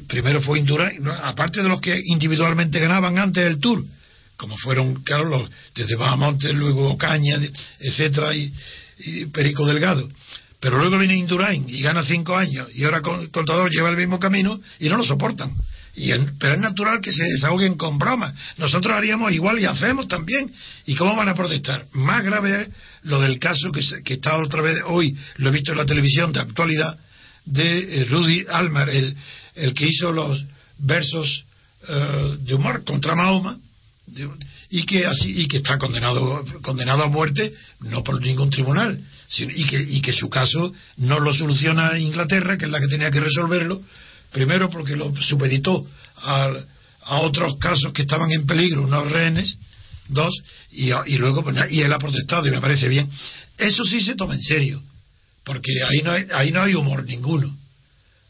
primero 0.09 0.41
fue 0.41 0.59
Indurain, 0.59 1.07
aparte 1.09 1.63
de 1.63 1.69
los 1.69 1.81
que 1.81 2.03
individualmente 2.05 2.81
ganaban 2.81 3.19
antes 3.19 3.45
del 3.45 3.61
Tour, 3.61 3.85
como 4.37 4.57
fueron, 4.57 5.03
claro, 5.05 5.27
los, 5.27 5.51
desde 5.77 5.95
Bahamontes, 5.95 6.53
luego 6.53 6.99
Caña, 6.99 7.39
etcétera, 7.79 8.35
y, 8.35 8.53
Perico 9.33 9.65
Delgado. 9.65 10.09
Pero 10.59 10.79
luego 10.79 10.99
viene 10.99 11.17
Indurain 11.17 11.69
y 11.69 11.81
gana 11.81 12.03
cinco 12.03 12.37
años, 12.37 12.69
y 12.75 12.83
ahora 12.83 13.01
Contador 13.01 13.71
lleva 13.71 13.91
el 13.91 13.97
mismo 13.97 14.19
camino 14.19 14.61
y 14.81 14.89
no 14.89 14.97
lo 14.97 15.05
soportan. 15.05 15.55
Y 15.99 16.13
pero 16.39 16.55
es 16.55 16.61
natural 16.61 17.01
que 17.01 17.11
se 17.11 17.25
desahoguen 17.25 17.77
con 17.77 17.99
bromas. 17.99 18.33
Nosotros 18.57 18.95
haríamos 18.95 19.33
igual 19.33 19.59
y 19.59 19.67
hacemos 19.67 20.07
también. 20.07 20.53
¿Y 20.87 20.95
cómo 20.95 21.17
van 21.17 21.29
a 21.29 21.35
protestar? 21.35 21.87
Más 21.93 22.25
grave 22.25 22.63
es 22.63 22.69
lo 23.03 23.21
del 23.21 23.39
caso 23.39 23.73
que, 23.73 23.81
que 24.05 24.15
está 24.15 24.39
otra 24.39 24.63
vez 24.63 24.83
hoy, 24.87 25.17
lo 25.37 25.49
he 25.49 25.53
visto 25.53 25.73
en 25.73 25.79
la 25.79 25.87
televisión 25.87 26.33
de 26.33 26.41
actualidad, 26.41 26.97
de 27.45 28.03
eh, 28.03 28.05
Rudy 28.05 28.47
Almar, 28.49 28.91
el, 28.91 29.17
el 29.55 29.75
que 29.75 29.89
hizo 29.89 30.13
los 30.13 30.45
versos 30.79 31.45
eh, 31.89 32.37
de 32.41 32.55
humor 32.55 32.85
contra 32.85 33.17
Mahoma, 33.17 33.59
y 34.71 34.85
que 34.85 35.07
así 35.07 35.43
y 35.43 35.49
que 35.49 35.59
está 35.59 35.79
condenado 35.79 36.45
condenado 36.63 37.05
a 37.05 37.09
muerte 37.09 37.53
no 37.81 38.03
por 38.03 38.21
ningún 38.21 38.51
tribunal 38.51 38.99
y 39.37 39.67
que 39.67 39.83
y 39.83 40.01
que 40.01 40.13
su 40.13 40.29
caso 40.29 40.73
no 40.97 41.21
lo 41.21 41.33
soluciona 41.33 41.99
Inglaterra 41.99 42.57
que 42.57 42.67
es 42.67 42.71
la 42.71 42.81
que 42.81 42.89
tenía 42.89 43.11
que 43.11 43.21
resolverlo 43.21 43.83
primero 44.33 44.71
porque 44.71 44.97
lo 44.97 45.15
supeditó 45.21 45.87
a, 46.17 46.53
a 47.03 47.19
otros 47.19 47.59
casos 47.59 47.93
que 47.93 48.03
estaban 48.03 48.31
en 48.33 48.47
peligro 48.47 48.83
unos 48.83 49.11
rehenes 49.11 49.59
dos 50.09 50.35
y, 50.71 50.91
luego 51.19 51.43
pues, 51.43 51.57
y 51.71 51.83
él 51.83 51.93
ha 51.93 51.99
protestado 51.99 52.47
y 52.47 52.51
me 52.51 52.61
parece 52.61 52.89
bien 52.89 53.11
eso 53.59 53.85
sí 53.85 54.01
se 54.01 54.15
toma 54.15 54.35
en 54.35 54.43
serio 54.43 54.83
porque 55.49 55.73
ahí 55.83 56.03
no 56.03 56.13
hay, 56.13 56.27
ahí 56.35 56.53
no 56.53 56.63
hay 56.63 56.75
humor 56.75 57.05
ninguno. 57.05 57.57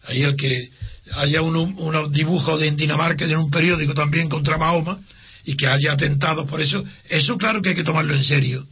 Ahí 0.04 0.22
el 0.22 0.36
que 0.36 0.70
haya 1.14 1.42
unos 1.42 1.70
un 1.76 2.12
dibujos 2.12 2.62
en 2.62 2.76
Dinamarca 2.76 3.24
en 3.24 3.36
un 3.36 3.50
periódico 3.50 3.92
también 3.92 4.28
contra 4.28 4.56
Mahoma 4.56 5.00
y 5.44 5.56
que 5.56 5.66
haya 5.66 5.94
atentado 5.94 6.46
por 6.46 6.60
eso, 6.60 6.84
eso 7.08 7.36
claro 7.36 7.60
que 7.60 7.70
hay 7.70 7.74
que 7.74 7.82
tomarlo 7.82 8.14
en 8.14 8.22
serio. 8.22 8.64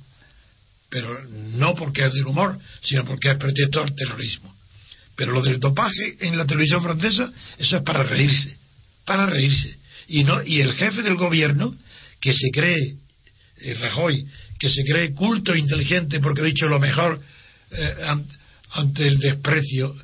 Pero 0.89 1.24
no 1.57 1.74
porque 1.74 2.07
es 2.07 2.12
del 2.12 2.24
humor, 2.24 2.57
sino 2.83 3.05
porque 3.05 3.33
es 3.33 3.37
pretexto 3.37 3.83
al 3.83 3.93
terrorismo. 3.97 4.55
Pero 5.17 5.33
lo 5.33 5.43
del 5.43 5.59
dopaje 5.59 6.17
en 6.21 6.37
la 6.37 6.47
televisión 6.47 6.83
francesa, 6.83 7.33
eso 7.59 7.77
es 7.79 7.83
para 7.83 8.03
reírse, 8.03 8.57
para 9.05 9.27
reírse. 9.27 9.77
Y 10.09 10.25
no 10.25 10.43
y 10.43 10.61
el 10.61 10.75
jefe 10.75 11.03
del 11.03 11.17
gobierno 11.17 11.75
que 12.21 12.33
se 12.33 12.51
cree 12.53 12.97
eh, 13.59 13.75
Rajoy, 13.75 14.27
que 14.59 14.69
se 14.69 14.85
cree 14.85 15.12
culto 15.12 15.55
e 15.55 15.59
inteligente 15.59 16.21
porque 16.21 16.43
ha 16.43 16.45
dicho 16.45 16.67
lo 16.67 16.79
mejor 16.79 17.21
eh, 17.71 17.95
ante 18.73 19.07
el 19.07 19.19
desprecio, 19.19 19.95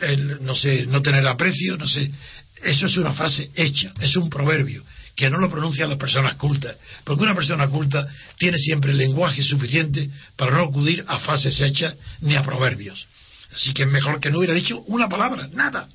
el, 0.00 0.42
no 0.42 0.54
sé, 0.54 0.86
no 0.86 1.02
tener 1.02 1.26
aprecio, 1.26 1.76
no 1.76 1.86
sé. 1.86 2.10
Eso 2.62 2.86
es 2.86 2.96
una 2.96 3.12
frase 3.12 3.50
hecha, 3.54 3.92
es 4.00 4.16
un 4.16 4.30
proverbio 4.30 4.84
que 5.14 5.28
no 5.28 5.38
lo 5.38 5.50
pronuncian 5.50 5.90
las 5.90 5.98
personas 5.98 6.36
cultas, 6.36 6.76
porque 7.04 7.22
una 7.22 7.34
persona 7.34 7.68
culta 7.68 8.08
tiene 8.38 8.56
siempre 8.56 8.92
el 8.92 8.96
lenguaje 8.96 9.42
suficiente 9.42 10.08
para 10.36 10.52
no 10.52 10.62
acudir 10.62 11.04
a 11.06 11.20
frases 11.20 11.60
hechas 11.60 11.94
ni 12.20 12.34
a 12.34 12.42
proverbios. 12.42 13.06
Así 13.54 13.72
que 13.74 13.82
es 13.82 13.88
mejor 13.88 14.20
que 14.20 14.30
no 14.30 14.38
hubiera 14.38 14.54
dicho 14.54 14.80
una 14.86 15.08
palabra, 15.08 15.48
nada. 15.52 15.88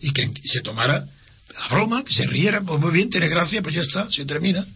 Y 0.00 0.12
que 0.12 0.32
se 0.44 0.60
tomara 0.60 1.06
la 1.54 1.68
broma, 1.68 2.04
que 2.04 2.12
se 2.12 2.26
riera, 2.26 2.60
pues 2.60 2.80
muy 2.80 2.90
bien, 2.90 3.10
tiene 3.10 3.28
gracia, 3.28 3.62
pues 3.62 3.74
ya 3.74 3.80
está, 3.80 4.10
se 4.10 4.24
termina. 4.24 4.66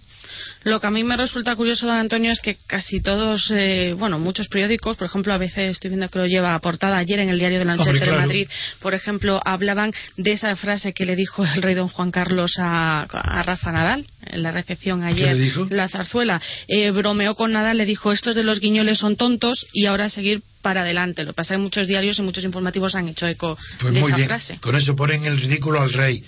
Lo 0.64 0.80
que 0.80 0.86
a 0.86 0.90
mí 0.90 1.02
me 1.04 1.16
resulta 1.16 1.56
curioso, 1.56 1.86
don 1.86 1.96
Antonio, 1.96 2.32
es 2.32 2.40
que 2.40 2.56
casi 2.66 3.00
todos, 3.00 3.50
eh, 3.50 3.94
bueno, 3.98 4.18
muchos 4.18 4.48
periódicos, 4.48 4.96
por 4.96 5.06
ejemplo, 5.06 5.32
a 5.32 5.38
veces 5.38 5.72
estoy 5.72 5.90
viendo 5.90 6.08
que 6.08 6.18
lo 6.18 6.26
lleva 6.26 6.54
a 6.54 6.58
portada 6.60 6.96
ayer 6.96 7.18
en 7.20 7.28
el 7.28 7.38
diario 7.38 7.58
de 7.58 7.64
la 7.64 7.76
Noche 7.76 7.92
de 7.92 8.10
Madrid, 8.10 8.48
por 8.80 8.94
ejemplo, 8.94 9.40
hablaban 9.44 9.92
de 10.16 10.32
esa 10.32 10.54
frase 10.56 10.92
que 10.92 11.04
le 11.04 11.16
dijo 11.16 11.44
el 11.44 11.62
rey 11.62 11.74
don 11.74 11.88
Juan 11.88 12.10
Carlos 12.10 12.56
a, 12.58 13.06
Rafa 13.44 13.72
Nadal 13.72 14.06
en 14.26 14.42
la 14.42 14.50
recepción 14.50 15.02
ayer, 15.02 15.36
la 15.70 15.88
zarzuela. 15.88 16.40
Eh, 16.68 16.90
bromeó 16.90 17.34
con 17.34 17.52
Nadal, 17.52 17.78
le 17.78 17.86
dijo, 17.86 18.12
estos 18.12 18.34
de 18.34 18.44
los 18.44 18.60
guiñoles 18.60 18.98
son 18.98 19.16
tontos 19.16 19.66
y 19.72 19.86
ahora 19.86 20.08
seguir 20.08 20.42
para 20.62 20.82
adelante. 20.82 21.24
Lo 21.24 21.32
que 21.32 21.36
pasa 21.36 21.54
es 21.54 21.58
que 21.58 21.62
muchos 21.62 21.86
diarios 21.88 22.18
y 22.18 22.22
muchos 22.22 22.44
informativos 22.44 22.94
han 22.94 23.08
hecho 23.08 23.26
eco 23.26 23.58
pues 23.80 23.92
de 23.92 24.00
esa 24.00 24.18
frase. 24.18 24.58
Con 24.60 24.76
eso 24.76 24.94
ponen 24.94 25.24
el 25.24 25.40
ridículo 25.40 25.80
al 25.80 25.92
rey. 25.92 26.22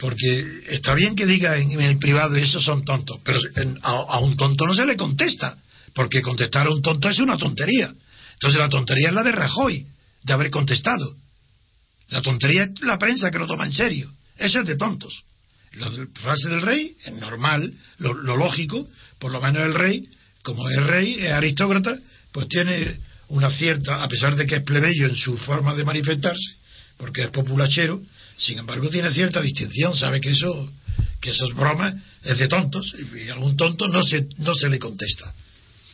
Porque 0.00 0.62
está 0.70 0.94
bien 0.94 1.14
que 1.14 1.26
diga 1.26 1.58
en, 1.58 1.78
el 1.78 1.98
privado, 1.98 2.34
esos 2.36 2.64
son 2.64 2.84
tontos, 2.86 3.20
pero 3.22 3.38
a, 3.82 4.18
un 4.20 4.34
tonto 4.34 4.66
no 4.66 4.74
se 4.74 4.86
le 4.86 4.96
contesta, 4.96 5.58
porque 5.94 6.22
contestar 6.22 6.66
a 6.66 6.70
un 6.70 6.80
tonto 6.80 7.10
es 7.10 7.18
una 7.18 7.36
tontería. 7.36 7.92
Entonces 8.32 8.58
la 8.58 8.70
tontería 8.70 9.08
es 9.08 9.14
la 9.14 9.22
de 9.22 9.32
Rajoy, 9.32 9.86
de 10.22 10.32
haber 10.32 10.50
contestado. 10.50 11.14
La 12.08 12.22
tontería 12.22 12.64
es 12.64 12.80
la 12.80 12.98
prensa 12.98 13.30
que 13.30 13.38
lo 13.38 13.46
toma 13.46 13.66
en 13.66 13.74
serio. 13.74 14.10
Eso 14.38 14.60
es 14.60 14.66
de 14.66 14.76
tontos. 14.76 15.22
La 15.74 15.90
frase 16.14 16.48
del 16.48 16.62
rey 16.62 16.96
es 17.04 17.12
normal, 17.12 17.70
lo, 17.98 18.14
lo 18.14 18.38
lógico, 18.38 18.88
por 19.18 19.30
lo 19.30 19.40
menos 19.42 19.62
el 19.62 19.74
rey, 19.74 20.08
como 20.42 20.66
es 20.70 20.82
rey, 20.82 21.16
es 21.20 21.30
aristócrata, 21.30 21.94
pues 22.32 22.48
tiene 22.48 22.98
una 23.28 23.50
cierta, 23.50 24.02
a 24.02 24.08
pesar 24.08 24.34
de 24.34 24.46
que 24.46 24.56
es 24.56 24.62
plebeyo 24.62 25.06
en 25.06 25.14
su 25.14 25.36
forma 25.36 25.74
de 25.74 25.84
manifestarse, 25.84 26.59
porque 27.00 27.22
es 27.22 27.30
populachero, 27.30 28.00
sin 28.36 28.58
embargo, 28.58 28.90
tiene 28.90 29.10
cierta 29.10 29.40
distinción, 29.40 29.96
sabe 29.96 30.20
que 30.20 30.30
eso, 30.30 30.70
que 31.20 31.30
esas 31.30 31.48
bromas 31.54 31.94
es 32.22 32.38
de 32.38 32.46
tontos 32.46 32.94
y 33.16 33.30
a 33.30 33.32
algún 33.32 33.56
tonto 33.56 33.88
no 33.88 34.02
se, 34.02 34.28
no 34.36 34.54
se 34.54 34.68
le 34.68 34.78
contesta, 34.78 35.32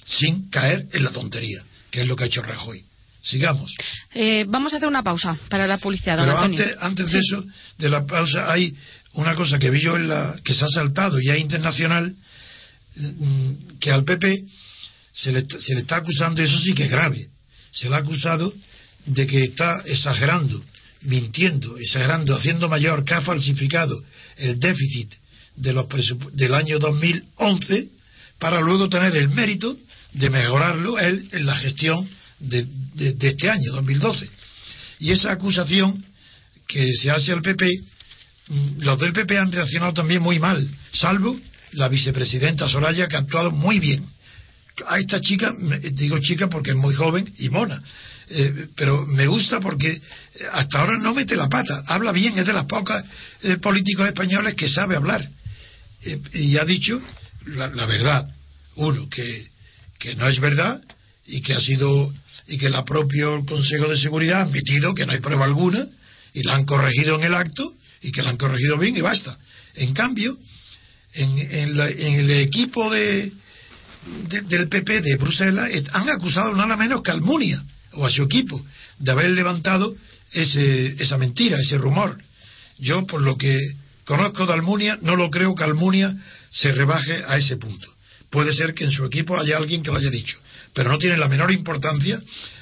sin 0.05 0.51
caer 0.51 0.87
en 0.93 1.05
la 1.05 1.11
tontería, 1.11 1.63
que 1.91 2.03
es 2.03 2.09
lo 2.09 2.17
que 2.17 2.25
ha 2.25 2.27
hecho 2.27 2.43
Rajoy. 2.43 2.85
Sigamos. 3.23 3.75
Eh, 4.15 4.45
vamos 4.49 4.73
a 4.73 4.77
hacer 4.77 4.89
una 4.89 5.03
pausa 5.03 5.37
para 5.49 5.67
la 5.67 5.79
publicidad. 5.79 6.17
Pero 6.19 6.39
antes, 6.39 6.77
antes 6.79 7.11
de 7.11 7.19
eso, 7.19 7.45
de 7.79 7.89
la 7.89 8.07
pausa, 8.07 8.53
hay 8.53 8.73
una 9.15 9.35
cosa 9.35 9.59
que 9.59 9.71
vi 9.71 9.81
yo 9.81 9.97
en 9.97 10.09
la, 10.09 10.37
que 10.45 10.55
se 10.55 10.65
ha 10.65 10.69
saltado 10.69 11.19
ya 11.21 11.37
internacional, 11.37 12.15
mm, 12.97 13.79
que 13.81 13.91
al 13.91 14.05
PP 14.05 14.45
se 15.13 15.33
le, 15.33 15.47
se 15.59 15.75
le 15.75 15.81
está 15.81 15.97
acusando, 15.97 16.41
y 16.41 16.45
eso 16.45 16.59
sí 16.59 16.73
que 16.73 16.85
es 16.85 16.91
grave, 16.91 17.29
se 17.73 17.89
le 17.89 17.97
ha 17.97 17.99
acusado 17.99 18.53
de 19.07 19.27
que 19.27 19.45
está 19.45 19.83
exagerando 19.85 20.63
mintiendo, 21.03 21.77
exagerando, 21.79 22.35
haciendo 22.35 22.69
mayor 22.69 23.05
que 23.05 23.15
ha 23.15 23.21
falsificado 23.21 24.03
el 24.37 24.59
déficit 24.59 25.13
de 25.57 25.73
los 25.73 25.87
del 26.33 26.55
año 26.55 26.79
2011 26.79 27.89
para 28.39 28.61
luego 28.61 28.89
tener 28.89 29.17
el 29.17 29.29
mérito 29.31 29.77
de 30.13 30.31
mejorarlo 30.31 30.99
él 30.99 31.29
en 31.33 31.47
la 31.47 31.57
gestión 31.57 32.09
de, 32.39 32.67
este 33.21 33.51
año, 33.51 33.73
2012. 33.73 34.29
Y 35.01 35.13
esa 35.13 35.33
acusación 35.33 36.05
que 36.67 36.93
se 36.95 37.11
hace 37.11 37.33
al 37.33 37.43
PP, 37.43 37.67
mm, 38.49 38.83
los 38.83 38.99
del 38.99 39.13
PP 39.13 39.39
han 39.39 39.53
reaccionado 39.53 39.93
también 39.93 40.23
muy 40.23 40.39
mal, 40.39 40.69
salvo 40.93 41.39
la 41.73 41.89
vicepresidenta 41.89 42.69
Soraya, 42.69 43.09
que 43.09 43.17
ha 43.17 43.21
actuado 43.21 43.51
muy 43.51 43.79
bien. 43.79 44.05
A 44.87 44.99
esta 44.99 45.21
chica, 45.21 45.55
digo 45.93 46.19
chica 46.19 46.49
porque 46.49 46.73
es 46.73 46.77
muy 46.77 46.95
joven 46.95 47.33
y 47.39 47.49
mona, 47.49 47.83
eh, 48.29 48.69
pero 48.77 49.07
me 49.07 49.27
gusta 49.27 49.61
porque 49.61 50.01
hasta 50.53 50.81
ahora 50.81 50.99
no 50.99 51.15
mete 51.15 51.37
la 51.37 51.49
pata, 51.49 51.83
habla 51.87 52.13
bien, 52.13 52.39
es 52.39 52.47
de 52.47 52.53
las 52.53 52.67
pocas 52.67 53.05
eh, 53.43 53.57
políticos 53.57 54.07
españoles 54.07 54.55
que 54.55 54.69
sabe 54.69 54.97
hablar. 54.97 55.27
Eh, 56.03 56.21
y 56.35 56.57
ha 56.59 56.65
dicho 56.65 57.01
la, 57.47 57.87
verdad. 57.87 58.29
Uno, 58.77 59.09
que, 59.09 59.47
que 59.99 60.15
no 60.17 60.29
es 60.29 60.39
verdad 60.41 60.83
y 61.27 61.41
que 61.41 61.55
ha 61.55 61.61
sido 61.61 62.13
y 62.47 62.59
que 62.59 62.67
el 62.67 62.85
propio 62.85 63.45
Consejo 63.47 63.89
de 63.89 63.99
Seguridad 63.99 64.41
ha 64.41 64.43
admitido 64.43 64.95
que 64.95 65.07
no 65.07 65.13
hay 65.13 65.21
prueba 65.21 65.45
alguna 65.45 65.87
y 66.33 66.43
la 66.43 66.55
han 66.55 66.65
corregido 66.65 67.17
en 67.17 67.25
el 67.25 67.35
acto 67.35 67.73
y 68.03 68.13
que 68.13 68.23
la 68.23 68.31
han 68.31 68.37
corregido 68.37 68.79
bien 68.79 68.97
y 68.97 69.01
basta. 69.01 69.37
En 69.75 69.95
cambio, 69.95 70.37
en, 71.15 71.39
en, 71.39 72.21
el 72.21 72.31
equipo 72.31 72.91
de, 72.91 73.33
del 74.29 74.69
PP 74.69 75.01
de 75.01 75.17
Bruselas 75.17 75.71
han 75.93 76.09
acusado 76.09 76.55
nada 76.55 76.77
menos 76.77 77.03
que 77.03 77.11
Almunia 77.11 77.63
o 77.93 78.07
a 78.07 78.11
su 78.11 78.23
equipo 78.23 78.65
de 78.99 79.11
haber 79.11 79.31
levantado 79.31 79.95
ese, 80.33 81.01
esa 81.03 81.19
mentira, 81.19 81.59
ese 81.59 81.79
rumor. 81.79 82.19
Yo, 82.79 83.07
por 83.07 83.23
lo 83.23 83.37
que 83.37 83.59
conozco 84.05 84.47
de 84.47 84.53
Almunia, 84.53 84.99
no 85.03 85.17
lo 85.17 85.31
creo 85.31 85.55
que 85.55 85.65
Almunia 85.65 86.15
se 86.51 86.73
rebaje 86.73 87.25
a 87.27 87.37
ese 87.37 87.57
punto. 87.57 87.89
Puede 88.31 88.53
ser 88.53 88.75
que 88.75 88.85
en 88.85 88.93
su 88.93 89.05
equipo 89.05 89.39
haya 89.39 89.57
alguien 89.57 89.83
que 89.83 89.91
lo 89.91 89.99
haya 89.99 90.11
dicho, 90.11 90.39
pero 90.75 90.91
no 90.91 90.99
tiene 90.99 91.17
la 91.17 91.29
menor 91.29 91.51
importancia 91.53 92.21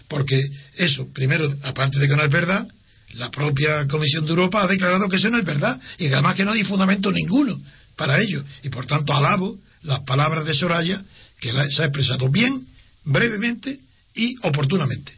porque 0.08 0.40
eso, 0.76 1.08
primero, 1.12 1.52
aparte 1.62 1.98
de 1.98 2.08
que 2.08 2.16
no 2.16 2.22
es 2.22 2.30
verdad, 2.30 2.66
la 3.14 3.30
propia 3.30 3.86
Comisión 3.86 4.24
de 4.24 4.30
Europa 4.30 4.62
ha 4.62 4.66
declarado 4.66 5.08
que 5.08 5.16
eso 5.16 5.30
no 5.30 5.38
es 5.38 5.44
verdad 5.44 5.80
y 5.98 6.06
además 6.06 6.36
que 6.36 6.44
no 6.44 6.52
hay 6.52 6.64
fundamento 6.64 7.10
ninguno 7.10 7.58
para 7.96 8.20
ello. 8.20 8.44
Y 8.62 8.68
por 8.68 8.86
tanto 8.86 9.14
alabo 9.14 9.56
las 9.82 10.00
palabras 10.00 10.46
de 10.46 10.54
Soraya, 10.54 11.02
que 11.40 11.52
se 11.70 11.82
ha 11.82 11.86
expresado 11.86 12.28
bien, 12.28 12.66
brevemente 13.04 13.78
y 14.14 14.36
oportunamente. 14.42 15.12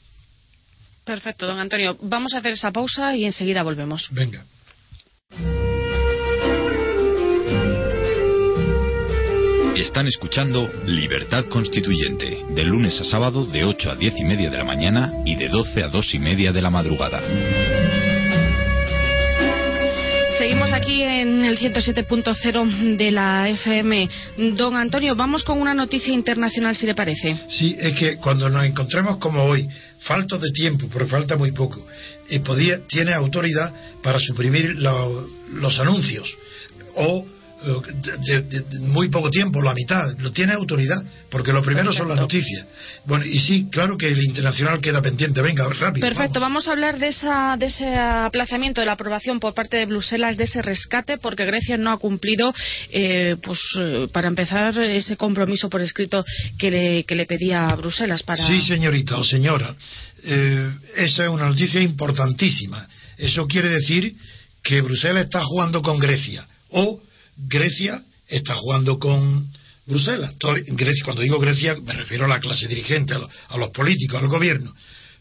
Perfecto, 1.05 1.47
don 1.47 1.59
Antonio. 1.59 1.97
Vamos 2.03 2.35
a 2.35 2.39
hacer 2.39 2.53
esa 2.53 2.73
pausa 2.73 3.15
y 3.15 3.25
enseguida 3.25 3.63
volvemos. 3.63 4.09
Venga. 4.11 4.45
Están 9.77 10.09
escuchando 10.09 10.69
Libertad 10.87 11.45
Constituyente, 11.47 12.45
de 12.51 12.65
lunes 12.65 13.01
a 13.01 13.05
sábado 13.05 13.47
de 13.47 13.65
8 13.65 13.93
a 13.93 13.95
10 13.95 14.15
y 14.19 14.25
media 14.25 14.51
de 14.51 14.59
la 14.59 14.65
mañana 14.65 15.13
y 15.25 15.37
de 15.37 15.49
12 15.49 15.83
a 15.85 15.89
2 15.89 16.15
y 16.15 16.19
media 16.19 16.51
de 16.51 16.63
la 16.63 16.71
madrugada. 16.71 17.23
Seguimos 20.39 20.73
aquí 20.73 21.03
en 21.03 21.45
el 21.45 21.59
107.0 21.59 22.97
de 22.97 23.11
la 23.11 23.49
FM. 23.49 24.09
Don 24.55 24.77
Antonio, 24.77 25.17
vamos 25.17 25.43
con 25.45 25.61
una 25.61 25.73
noticia 25.73 26.13
internacional, 26.13 26.77
si 26.77 26.85
le 26.87 26.95
parece. 26.95 27.37
Sí, 27.49 27.75
es 27.79 27.95
que 27.95 28.17
cuando 28.17 28.49
nos 28.51 28.65
encontremos 28.65 29.17
como 29.17 29.43
hoy, 29.45 29.67
falto 30.01 30.39
de 30.39 30.51
tiempo, 30.51 30.89
porque 30.93 31.09
falta 31.09 31.37
muy 31.37 31.53
poco, 31.53 31.87
y 32.29 32.39
podía, 32.41 32.81
tiene 32.87 33.15
autoridad 33.15 33.73
para 34.03 34.19
suprimir 34.21 34.77
lo- 34.77 35.27
los 35.55 35.79
anuncios 35.79 36.29
o 36.97 37.25
de, 37.67 38.41
de- 38.43 38.61
de 38.61 38.79
muy 38.81 39.09
poco 39.09 39.31
tiempo, 39.31 39.61
la 39.63 39.75
mitad, 39.75 40.17
lo 40.19 40.33
tiene 40.33 40.53
autoridad, 40.53 41.03
porque 41.31 41.53
lo 41.53 41.63
primero 41.63 41.93
son 41.93 42.09
las 42.09 42.19
noticias. 42.19 42.65
Bueno, 43.05 43.25
y 43.25 43.39
sí, 43.41 43.69
claro 43.71 43.97
que 43.97 44.09
el 44.09 44.23
internacional 44.25 44.81
queda 44.81 45.03
pendiente, 45.03 45.43
venga, 45.43 45.65
rápido. 45.69 46.07
Perfecto, 46.07 46.41
vamos. 46.41 46.47
vamos 46.65 46.69
a 46.69 46.73
hablar 46.73 46.99
de, 46.99 47.09
esa, 47.09 47.57
de 47.59 47.67
ese 47.67 47.97
aplazamiento 47.97 48.81
de 48.81 48.87
la 48.87 48.93
aprobación 48.93 49.41
por 49.41 49.53
parte 49.55 49.77
de 49.77 49.87
Bruselas 49.87 50.37
de 50.37 50.45
ese 50.45 50.63
rescate, 50.63 51.19
porque 51.19 51.45
Grecia 51.45 51.77
no 51.77 51.91
ha 51.91 51.99
cumplido, 51.99 52.55
eh, 52.91 53.37
pues 53.43 53.59
eh, 53.79 54.07
para 54.13 54.29
empezar, 54.29 54.79
ese 54.79 55.17
compromiso 55.17 55.69
por 55.69 55.81
escrito 55.81 56.25
que 56.59 56.71
le, 56.71 57.05
que 57.05 57.15
le 57.15 57.27
pedía 57.27 57.69
a 57.69 57.77
Bruselas 57.77 58.23
para. 58.23 58.47
Sí, 58.47 58.61
señorita 58.61 59.17
o 59.17 59.25
señora, 59.25 59.75
eh, 60.25 60.71
esa 60.97 61.25
es 61.25 61.31
una 61.31 61.49
noticia 61.49 61.81
importantísima. 61.83 62.87
Eso 63.19 63.47
quiere 63.47 63.69
decir 63.71 64.15
que 64.63 64.81
Bruselas 64.81 65.25
está 65.25 65.43
jugando 65.45 65.83
con 65.83 65.99
Grecia 65.99 66.47
o 66.71 67.01
Grecia 67.37 68.03
está 68.29 68.55
jugando 68.55 68.99
con 68.99 69.49
Bruselas. 69.87 70.33
Cuando 71.05 71.23
digo 71.23 71.39
Grecia 71.39 71.77
me 71.83 71.93
refiero 71.93 72.25
a 72.25 72.29
la 72.29 72.41
clase 72.41 72.67
dirigente, 72.67 73.15
a, 73.15 73.19
lo- 73.19 73.31
a 73.49 73.57
los 73.59 73.71
políticos, 73.71 74.21
al 74.21 74.29
gobierno. 74.29 74.75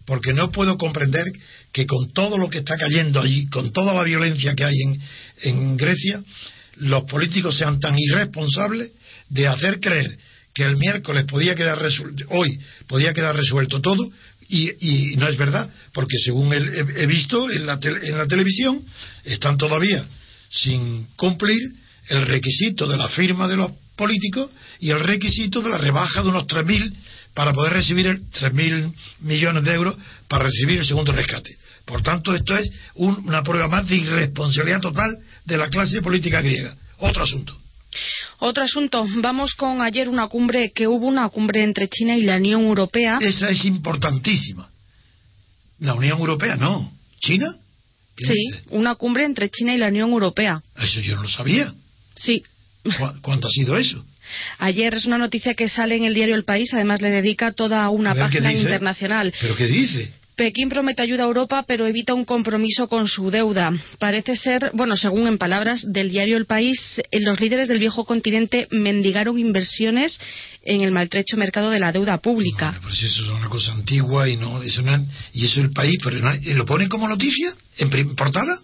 Porque 0.05 0.33
no 0.33 0.51
puedo 0.51 0.77
comprender 0.77 1.25
que 1.71 1.85
con 1.87 2.11
todo 2.13 2.37
lo 2.37 2.49
que 2.49 2.59
está 2.59 2.77
cayendo 2.77 3.19
allí, 3.21 3.47
con 3.47 3.71
toda 3.71 3.93
la 3.93 4.03
violencia 4.03 4.53
que 4.55 4.63
hay 4.63 4.75
en, 4.81 5.01
en 5.43 5.77
Grecia, 5.77 6.21
los 6.77 7.03
políticos 7.05 7.57
sean 7.57 7.79
tan 7.79 7.97
irresponsables 7.97 8.91
de 9.29 9.47
hacer 9.47 9.79
creer 9.79 10.17
que 10.53 10.63
el 10.63 10.77
miércoles 10.77 11.25
podía 11.25 11.55
quedar 11.55 11.81
resuelto, 11.81 12.23
hoy 12.29 12.59
podía 12.87 13.13
quedar 13.13 13.35
resuelto 13.35 13.81
todo 13.81 14.09
y, 14.47 14.69
y 15.11 15.15
no 15.17 15.27
es 15.27 15.37
verdad, 15.37 15.69
porque 15.91 16.17
según 16.23 16.53
el- 16.53 16.73
he, 16.97 17.05
visto 17.07 17.49
en 17.51 17.65
la, 17.65 17.79
tel- 17.79 18.03
en 18.03 18.17
la 18.17 18.27
televisión, 18.27 18.83
están 19.23 19.57
todavía 19.57 20.05
sin 20.49 21.07
cumplir 21.15 21.59
el 22.09 22.25
requisito 22.25 22.87
de 22.87 22.97
la 22.97 23.07
firma 23.09 23.47
de 23.47 23.57
los 23.57 23.71
políticos 23.95 24.49
y 24.79 24.89
el 24.91 24.99
requisito 24.99 25.61
de 25.61 25.69
la 25.69 25.77
rebaja 25.77 26.21
de 26.21 26.29
unos 26.29 26.45
3.000 26.47 26.93
para 27.33 27.53
poder 27.53 27.73
recibir 27.73 28.07
el 28.07 28.29
3.000 28.29 28.93
millones 29.21 29.63
de 29.63 29.73
euros 29.73 29.97
para 30.27 30.45
recibir 30.45 30.79
el 30.79 30.85
segundo 30.85 31.11
rescate. 31.11 31.57
Por 31.85 32.01
tanto, 32.01 32.33
esto 32.33 32.57
es 32.57 32.69
un- 32.95 33.27
una 33.27 33.43
prueba 33.43 33.67
más 33.67 33.87
de 33.87 33.95
irresponsabilidad 33.97 34.81
total 34.81 35.17
de 35.45 35.57
la 35.57 35.69
clase 35.69 36.01
política 36.01 36.41
griega. 36.41 36.75
Otro 36.99 37.23
asunto. 37.23 37.55
Otro 38.39 38.63
asunto, 38.63 39.05
vamos 39.17 39.53
con 39.53 39.81
ayer 39.81 40.09
una 40.09 40.27
cumbre, 40.27 40.71
que 40.73 40.87
hubo 40.87 41.07
una 41.07 41.29
cumbre 41.29 41.63
entre 41.63 41.87
China 41.87 42.17
y 42.17 42.23
la 42.23 42.35
Unión 42.37 42.61
Europea. 42.63 43.17
Esa 43.21 43.49
es 43.49 43.63
importantísima. 43.65 44.67
La 45.79 45.93
Unión 45.93 46.19
Europea, 46.19 46.55
no. 46.55 46.91
¿China? 47.19 47.53
¿Qué 48.17 48.25
Sí, 48.25 48.33
dice? 48.33 48.61
una 48.71 48.95
cumbre 48.95 49.23
entre 49.23 49.49
China 49.49 49.73
y 49.73 49.77
la 49.77 49.87
Unión 49.87 50.09
Europea. 50.11 50.61
Eso 50.77 50.99
yo 51.01 51.15
no 51.15 51.23
lo 51.23 51.29
sabía. 51.29 51.73
Sí. 52.15 52.43
¿Cu- 52.83 53.21
¿Cuánto 53.21 53.47
ha 53.47 53.51
sido 53.51 53.77
eso? 53.77 54.03
Ayer 54.59 54.93
es 54.95 55.05
una 55.05 55.17
noticia 55.17 55.53
que 55.53 55.69
sale 55.69 55.95
en 55.95 56.03
el 56.03 56.13
diario 56.13 56.35
El 56.35 56.45
País, 56.45 56.73
además 56.73 57.01
le 57.01 57.09
dedica 57.09 57.51
toda 57.51 57.89
una 57.89 58.11
A 58.11 58.13
ver, 58.13 58.23
¿qué 58.29 58.39
página 58.41 58.53
internacional. 58.53 59.33
¿Pero 59.39 59.55
qué 59.55 59.67
dice? 59.67 60.13
Pekín 60.35 60.67
promete 60.67 61.01
ayuda 61.01 61.23
a 61.23 61.27
Europa, 61.27 61.63
pero 61.65 61.87
evita 61.87 62.13
un 62.13 62.25
compromiso 62.25 62.89
con 62.89 63.07
su 63.07 63.31
deuda. 63.31 63.71
Parece 63.99 64.35
ser, 64.35 64.71
bueno, 64.73 64.97
según 64.97 65.27
en 65.27 65.37
palabras 65.37 65.81
del 65.87 66.09
diario 66.09 66.35
El 66.35 66.45
País, 66.45 66.77
eh, 67.09 67.21
los 67.21 67.39
líderes 67.39 67.69
del 67.69 67.79
viejo 67.79 68.03
continente 68.03 68.67
mendigaron 68.71 69.39
inversiones 69.39 70.19
en 70.63 70.81
el 70.81 70.91
maltrecho 70.91 71.37
mercado 71.37 71.69
de 71.69 71.79
la 71.79 71.93
deuda 71.93 72.17
pública. 72.17 72.71
Vale, 72.71 72.79
pues 72.81 73.01
eso 73.03 73.23
es 73.23 73.29
una 73.29 73.47
cosa 73.47 73.71
antigua 73.71 74.27
y 74.27 74.35
no, 74.35 74.61
eso 74.61 74.81
no 74.81 74.95
es- 74.95 75.01
y 75.33 75.45
eso 75.45 75.61
el 75.61 75.71
país, 75.71 75.97
pero 76.03 76.19
no- 76.19 76.35
¿y 76.35 76.53
lo 76.53 76.65
pone 76.65 76.89
como 76.89 77.07
noticia 77.07 77.53
en 77.77 78.15
portada. 78.15 78.59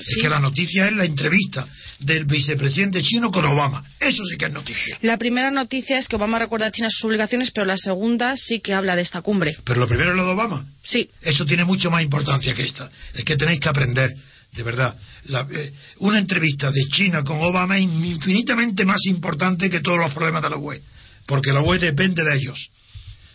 Es 0.00 0.06
Sí. 0.06 0.20
que 0.22 0.28
la 0.30 0.40
noticia 0.40 0.88
es 0.88 0.94
la 0.94 1.04
entrevista 1.04 1.66
del 2.00 2.24
vicepresidente 2.24 3.02
chino 3.02 3.30
con 3.30 3.44
Obama. 3.44 3.84
Eso 4.00 4.24
sí 4.24 4.36
que 4.36 4.46
es 4.46 4.52
noticia. 4.52 4.98
La 5.02 5.16
primera 5.18 5.50
noticia 5.50 5.98
es 5.98 6.08
que 6.08 6.16
Obama 6.16 6.38
recuerda 6.38 6.66
a 6.66 6.70
China 6.72 6.88
sus 6.90 7.04
obligaciones, 7.04 7.50
pero 7.50 7.66
la 7.66 7.76
segunda 7.76 8.36
sí 8.36 8.60
que 8.60 8.74
habla 8.74 8.96
de 8.96 9.02
esta 9.02 9.22
cumbre. 9.22 9.56
Pero 9.64 9.80
lo 9.80 9.86
primero 9.88 10.10
es 10.10 10.16
lo 10.16 10.24
de 10.26 10.32
Obama. 10.32 10.64
Sí, 10.82 11.08
Eso 11.22 11.44
tiene 11.46 11.64
mucho 11.64 11.90
más 11.90 12.02
importancia 12.02 12.54
que 12.54 12.62
esta. 12.62 12.90
Es 13.14 13.24
que 13.24 13.36
tenéis 13.36 13.60
que 13.60 13.68
aprender, 13.68 14.10
de 14.52 14.62
verdad. 14.62 14.96
La- 15.26 15.46
eh, 15.50 15.72
una 15.98 16.18
entrevista 16.18 16.70
de 16.70 16.82
China 16.88 17.22
con 17.24 17.40
Obama 17.40 17.78
es 17.78 17.84
infinitamente 17.84 18.84
más 18.84 19.04
importante 19.06 19.70
que 19.70 19.80
todos 19.80 19.98
los 19.98 20.12
problemas 20.12 20.42
de 20.42 20.50
la 20.50 20.56
UE. 20.56 20.80
Porque 21.26 21.52
la 21.52 21.62
UE 21.62 21.78
depende 21.78 22.22
de 22.22 22.36
ellos. 22.36 22.68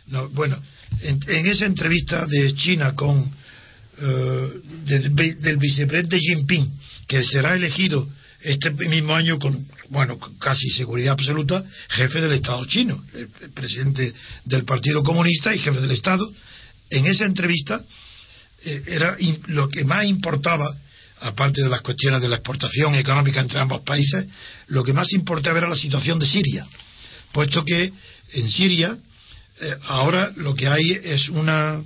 No, 0.07 0.27
bueno, 0.29 0.57
en, 1.01 1.19
en 1.27 1.45
esa 1.47 1.65
entrevista 1.65 2.25
de 2.27 2.53
China 2.55 2.93
con 2.95 3.31
eh, 4.01 4.49
de- 4.85 5.35
del 5.35 5.57
vicepresidente 5.57 6.17
Jinping, 6.19 6.71
que 7.07 7.23
será 7.23 7.55
elegido 7.55 8.07
este 8.41 8.71
mismo 8.71 9.15
año 9.15 9.37
con, 9.37 9.67
bueno, 9.89 10.17
casi 10.39 10.69
seguridad 10.69 11.13
absoluta, 11.13 11.63
jefe 11.89 12.21
del 12.21 12.33
Estado 12.33 12.63
chino, 12.65 13.03
el, 13.13 13.29
presidente 13.51 14.13
del 14.45 14.63
Partido 14.63 15.03
Comunista 15.03 15.53
y 15.53 15.59
jefe 15.59 15.81
del 15.81 15.91
Estado, 15.91 16.29
en 16.89 17.05
esa 17.05 17.25
entrevista 17.25 17.83
eh, 18.63 18.83
era 18.87 19.17
lo 19.47 19.67
que 19.69 19.83
más 19.83 20.05
importaba, 20.05 20.73
aparte 21.19 21.61
de 21.61 21.69
las 21.69 21.81
cuestiones 21.81 22.21
de 22.21 22.29
la 22.29 22.37
exportación 22.37 22.95
económica 22.95 23.41
entre 23.41 23.59
ambos 23.59 23.81
países, 23.81 24.25
lo 24.67 24.83
que 24.83 24.93
más 24.93 25.11
importaba 25.11 25.57
era 25.57 25.69
la 25.69 25.75
situación 25.75 26.17
de 26.17 26.27
Siria, 26.27 26.65
puesto 27.33 27.65
que 27.65 27.91
en 28.33 28.49
Siria 28.49 28.97
eh, 29.61 29.75
ahora 29.87 30.31
lo 30.37 30.55
que 30.55 30.67
hay 30.67 30.97
es 31.03 31.27
una 31.27 31.83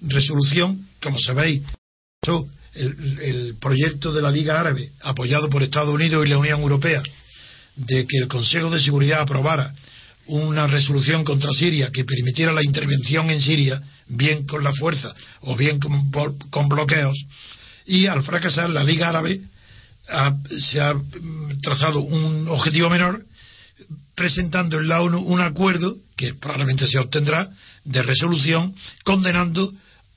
resolución, 0.00 0.88
como 1.00 1.18
sabéis, 1.20 1.62
el, 2.74 3.56
proyecto 3.60 4.12
de 4.12 4.22
la 4.22 4.30
Liga 4.30 4.58
Árabe, 4.58 4.90
apoyado 5.02 5.48
por 5.48 5.62
Estados 5.62 5.94
Unidos 5.94 6.24
y 6.24 6.30
la 6.30 6.38
Unión 6.38 6.60
Europea, 6.60 7.02
de 7.76 8.06
que 8.06 8.18
el 8.18 8.28
Consejo 8.28 8.70
de 8.70 8.80
Seguridad 8.80 9.20
aprobara 9.20 9.74
una 10.26 10.66
resolución 10.66 11.24
contra 11.24 11.50
Siria 11.52 11.90
que 11.92 12.04
permitiera 12.04 12.52
la 12.52 12.64
intervención 12.64 13.30
en 13.30 13.40
Siria, 13.40 13.82
bien 14.08 14.46
con 14.46 14.62
la 14.62 14.72
fuerza 14.72 15.14
o 15.40 15.56
bien 15.56 15.78
con, 15.78 16.10
con 16.50 16.68
bloqueos, 16.68 17.16
y 17.86 18.06
al 18.06 18.22
fracasar 18.22 18.70
la 18.70 18.84
Liga 18.84 19.08
Árabe 19.08 19.40
se 20.58 20.80
ha 20.80 20.94
mm, 20.94 21.60
trazado 21.60 22.00
un 22.00 22.48
objetivo 22.48 22.90
menor 22.90 23.24
presentando 24.14 24.78
en 24.78 24.88
la 24.88 25.00
ONU 25.00 25.18
un 25.20 25.40
acuerdo 25.40 25.96
que 26.16 26.34
probablemente 26.34 26.86
se 26.86 26.98
obtendrá 26.98 27.48
de 27.84 28.02
resolución 28.02 28.74
condenando 29.04 29.72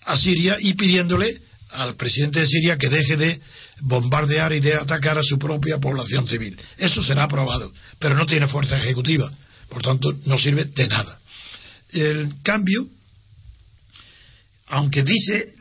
a 0.06 0.18
Siria 0.18 0.58
y 0.60 0.74
pidiéndole 0.74 1.39
al 1.76 1.95
presidente 1.95 2.39
de 2.39 2.47
Siria 2.47 2.78
que 2.78 2.89
deje 2.89 3.17
de 3.17 3.41
bombardear 3.82 4.53
y 4.53 4.59
de 4.59 4.76
atacar 4.76 5.17
a 5.17 5.23
su 5.23 5.38
propia 5.38 5.78
población 5.78 6.28
civil. 6.28 6.57
Eso 6.78 7.03
será 7.03 7.23
aprobado, 7.23 7.71
pero 7.99 8.15
no 8.15 8.26
tiene 8.26 8.47
fuerza 8.47 8.78
ejecutiva, 8.78 9.32
por 9.69 9.82
tanto 9.82 10.13
no 10.26 10.38
sirve 10.38 10.65
de 10.65 10.88
nada. 10.88 11.19
El 11.91 12.34
cambio, 12.43 12.88
aunque 14.67 15.03
dice, 15.03 15.53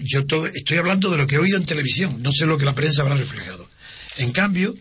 yo 0.00 0.20
estoy 0.54 0.78
hablando 0.78 1.10
de 1.10 1.18
lo 1.18 1.26
que 1.26 1.36
he 1.36 1.38
oído 1.38 1.58
en 1.58 1.66
televisión, 1.66 2.22
no 2.22 2.32
sé 2.32 2.46
lo 2.46 2.58
que 2.58 2.64
la 2.64 2.74
prensa 2.74 3.02
habrá 3.02 3.14
reflejado. 3.14 3.68
En 4.16 4.32
cambio, 4.32 4.74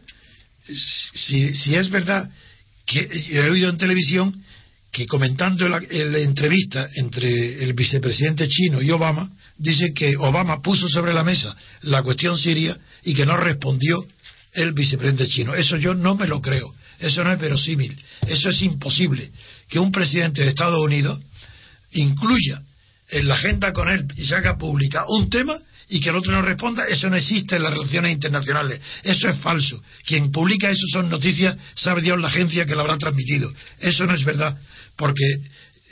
si, 0.68 1.54
si 1.54 1.76
es 1.76 1.90
verdad 1.90 2.30
que 2.86 3.08
he 3.32 3.50
oído 3.50 3.70
en 3.70 3.78
televisión 3.78 4.44
que 4.92 5.08
comentando 5.08 5.68
la, 5.70 5.82
en 5.90 6.12
la 6.12 6.20
entrevista 6.20 6.90
entre 6.96 7.64
el 7.64 7.74
vicepresidente 7.74 8.48
chino 8.48 8.82
y 8.82 8.92
Obama, 8.92 9.30
dice 9.58 9.94
que 9.94 10.18
Obama 10.18 10.62
puso 10.62 10.88
sobre 10.90 11.14
la 11.14 11.24
mesa 11.24 11.56
la 11.84 12.04
cuestión 12.04 12.38
siria 12.38 12.78
y 13.04 13.14
que 13.14 13.26
no 13.26 13.38
respondió 13.38 14.06
el 14.54 14.74
vicepresidente 14.74 15.28
chino. 15.28 15.56
Eso 15.56 15.78
yo 15.78 15.94
no 15.94 16.16
me 16.16 16.28
lo 16.28 16.42
creo. 16.42 16.74
Eso 17.00 17.24
no 17.24 17.32
es 17.32 17.40
verosímil. 17.40 17.98
Eso 18.28 18.50
es 18.50 18.62
imposible. 18.62 19.32
Que 19.70 19.80
un 19.80 19.92
presidente 19.92 20.42
de 20.42 20.50
Estados 20.50 20.80
Unidos 20.80 21.20
incluya 21.94 22.62
en 23.10 23.28
la 23.28 23.36
agenda 23.36 23.74
con 23.74 23.90
él 23.90 24.06
y 24.16 24.24
se 24.24 24.36
haga 24.36 24.58
pública 24.58 25.06
un 25.08 25.30
tema 25.30 25.58
y 25.94 26.00
que 26.00 26.10
el 26.10 26.16
otro 26.16 26.32
no 26.32 26.42
responda, 26.42 26.86
eso 26.86 27.10
no 27.10 27.18
existe 27.18 27.58
en 27.58 27.64
las 27.64 27.74
relaciones 27.74 28.14
internacionales. 28.14 28.80
Eso 29.04 29.28
es 29.28 29.38
falso. 29.40 29.84
Quien 30.06 30.32
publica 30.32 30.72
eso 30.72 30.88
son 30.88 31.10
noticias, 31.10 31.58
sabe 31.76 32.02
Dios 32.02 32.18
la 32.18 32.30
agencia 32.30 32.66
que 32.66 32.76
lo 32.76 32.82
habrá 32.82 32.98
transmitido. 32.98 33.52
Eso 33.78 34.06
no 34.06 34.16
es 34.16 34.24
verdad, 34.24 34.58
porque 34.96 35.26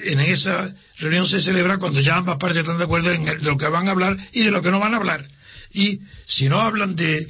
en 0.06 0.22
esa 0.22 0.74
reunión 1.00 1.28
se 1.28 1.42
celebra 1.42 1.80
cuando 1.80 2.00
ya 2.00 2.16
ambas 2.16 2.38
partes 2.38 2.62
están 2.62 2.78
de 2.78 2.86
acuerdo 2.86 3.12
en 3.12 3.44
lo 3.44 3.58
que 3.58 3.68
van 3.68 3.90
a 3.90 3.92
hablar 3.92 4.16
y 4.32 4.44
de 4.44 4.52
lo 4.52 4.62
que 4.62 4.72
no 4.72 4.80
van 4.80 4.94
a 4.94 4.98
hablar. 4.98 5.28
Y 5.74 6.00
si 6.26 6.48
no 6.48 6.62
hablan 6.62 6.96
de. 6.96 7.28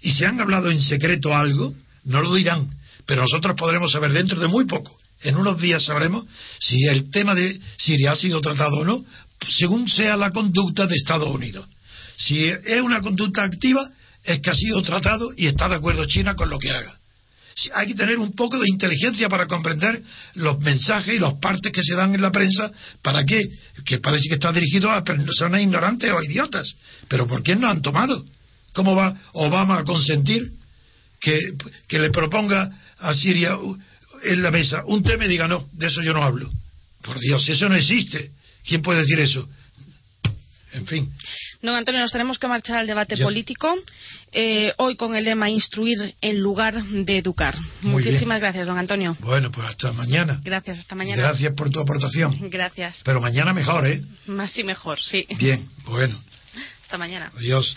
y 0.00 0.12
si 0.12 0.24
han 0.24 0.40
hablado 0.40 0.70
en 0.70 0.80
secreto 0.80 1.34
algo, 1.34 1.74
no 2.04 2.22
lo 2.22 2.32
dirán. 2.36 2.70
Pero 3.04 3.22
nosotros 3.22 3.56
podremos 3.56 3.90
saber 3.90 4.12
dentro 4.12 4.38
de 4.38 4.46
muy 4.46 4.66
poco. 4.66 4.96
En 5.22 5.36
unos 5.36 5.60
días 5.60 5.84
sabremos 5.84 6.24
si 6.60 6.86
el 6.86 7.10
tema 7.10 7.34
de 7.34 7.58
Siria 7.78 8.12
ha 8.12 8.16
sido 8.16 8.40
tratado 8.40 8.76
o 8.76 8.84
no, 8.84 9.04
según 9.50 9.88
sea 9.88 10.16
la 10.16 10.30
conducta 10.30 10.86
de 10.86 10.94
Estados 10.94 11.28
Unidos. 11.28 11.66
Si 12.26 12.44
es 12.44 12.80
una 12.80 13.00
conducta 13.00 13.42
activa, 13.42 13.82
es 14.22 14.40
que 14.40 14.50
ha 14.50 14.54
sido 14.54 14.80
tratado 14.82 15.32
y 15.36 15.46
está 15.46 15.68
de 15.68 15.76
acuerdo 15.76 16.04
China 16.04 16.34
con 16.34 16.50
lo 16.50 16.58
que 16.58 16.70
haga. 16.70 16.96
Hay 17.74 17.88
que 17.88 17.94
tener 17.94 18.18
un 18.18 18.32
poco 18.32 18.58
de 18.58 18.66
inteligencia 18.68 19.28
para 19.28 19.46
comprender 19.46 20.02
los 20.34 20.58
mensajes 20.60 21.14
y 21.16 21.18
los 21.18 21.34
partes 21.34 21.72
que 21.72 21.82
se 21.82 21.94
dan 21.94 22.14
en 22.14 22.22
la 22.22 22.30
prensa. 22.30 22.70
¿Para 23.02 23.24
qué? 23.24 23.42
Que 23.84 23.98
parece 23.98 24.28
que 24.28 24.34
está 24.34 24.52
dirigido 24.52 24.90
a 24.90 25.04
personas 25.04 25.60
ignorantes 25.60 26.10
o 26.10 26.22
idiotas. 26.22 26.74
Pero 27.08 27.26
¿por 27.26 27.42
qué 27.42 27.56
no 27.56 27.68
han 27.68 27.82
tomado? 27.82 28.24
¿Cómo 28.72 28.94
va 28.94 29.14
Obama 29.32 29.78
a 29.78 29.84
consentir 29.84 30.50
que, 31.20 31.38
que 31.88 31.98
le 31.98 32.10
proponga 32.10 32.70
a 32.98 33.12
Siria 33.12 33.58
en 34.22 34.42
la 34.42 34.50
mesa 34.50 34.82
un 34.86 35.02
tema 35.02 35.26
y 35.26 35.28
diga 35.28 35.46
no, 35.48 35.66
de 35.72 35.88
eso 35.88 36.00
yo 36.02 36.14
no 36.14 36.22
hablo? 36.22 36.50
Por 37.02 37.18
Dios, 37.18 37.46
eso 37.48 37.68
no 37.68 37.74
existe. 37.74 38.30
¿Quién 38.64 38.80
puede 38.80 39.00
decir 39.00 39.20
eso? 39.20 39.46
En 40.72 40.86
fin. 40.86 41.12
Don 41.62 41.76
Antonio, 41.76 42.00
nos 42.00 42.10
tenemos 42.10 42.40
que 42.40 42.48
marchar 42.48 42.78
al 42.78 42.88
debate 42.88 43.16
político. 43.16 43.72
Eh, 44.32 44.72
hoy 44.78 44.96
con 44.96 45.14
el 45.14 45.24
lema 45.24 45.48
instruir 45.48 46.16
en 46.20 46.40
lugar 46.40 46.82
de 46.82 47.18
educar. 47.18 47.54
Muchísimas 47.82 48.40
gracias, 48.40 48.66
don 48.66 48.78
Antonio. 48.78 49.16
Bueno, 49.20 49.52
pues 49.52 49.68
hasta 49.68 49.92
mañana. 49.92 50.40
Gracias, 50.42 50.80
hasta 50.80 50.96
mañana. 50.96 51.22
Gracias 51.22 51.54
por 51.54 51.70
tu 51.70 51.78
aportación. 51.78 52.50
Gracias. 52.50 53.02
Pero 53.04 53.20
mañana 53.20 53.52
mejor, 53.52 53.86
¿eh? 53.86 54.02
Más 54.26 54.58
y 54.58 54.64
mejor, 54.64 55.00
sí. 55.00 55.24
Bien, 55.38 55.68
bueno. 55.84 56.18
Hasta 56.82 56.98
mañana. 56.98 57.30
Adiós. 57.36 57.76